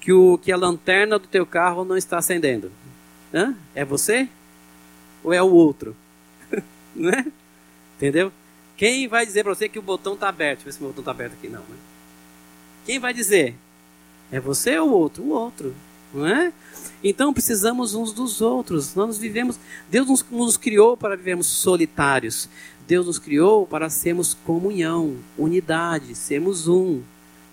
que, 0.00 0.12
o, 0.12 0.38
que 0.38 0.50
a 0.50 0.56
lanterna 0.56 1.18
do 1.18 1.28
teu 1.28 1.44
carro 1.44 1.84
não 1.84 1.96
está 1.96 2.18
acendendo? 2.18 2.72
Hã? 3.32 3.54
É 3.74 3.84
você? 3.84 4.28
Ou 5.22 5.32
é 5.32 5.42
o 5.42 5.50
outro? 5.50 5.94
né? 6.96 7.26
Entendeu? 7.96 8.32
Quem 8.76 9.06
vai 9.06 9.26
dizer 9.26 9.44
para 9.44 9.54
você 9.54 9.68
que 9.68 9.78
o 9.78 9.82
botão 9.82 10.14
está 10.14 10.28
aberto? 10.28 10.64
Deixa 10.64 10.68
eu 10.68 10.72
ver 10.72 10.78
se 10.78 10.84
o 10.84 10.86
botão 10.86 11.02
está 11.02 11.10
aberto 11.10 11.34
aqui. 11.34 11.48
Não, 11.48 11.60
né? 11.60 11.76
Quem 12.86 12.98
vai 12.98 13.12
dizer? 13.12 13.54
É 14.32 14.40
você 14.40 14.78
ou 14.78 14.88
o 14.88 14.92
outro? 14.92 15.22
O 15.22 15.28
outro. 15.28 15.74
Não 16.12 16.26
é? 16.26 16.52
Então 17.02 17.32
precisamos 17.32 17.94
uns 17.94 18.12
dos 18.12 18.40
outros. 18.40 18.94
Nós 18.94 19.18
vivemos. 19.18 19.58
Deus 19.90 20.06
nos, 20.08 20.24
nos 20.30 20.56
criou 20.56 20.96
para 20.96 21.16
vivermos 21.16 21.46
solitários. 21.46 22.48
Deus 22.86 23.06
nos 23.06 23.18
criou 23.18 23.66
para 23.66 23.88
sermos 23.88 24.34
comunhão, 24.34 25.16
unidade, 25.38 26.14
sermos 26.14 26.66
um. 26.66 27.02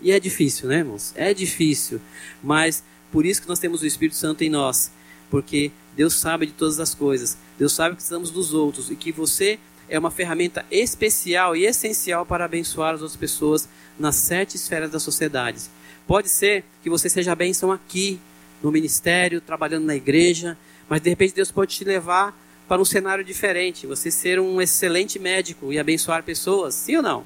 E 0.01 0.11
é 0.11 0.19
difícil, 0.19 0.67
né, 0.67 0.79
irmãos? 0.79 1.13
É 1.15 1.33
difícil. 1.33 2.01
Mas 2.43 2.83
por 3.11 3.25
isso 3.25 3.41
que 3.41 3.47
nós 3.47 3.59
temos 3.59 3.81
o 3.81 3.85
Espírito 3.85 4.15
Santo 4.15 4.43
em 4.43 4.49
nós. 4.49 4.91
Porque 5.29 5.71
Deus 5.95 6.13
sabe 6.13 6.47
de 6.47 6.53
todas 6.53 6.79
as 6.79 6.93
coisas. 6.93 7.37
Deus 7.57 7.73
sabe 7.73 7.91
que 7.91 7.97
precisamos 7.97 8.31
dos 8.31 8.53
outros. 8.53 8.89
E 8.89 8.95
que 8.95 9.11
você 9.11 9.59
é 9.89 9.97
uma 9.97 10.11
ferramenta 10.11 10.65
especial 10.69 11.55
e 11.55 11.65
essencial 11.65 12.25
para 12.25 12.45
abençoar 12.45 12.95
as 12.95 13.01
outras 13.01 13.17
pessoas 13.17 13.69
nas 13.97 14.15
sete 14.15 14.55
esferas 14.55 14.91
da 14.91 14.99
sociedade. 14.99 15.61
Pode 16.05 16.29
ser 16.29 16.63
que 16.81 16.89
você 16.89 17.09
seja 17.09 17.35
bênção 17.35 17.71
aqui, 17.71 18.19
no 18.61 18.71
ministério, 18.71 19.41
trabalhando 19.41 19.85
na 19.85 19.95
igreja, 19.95 20.57
mas 20.89 21.01
de 21.01 21.09
repente 21.09 21.35
Deus 21.35 21.51
pode 21.51 21.75
te 21.75 21.83
levar 21.83 22.37
para 22.67 22.81
um 22.81 22.85
cenário 22.85 23.23
diferente, 23.23 23.87
você 23.87 24.11
ser 24.11 24.39
um 24.39 24.61
excelente 24.61 25.17
médico 25.17 25.71
e 25.71 25.79
abençoar 25.79 26.23
pessoas, 26.23 26.75
sim 26.75 26.97
ou 26.97 27.01
não? 27.01 27.25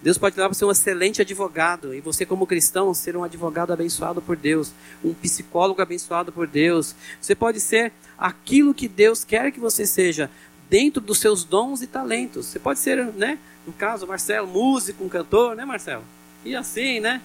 Deus 0.00 0.16
pode 0.16 0.34
te 0.34 0.38
levar 0.38 0.50
para 0.50 0.54
ser 0.54 0.64
um 0.64 0.70
excelente 0.70 1.20
advogado 1.20 1.92
e 1.92 2.00
você, 2.00 2.24
como 2.24 2.46
cristão, 2.46 2.94
ser 2.94 3.16
um 3.16 3.24
advogado 3.24 3.72
abençoado 3.72 4.22
por 4.22 4.36
Deus, 4.36 4.72
um 5.04 5.12
psicólogo 5.12 5.82
abençoado 5.82 6.30
por 6.30 6.46
Deus. 6.46 6.94
Você 7.20 7.34
pode 7.34 7.58
ser 7.60 7.92
aquilo 8.16 8.72
que 8.72 8.86
Deus 8.86 9.24
quer 9.24 9.50
que 9.50 9.58
você 9.58 9.84
seja, 9.84 10.30
dentro 10.70 11.00
dos 11.00 11.18
seus 11.18 11.42
dons 11.42 11.82
e 11.82 11.86
talentos. 11.86 12.46
Você 12.46 12.60
pode 12.60 12.78
ser, 12.78 13.04
né? 13.14 13.38
No 13.66 13.72
caso, 13.72 14.06
Marcelo, 14.06 14.46
músico, 14.46 15.02
um 15.02 15.08
cantor, 15.08 15.56
né, 15.56 15.64
Marcelo? 15.64 16.04
E 16.44 16.54
assim, 16.54 17.00
né? 17.00 17.20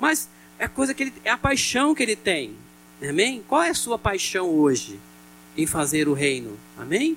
Mas 0.00 0.28
é 0.58 0.66
coisa 0.66 0.92
que 0.92 1.04
ele, 1.04 1.14
é 1.24 1.30
a 1.30 1.38
paixão 1.38 1.94
que 1.94 2.02
ele 2.02 2.16
tem. 2.16 2.56
Amém? 3.02 3.42
Qual 3.46 3.62
é 3.62 3.70
a 3.70 3.74
sua 3.74 3.98
paixão 3.98 4.48
hoje 4.48 4.98
em 5.56 5.66
fazer 5.66 6.08
o 6.08 6.14
reino? 6.14 6.58
Amém? 6.78 7.16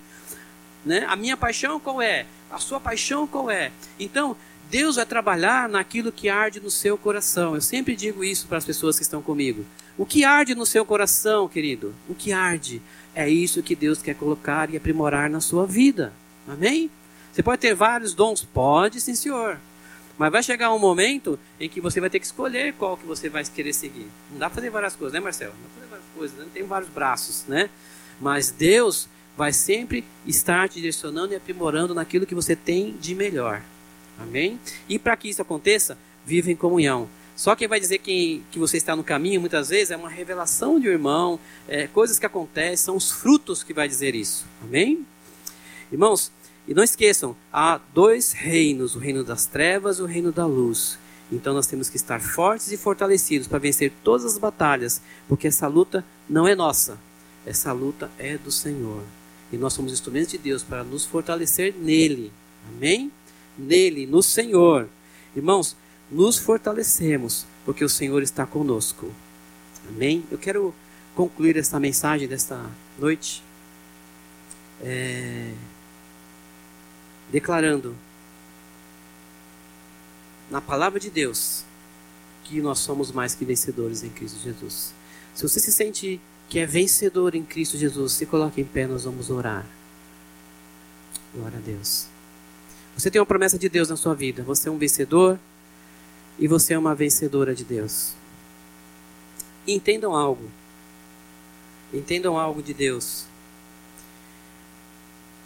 Né? 0.86 1.06
A 1.08 1.16
minha 1.16 1.38
paixão 1.38 1.80
qual 1.80 2.02
é? 2.02 2.26
A 2.52 2.58
sua 2.58 2.80
paixão 2.80 3.28
qual 3.28 3.50
é? 3.50 3.72
Então, 4.00 4.36
Deus 4.70 4.98
vai 4.98 5.06
trabalhar 5.06 5.68
naquilo 5.68 6.12
que 6.12 6.30
arde 6.30 6.60
no 6.60 6.70
seu 6.70 6.98
coração. 6.98 7.56
Eu 7.56 7.62
sempre 7.62 7.96
digo 7.96 8.24
isso 8.24 8.48
para 8.48 8.58
as 8.58 8.66
pessoas 8.66 8.98
que 8.98 9.04
estão 9.04 9.22
comigo. 9.22 9.66
O 9.98 10.06
que 10.06 10.24
arde 10.24 10.56
no 10.56 10.66
seu 10.66 10.86
coração, 10.86 11.48
querido? 11.48 11.94
O 12.08 12.16
que 12.16 12.32
arde? 12.32 12.82
É 13.16 13.28
isso 13.28 13.64
que 13.64 13.76
Deus 13.76 14.02
quer 14.02 14.16
colocar 14.16 14.70
e 14.70 14.78
aprimorar 14.78 15.30
na 15.30 15.42
sua 15.42 15.66
vida. 15.66 16.14
Amém? 16.48 16.90
Você 17.32 17.44
pode 17.44 17.62
ter 17.62 17.74
vários 17.74 18.14
dons? 18.14 18.44
Pode, 18.44 19.02
sim, 19.02 19.16
senhor. 19.16 19.60
Mas 20.20 20.34
vai 20.34 20.44
chegar 20.44 20.74
um 20.74 20.78
momento 20.78 21.40
em 21.58 21.70
que 21.70 21.80
você 21.80 22.02
vai 22.02 22.10
ter 22.10 22.20
que 22.20 22.26
escolher 22.26 22.74
qual 22.74 22.98
que 22.98 23.06
você 23.06 23.30
vai 23.30 23.42
querer 23.46 23.72
seguir. 23.72 24.06
Não 24.30 24.38
dá 24.38 24.50
para 24.50 24.56
fazer 24.56 24.70
várias 24.70 24.94
coisas, 24.94 25.14
né, 25.14 25.22
Marcelo? 25.22 25.54
Não 25.54 25.62
dá 25.62 25.70
para 25.70 25.76
fazer 25.76 25.90
várias 25.90 26.08
coisas, 26.14 26.38
né? 26.38 26.46
tem 26.54 26.64
vários 26.64 26.90
braços, 26.90 27.46
né? 27.48 27.70
Mas 28.20 28.52
Deus 28.52 29.08
vai 29.38 29.54
sempre 29.54 30.04
estar 30.28 30.68
te 30.68 30.76
direcionando 30.76 31.32
e 31.32 31.38
aprimorando 31.38 31.96
naquilo 31.96 32.26
que 32.26 32.36
você 32.36 32.54
tem 32.54 32.98
de 33.00 33.16
melhor. 33.16 33.62
Amém? 34.20 34.60
E 34.90 35.00
para 35.00 35.16
que 35.16 35.30
isso 35.30 35.42
aconteça, 35.42 35.98
viva 36.26 36.52
em 36.52 36.56
comunhão. 36.56 37.08
Só 37.34 37.56
quem 37.56 37.70
vai 37.70 37.80
dizer 37.80 38.00
que, 38.00 38.44
que 38.52 38.60
você 38.60 38.76
está 38.76 38.98
no 38.98 39.06
caminho, 39.06 39.40
muitas 39.40 39.70
vezes, 39.70 39.92
é 39.92 39.96
uma 39.96 40.10
revelação 40.10 40.82
de 40.82 40.90
um 40.90 40.92
irmão, 40.92 41.40
é, 41.66 41.88
coisas 41.88 42.20
que 42.20 42.26
acontecem, 42.26 42.76
são 42.76 42.98
os 42.98 43.10
frutos 43.10 43.64
que 43.64 43.74
vai 43.74 43.88
dizer 43.88 44.14
isso. 44.14 44.46
Amém? 44.62 45.06
Irmãos, 45.90 46.30
e 46.70 46.74
não 46.76 46.84
esqueçam, 46.84 47.36
há 47.52 47.82
dois 47.96 48.32
reinos, 48.32 48.96
o 48.96 49.00
reino 49.00 49.24
das 49.24 49.48
trevas 49.48 49.98
e 49.98 50.04
o 50.04 50.06
reino 50.06 50.32
da 50.32 50.46
luz. 50.46 51.00
Então 51.32 51.52
nós 51.52 51.66
temos 51.66 51.90
que 51.90 51.96
estar 51.96 52.22
fortes 52.22 52.72
e 52.72 52.78
fortalecidos 52.78 53.48
para 53.48 53.58
vencer 53.58 53.92
todas 54.04 54.24
as 54.24 54.38
batalhas, 54.38 55.02
porque 55.28 55.48
essa 55.48 55.66
luta 55.66 56.06
não 56.30 56.48
é 56.48 56.54
nossa, 56.54 57.00
essa 57.44 57.72
luta 57.72 58.12
é 58.20 58.38
do 58.38 58.52
Senhor. 58.52 59.02
E 59.52 59.58
nós 59.58 59.74
somos 59.74 59.92
instrumentos 59.92 60.30
de 60.30 60.38
Deus 60.38 60.62
para 60.62 60.84
nos 60.84 61.06
fortalecer 61.08 61.74
nele. 61.74 62.32
Amém? 62.68 63.12
Nele, 63.58 64.06
no 64.06 64.22
Senhor. 64.22 64.88
Irmãos, 65.36 65.76
nos 66.12 66.38
fortalecemos, 66.38 67.48
porque 67.66 67.84
o 67.84 67.90
Senhor 67.90 68.22
está 68.22 68.46
conosco. 68.46 69.12
Amém? 69.88 70.24
Eu 70.30 70.38
quero 70.38 70.72
concluir 71.16 71.58
esta 71.58 71.80
mensagem 71.80 72.28
desta 72.28 72.64
noite. 73.00 73.42
É 74.84 75.52
declarando 77.32 77.96
na 80.50 80.60
palavra 80.60 81.00
de 81.00 81.10
Deus 81.10 81.64
que 82.44 82.60
nós 82.62 82.80
somos 82.80 83.12
mais 83.12 83.36
que 83.36 83.46
vencedores 83.46 84.04
em 84.04 84.10
Cristo 84.10 84.40
Jesus. 84.40 84.94
Se 85.36 85.44
você 85.44 85.60
se 85.60 85.72
sente 85.72 86.20
que 86.50 86.60
é 86.60 86.66
vencedor 86.66 87.36
em 87.36 87.44
Cristo 87.44 87.78
Jesus, 87.78 88.14
se 88.14 88.26
coloque 88.26 88.60
em 88.60 88.66
pé, 88.66 88.88
nós 88.88 89.04
vamos 89.04 89.30
orar. 89.30 89.66
Glória 91.34 91.60
a 91.60 91.62
Deus. 91.62 92.08
Você 92.98 93.12
tem 93.12 93.22
uma 93.22 93.26
promessa 93.26 93.58
de 93.58 93.70
Deus 93.70 93.90
na 93.90 93.96
sua 93.96 94.16
vida. 94.16 94.42
Você 94.44 94.68
é 94.68 94.72
um 94.72 94.78
vencedor 94.78 95.40
e 96.40 96.48
você 96.48 96.74
é 96.74 96.80
uma 96.80 96.96
vencedora 96.96 97.54
de 97.54 97.64
Deus. 97.64 98.14
entendam 99.68 100.16
algo. 100.16 100.50
Entendam 101.94 102.38
algo 102.38 102.64
de 102.64 102.74
Deus. 102.74 103.26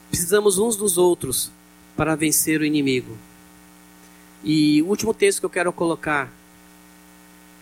Precisamos 0.09 0.57
uns 0.57 0.77
dos 0.77 0.97
outros 0.97 1.51
para 1.95 2.15
vencer 2.15 2.61
o 2.61 2.65
inimigo. 2.65 3.17
E 4.43 4.81
o 4.81 4.87
último 4.87 5.13
texto 5.13 5.39
que 5.39 5.45
eu 5.45 5.49
quero 5.49 5.71
colocar, 5.71 6.31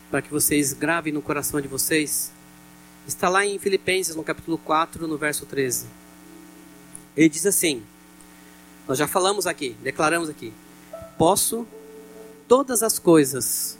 para 0.09 0.21
que 0.21 0.31
vocês 0.31 0.73
gravem 0.73 1.13
no 1.13 1.21
coração 1.21 1.61
de 1.61 1.67
vocês, 1.67 2.31
está 3.07 3.29
lá 3.29 3.45
em 3.45 3.59
Filipenses, 3.59 4.15
no 4.15 4.23
capítulo 4.23 4.57
4, 4.57 5.07
no 5.07 5.17
verso 5.17 5.45
13. 5.45 5.85
Ele 7.15 7.29
diz 7.29 7.45
assim: 7.45 7.83
Nós 8.87 8.97
já 8.97 9.07
falamos 9.07 9.45
aqui, 9.45 9.75
declaramos 9.81 10.29
aqui. 10.29 10.53
Posso 11.17 11.67
todas 12.47 12.81
as 12.83 12.97
coisas 12.97 13.77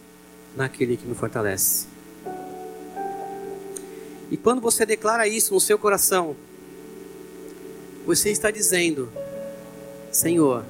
naquele 0.55 0.97
que 0.97 1.05
me 1.05 1.15
fortalece. 1.15 1.87
E 4.29 4.37
quando 4.37 4.61
você 4.61 4.85
declara 4.85 5.27
isso 5.27 5.53
no 5.53 5.59
seu 5.59 5.77
coração, 5.77 6.35
você 8.05 8.31
está 8.31 8.51
dizendo: 8.51 9.11
Senhor, 10.12 10.66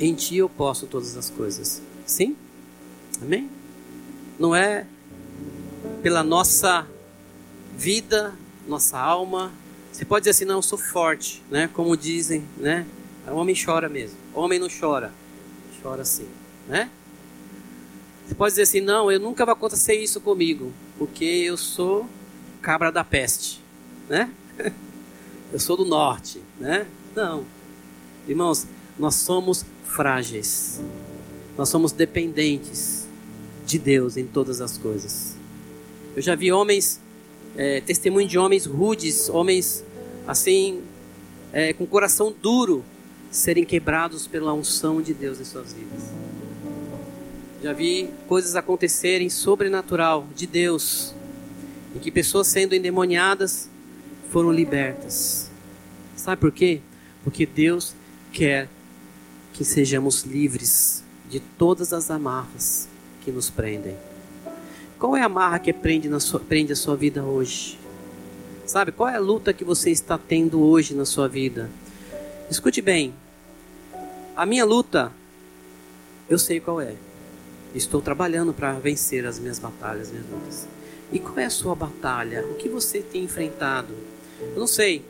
em 0.00 0.14
Ti 0.14 0.38
eu 0.38 0.48
posso 0.48 0.86
todas 0.86 1.16
as 1.16 1.30
coisas. 1.30 1.80
Sim? 2.04 2.36
Amém? 3.22 3.48
Não 4.38 4.54
é 4.54 4.86
pela 6.02 6.22
nossa 6.22 6.86
vida, 7.76 8.34
nossa 8.66 8.98
alma. 8.98 9.52
Você 9.92 10.04
pode 10.04 10.22
dizer 10.22 10.30
assim, 10.30 10.44
não, 10.44 10.56
eu 10.56 10.62
sou 10.62 10.76
forte, 10.78 11.42
né? 11.50 11.70
Como 11.72 11.96
dizem, 11.96 12.44
né? 12.56 12.86
O 13.28 13.36
homem 13.36 13.54
chora 13.56 13.88
mesmo. 13.88 14.16
O 14.34 14.40
homem 14.40 14.58
não 14.58 14.68
chora. 14.68 15.12
Chora 15.82 16.04
sim, 16.04 16.28
né? 16.68 16.90
Você 18.26 18.34
pode 18.34 18.52
dizer 18.52 18.62
assim, 18.62 18.80
não, 18.80 19.10
eu 19.10 19.20
nunca 19.20 19.46
vai 19.46 19.54
acontecer 19.54 19.94
isso 19.94 20.20
comigo, 20.20 20.72
porque 20.98 21.24
eu 21.24 21.56
sou 21.56 22.08
cabra 22.60 22.90
da 22.90 23.04
peste, 23.04 23.60
né? 24.08 24.30
Eu 25.52 25.60
sou 25.60 25.76
do 25.76 25.84
norte, 25.84 26.42
né? 26.58 26.88
Não. 27.14 27.46
Irmãos, 28.28 28.66
nós 28.98 29.14
somos 29.14 29.64
frágeis. 29.84 30.80
Nós 31.56 31.68
somos 31.68 31.92
dependentes 31.92 33.06
de 33.64 33.78
Deus 33.78 34.16
em 34.16 34.26
todas 34.26 34.60
as 34.60 34.76
coisas. 34.76 35.36
Eu 36.14 36.22
já 36.22 36.34
vi 36.34 36.50
homens, 36.50 37.00
é, 37.56 37.80
testemunho 37.80 38.26
de 38.26 38.38
homens 38.38 38.66
rudes, 38.66 39.28
homens 39.28 39.84
assim, 40.26 40.82
é, 41.52 41.72
com 41.72 41.86
coração 41.86 42.34
duro, 42.42 42.84
serem 43.30 43.64
quebrados 43.64 44.26
pela 44.26 44.52
unção 44.52 45.00
de 45.00 45.14
Deus 45.14 45.40
em 45.40 45.44
suas 45.44 45.72
vidas. 45.72 46.10
Já 47.62 47.72
vi 47.72 48.10
coisas 48.28 48.56
acontecerem 48.56 49.28
sobrenatural 49.28 50.26
de 50.34 50.46
Deus, 50.46 51.14
em 51.94 51.98
que 51.98 52.10
pessoas 52.10 52.46
sendo 52.46 52.74
endemoniadas 52.74 53.68
foram 54.30 54.52
libertas. 54.52 55.50
Sabe 56.14 56.40
por 56.40 56.52
quê? 56.52 56.80
Porque 57.24 57.46
Deus 57.46 57.94
quer 58.36 58.68
que 59.54 59.64
sejamos 59.64 60.24
livres 60.24 61.02
de 61.30 61.40
todas 61.40 61.94
as 61.94 62.10
amarras 62.10 62.86
que 63.24 63.32
nos 63.32 63.48
prendem. 63.48 63.96
Qual 64.98 65.16
é 65.16 65.22
a 65.22 65.24
amarra 65.24 65.58
que 65.58 65.72
prende, 65.72 66.08
sua, 66.20 66.38
prende 66.38 66.70
a 66.70 66.76
sua 66.76 66.94
vida 66.94 67.24
hoje? 67.24 67.78
Sabe, 68.66 68.92
qual 68.92 69.08
é 69.08 69.16
a 69.16 69.20
luta 69.20 69.54
que 69.54 69.64
você 69.64 69.90
está 69.90 70.18
tendo 70.18 70.60
hoje 70.60 70.94
na 70.94 71.06
sua 71.06 71.26
vida? 71.26 71.70
Escute 72.50 72.82
bem, 72.82 73.14
a 74.36 74.44
minha 74.44 74.66
luta, 74.66 75.10
eu 76.28 76.38
sei 76.38 76.60
qual 76.60 76.78
é. 76.78 76.94
Estou 77.74 78.02
trabalhando 78.02 78.52
para 78.52 78.74
vencer 78.74 79.24
as 79.24 79.38
minhas 79.38 79.58
batalhas, 79.58 80.10
minhas 80.10 80.26
lutas. 80.28 80.68
E 81.10 81.18
qual 81.18 81.38
é 81.38 81.46
a 81.46 81.50
sua 81.50 81.74
batalha? 81.74 82.44
O 82.50 82.54
que 82.56 82.68
você 82.68 83.00
tem 83.00 83.24
enfrentado? 83.24 83.94
Eu 84.40 84.58
não 84.58 84.66
sei, 84.66 85.02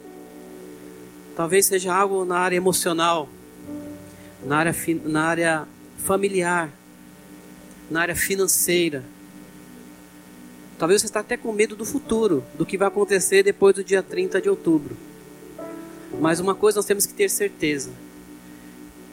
Talvez 1.37 1.67
seja 1.67 1.95
algo 1.95 2.25
na 2.25 2.39
área 2.39 2.57
emocional, 2.57 3.29
na 4.43 4.57
área, 4.57 4.75
na 5.05 5.23
área 5.23 5.69
familiar, 5.99 6.71
na 7.91 8.01
área 8.01 8.17
financeira. 8.17 9.05
Talvez 10.79 11.03
você 11.03 11.07
está 11.07 11.21
até 11.21 11.37
com 11.37 11.53
medo 11.53 11.77
do 11.77 11.85
futuro, 11.85 12.43
do 12.57 12.65
que 12.65 12.79
vai 12.79 12.89
acontecer 12.89 13.43
depois 13.43 13.75
do 13.75 13.85
dia 13.85 14.03
30 14.03 14.41
de 14.41 14.49
outubro. 14.49 14.97
Mas 16.19 16.41
uma 16.41 16.55
coisa 16.55 16.79
nós 16.79 16.87
temos 16.87 17.05
que 17.05 17.13
ter 17.13 17.29
certeza. 17.29 17.91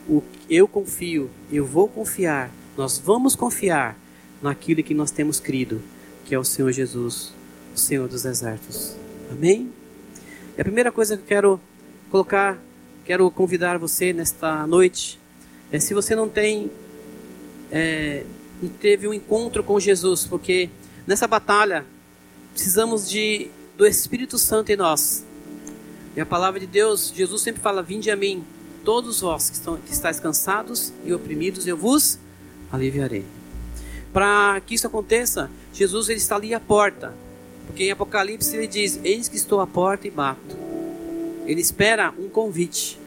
O, 0.08 0.24
eu 0.50 0.66
confio, 0.66 1.30
eu 1.52 1.66
vou 1.66 1.90
confiar, 1.90 2.50
nós 2.78 2.98
vamos 2.98 3.36
confiar 3.36 3.98
naquilo 4.42 4.82
que 4.82 4.94
nós 4.94 5.12
temos 5.12 5.42
crido, 5.42 5.82
que 6.24 6.34
é 6.34 6.40
o 6.40 6.44
Senhor 6.46 6.72
Jesus, 6.72 7.34
o 7.76 7.78
Senhor 7.78 8.08
dos 8.08 8.24
exércitos. 8.24 8.96
Amém? 9.30 9.70
E 10.58 10.62
a 10.62 10.64
primeira 10.64 10.92
coisa 10.92 11.18
que 11.18 11.24
eu 11.24 11.28
quero 11.28 11.62
colocar, 12.14 12.60
quero 13.04 13.32
convidar 13.32 13.80
você 13.80 14.14
nesta 14.14 14.68
noite. 14.68 15.20
É, 15.72 15.80
se 15.80 15.96
você 15.96 16.14
não 16.14 16.30
tem, 16.30 16.70
é, 17.72 18.24
teve 18.80 19.08
um 19.08 19.14
encontro 19.16 19.64
com 19.64 19.80
Jesus, 19.80 20.24
porque 20.24 20.70
nessa 21.08 21.28
batalha 21.28 21.84
precisamos 22.54 23.10
de 23.10 23.50
do 23.76 23.84
Espírito 23.84 24.38
Santo 24.38 24.72
em 24.72 24.76
nós. 24.76 25.26
E 26.16 26.22
a 26.22 26.26
palavra 26.26 26.60
de 26.60 26.68
Deus, 26.68 27.12
Jesus 27.16 27.42
sempre 27.42 27.64
fala: 27.64 27.82
Vinde 27.82 28.12
a 28.12 28.16
mim, 28.16 28.44
todos 28.86 29.22
vós 29.22 29.50
que, 29.50 29.56
estão, 29.56 29.78
que 29.78 29.92
estáis 29.92 30.20
cansados 30.20 30.94
e 31.04 31.12
oprimidos, 31.12 31.66
eu 31.66 31.76
vos 31.76 32.20
aliviarei. 32.72 33.26
Para 34.14 34.62
que 34.62 34.76
isso 34.76 34.86
aconteça, 34.86 35.50
Jesus 35.74 36.10
ele 36.10 36.20
está 36.20 36.36
ali 36.36 36.54
à 36.54 36.60
porta. 36.60 37.12
Porque 37.66 37.86
em 37.86 37.92
Apocalipse 37.92 38.56
ele 38.56 38.68
diz: 38.68 39.00
Eis 39.04 39.28
que 39.28 39.36
estou 39.36 39.60
à 39.60 39.66
porta 39.66 40.08
e 40.08 40.12
bato. 40.12 40.63
Ele 41.46 41.62
espera 41.62 42.14
um 42.18 42.30
convite. 42.30 43.00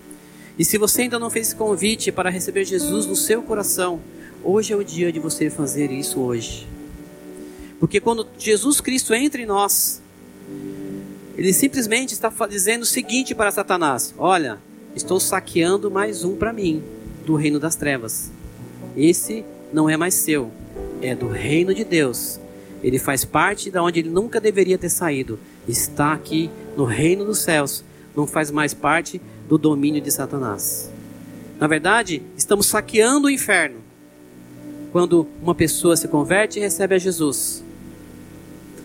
E 0.58 0.64
se 0.64 0.78
você 0.78 1.02
ainda 1.02 1.18
não 1.18 1.30
fez 1.30 1.48
esse 1.48 1.56
convite 1.56 2.10
para 2.10 2.30
receber 2.30 2.64
Jesus 2.64 3.06
no 3.06 3.16
seu 3.16 3.42
coração, 3.42 4.00
hoje 4.42 4.72
é 4.72 4.76
o 4.76 4.84
dia 4.84 5.12
de 5.12 5.18
você 5.18 5.50
fazer 5.50 5.90
isso 5.90 6.20
hoje. 6.20 6.66
Porque 7.78 8.00
quando 8.00 8.26
Jesus 8.38 8.80
Cristo 8.80 9.12
entra 9.12 9.40
em 9.40 9.46
nós, 9.46 10.00
ele 11.36 11.52
simplesmente 11.52 12.14
está 12.14 12.32
dizendo 12.48 12.82
o 12.82 12.86
seguinte 12.86 13.34
para 13.34 13.50
Satanás: 13.50 14.14
Olha, 14.16 14.58
estou 14.94 15.20
saqueando 15.20 15.90
mais 15.90 16.24
um 16.24 16.36
para 16.36 16.52
mim, 16.52 16.82
do 17.26 17.34
reino 17.34 17.60
das 17.60 17.76
trevas. 17.76 18.30
Esse 18.96 19.44
não 19.70 19.90
é 19.90 19.96
mais 19.96 20.14
seu, 20.14 20.50
é 21.02 21.14
do 21.14 21.28
reino 21.28 21.74
de 21.74 21.84
Deus. 21.84 22.40
Ele 22.82 22.98
faz 22.98 23.24
parte 23.24 23.70
da 23.70 23.82
onde 23.82 24.00
ele 24.00 24.08
nunca 24.08 24.40
deveria 24.40 24.78
ter 24.78 24.88
saído. 24.88 25.38
Está 25.68 26.14
aqui 26.14 26.50
no 26.76 26.84
reino 26.84 27.24
dos 27.24 27.40
céus 27.40 27.84
não 28.16 28.26
faz 28.26 28.50
mais 28.50 28.72
parte 28.72 29.20
do 29.46 29.58
domínio 29.58 30.00
de 30.00 30.10
Satanás. 30.10 30.90
Na 31.60 31.66
verdade, 31.66 32.22
estamos 32.36 32.66
saqueando 32.66 33.26
o 33.26 33.30
inferno. 33.30 33.84
quando 34.92 35.26
uma 35.42 35.54
pessoa 35.54 35.94
se 35.94 36.08
converte 36.08 36.58
e 36.58 36.62
recebe 36.62 36.94
a 36.94 36.98
Jesus. 36.98 37.62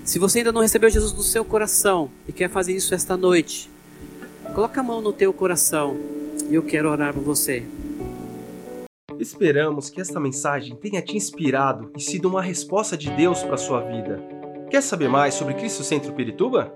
Se 0.04 0.20
você 0.20 0.40
ainda 0.40 0.52
não 0.52 0.62
recebeu 0.62 0.90
Jesus 0.90 1.14
no 1.14 1.24
seu 1.24 1.46
coração 1.46 2.12
e 2.28 2.34
quer 2.34 2.50
fazer 2.50 2.76
isso 2.76 2.94
esta 2.94 3.16
noite, 3.16 3.70
coloca 4.54 4.82
a 4.82 4.84
mão 4.84 5.00
no 5.00 5.14
teu 5.14 5.32
coração 5.32 5.96
e 6.50 6.56
eu 6.56 6.64
quero 6.64 6.90
orar 6.90 7.14
por 7.14 7.24
você. 7.24 7.64
Esperamos 9.18 9.90
que 9.90 10.02
esta 10.02 10.20
mensagem 10.20 10.76
tenha 10.76 11.02
te 11.02 11.16
inspirado 11.16 11.92
e 11.96 12.02
sido 12.02 12.28
uma 12.28 12.42
resposta 12.42 12.98
de 12.98 13.10
Deus 13.12 13.42
para 13.44 13.56
a 13.56 13.58
sua 13.58 13.80
vida. 13.82 14.22
Quer 14.70 14.82
saber 14.82 15.08
mais 15.08 15.36
sobre 15.36 15.54
Cristo 15.54 15.84
Centro 15.84 16.12
Pirituba? 16.12 16.76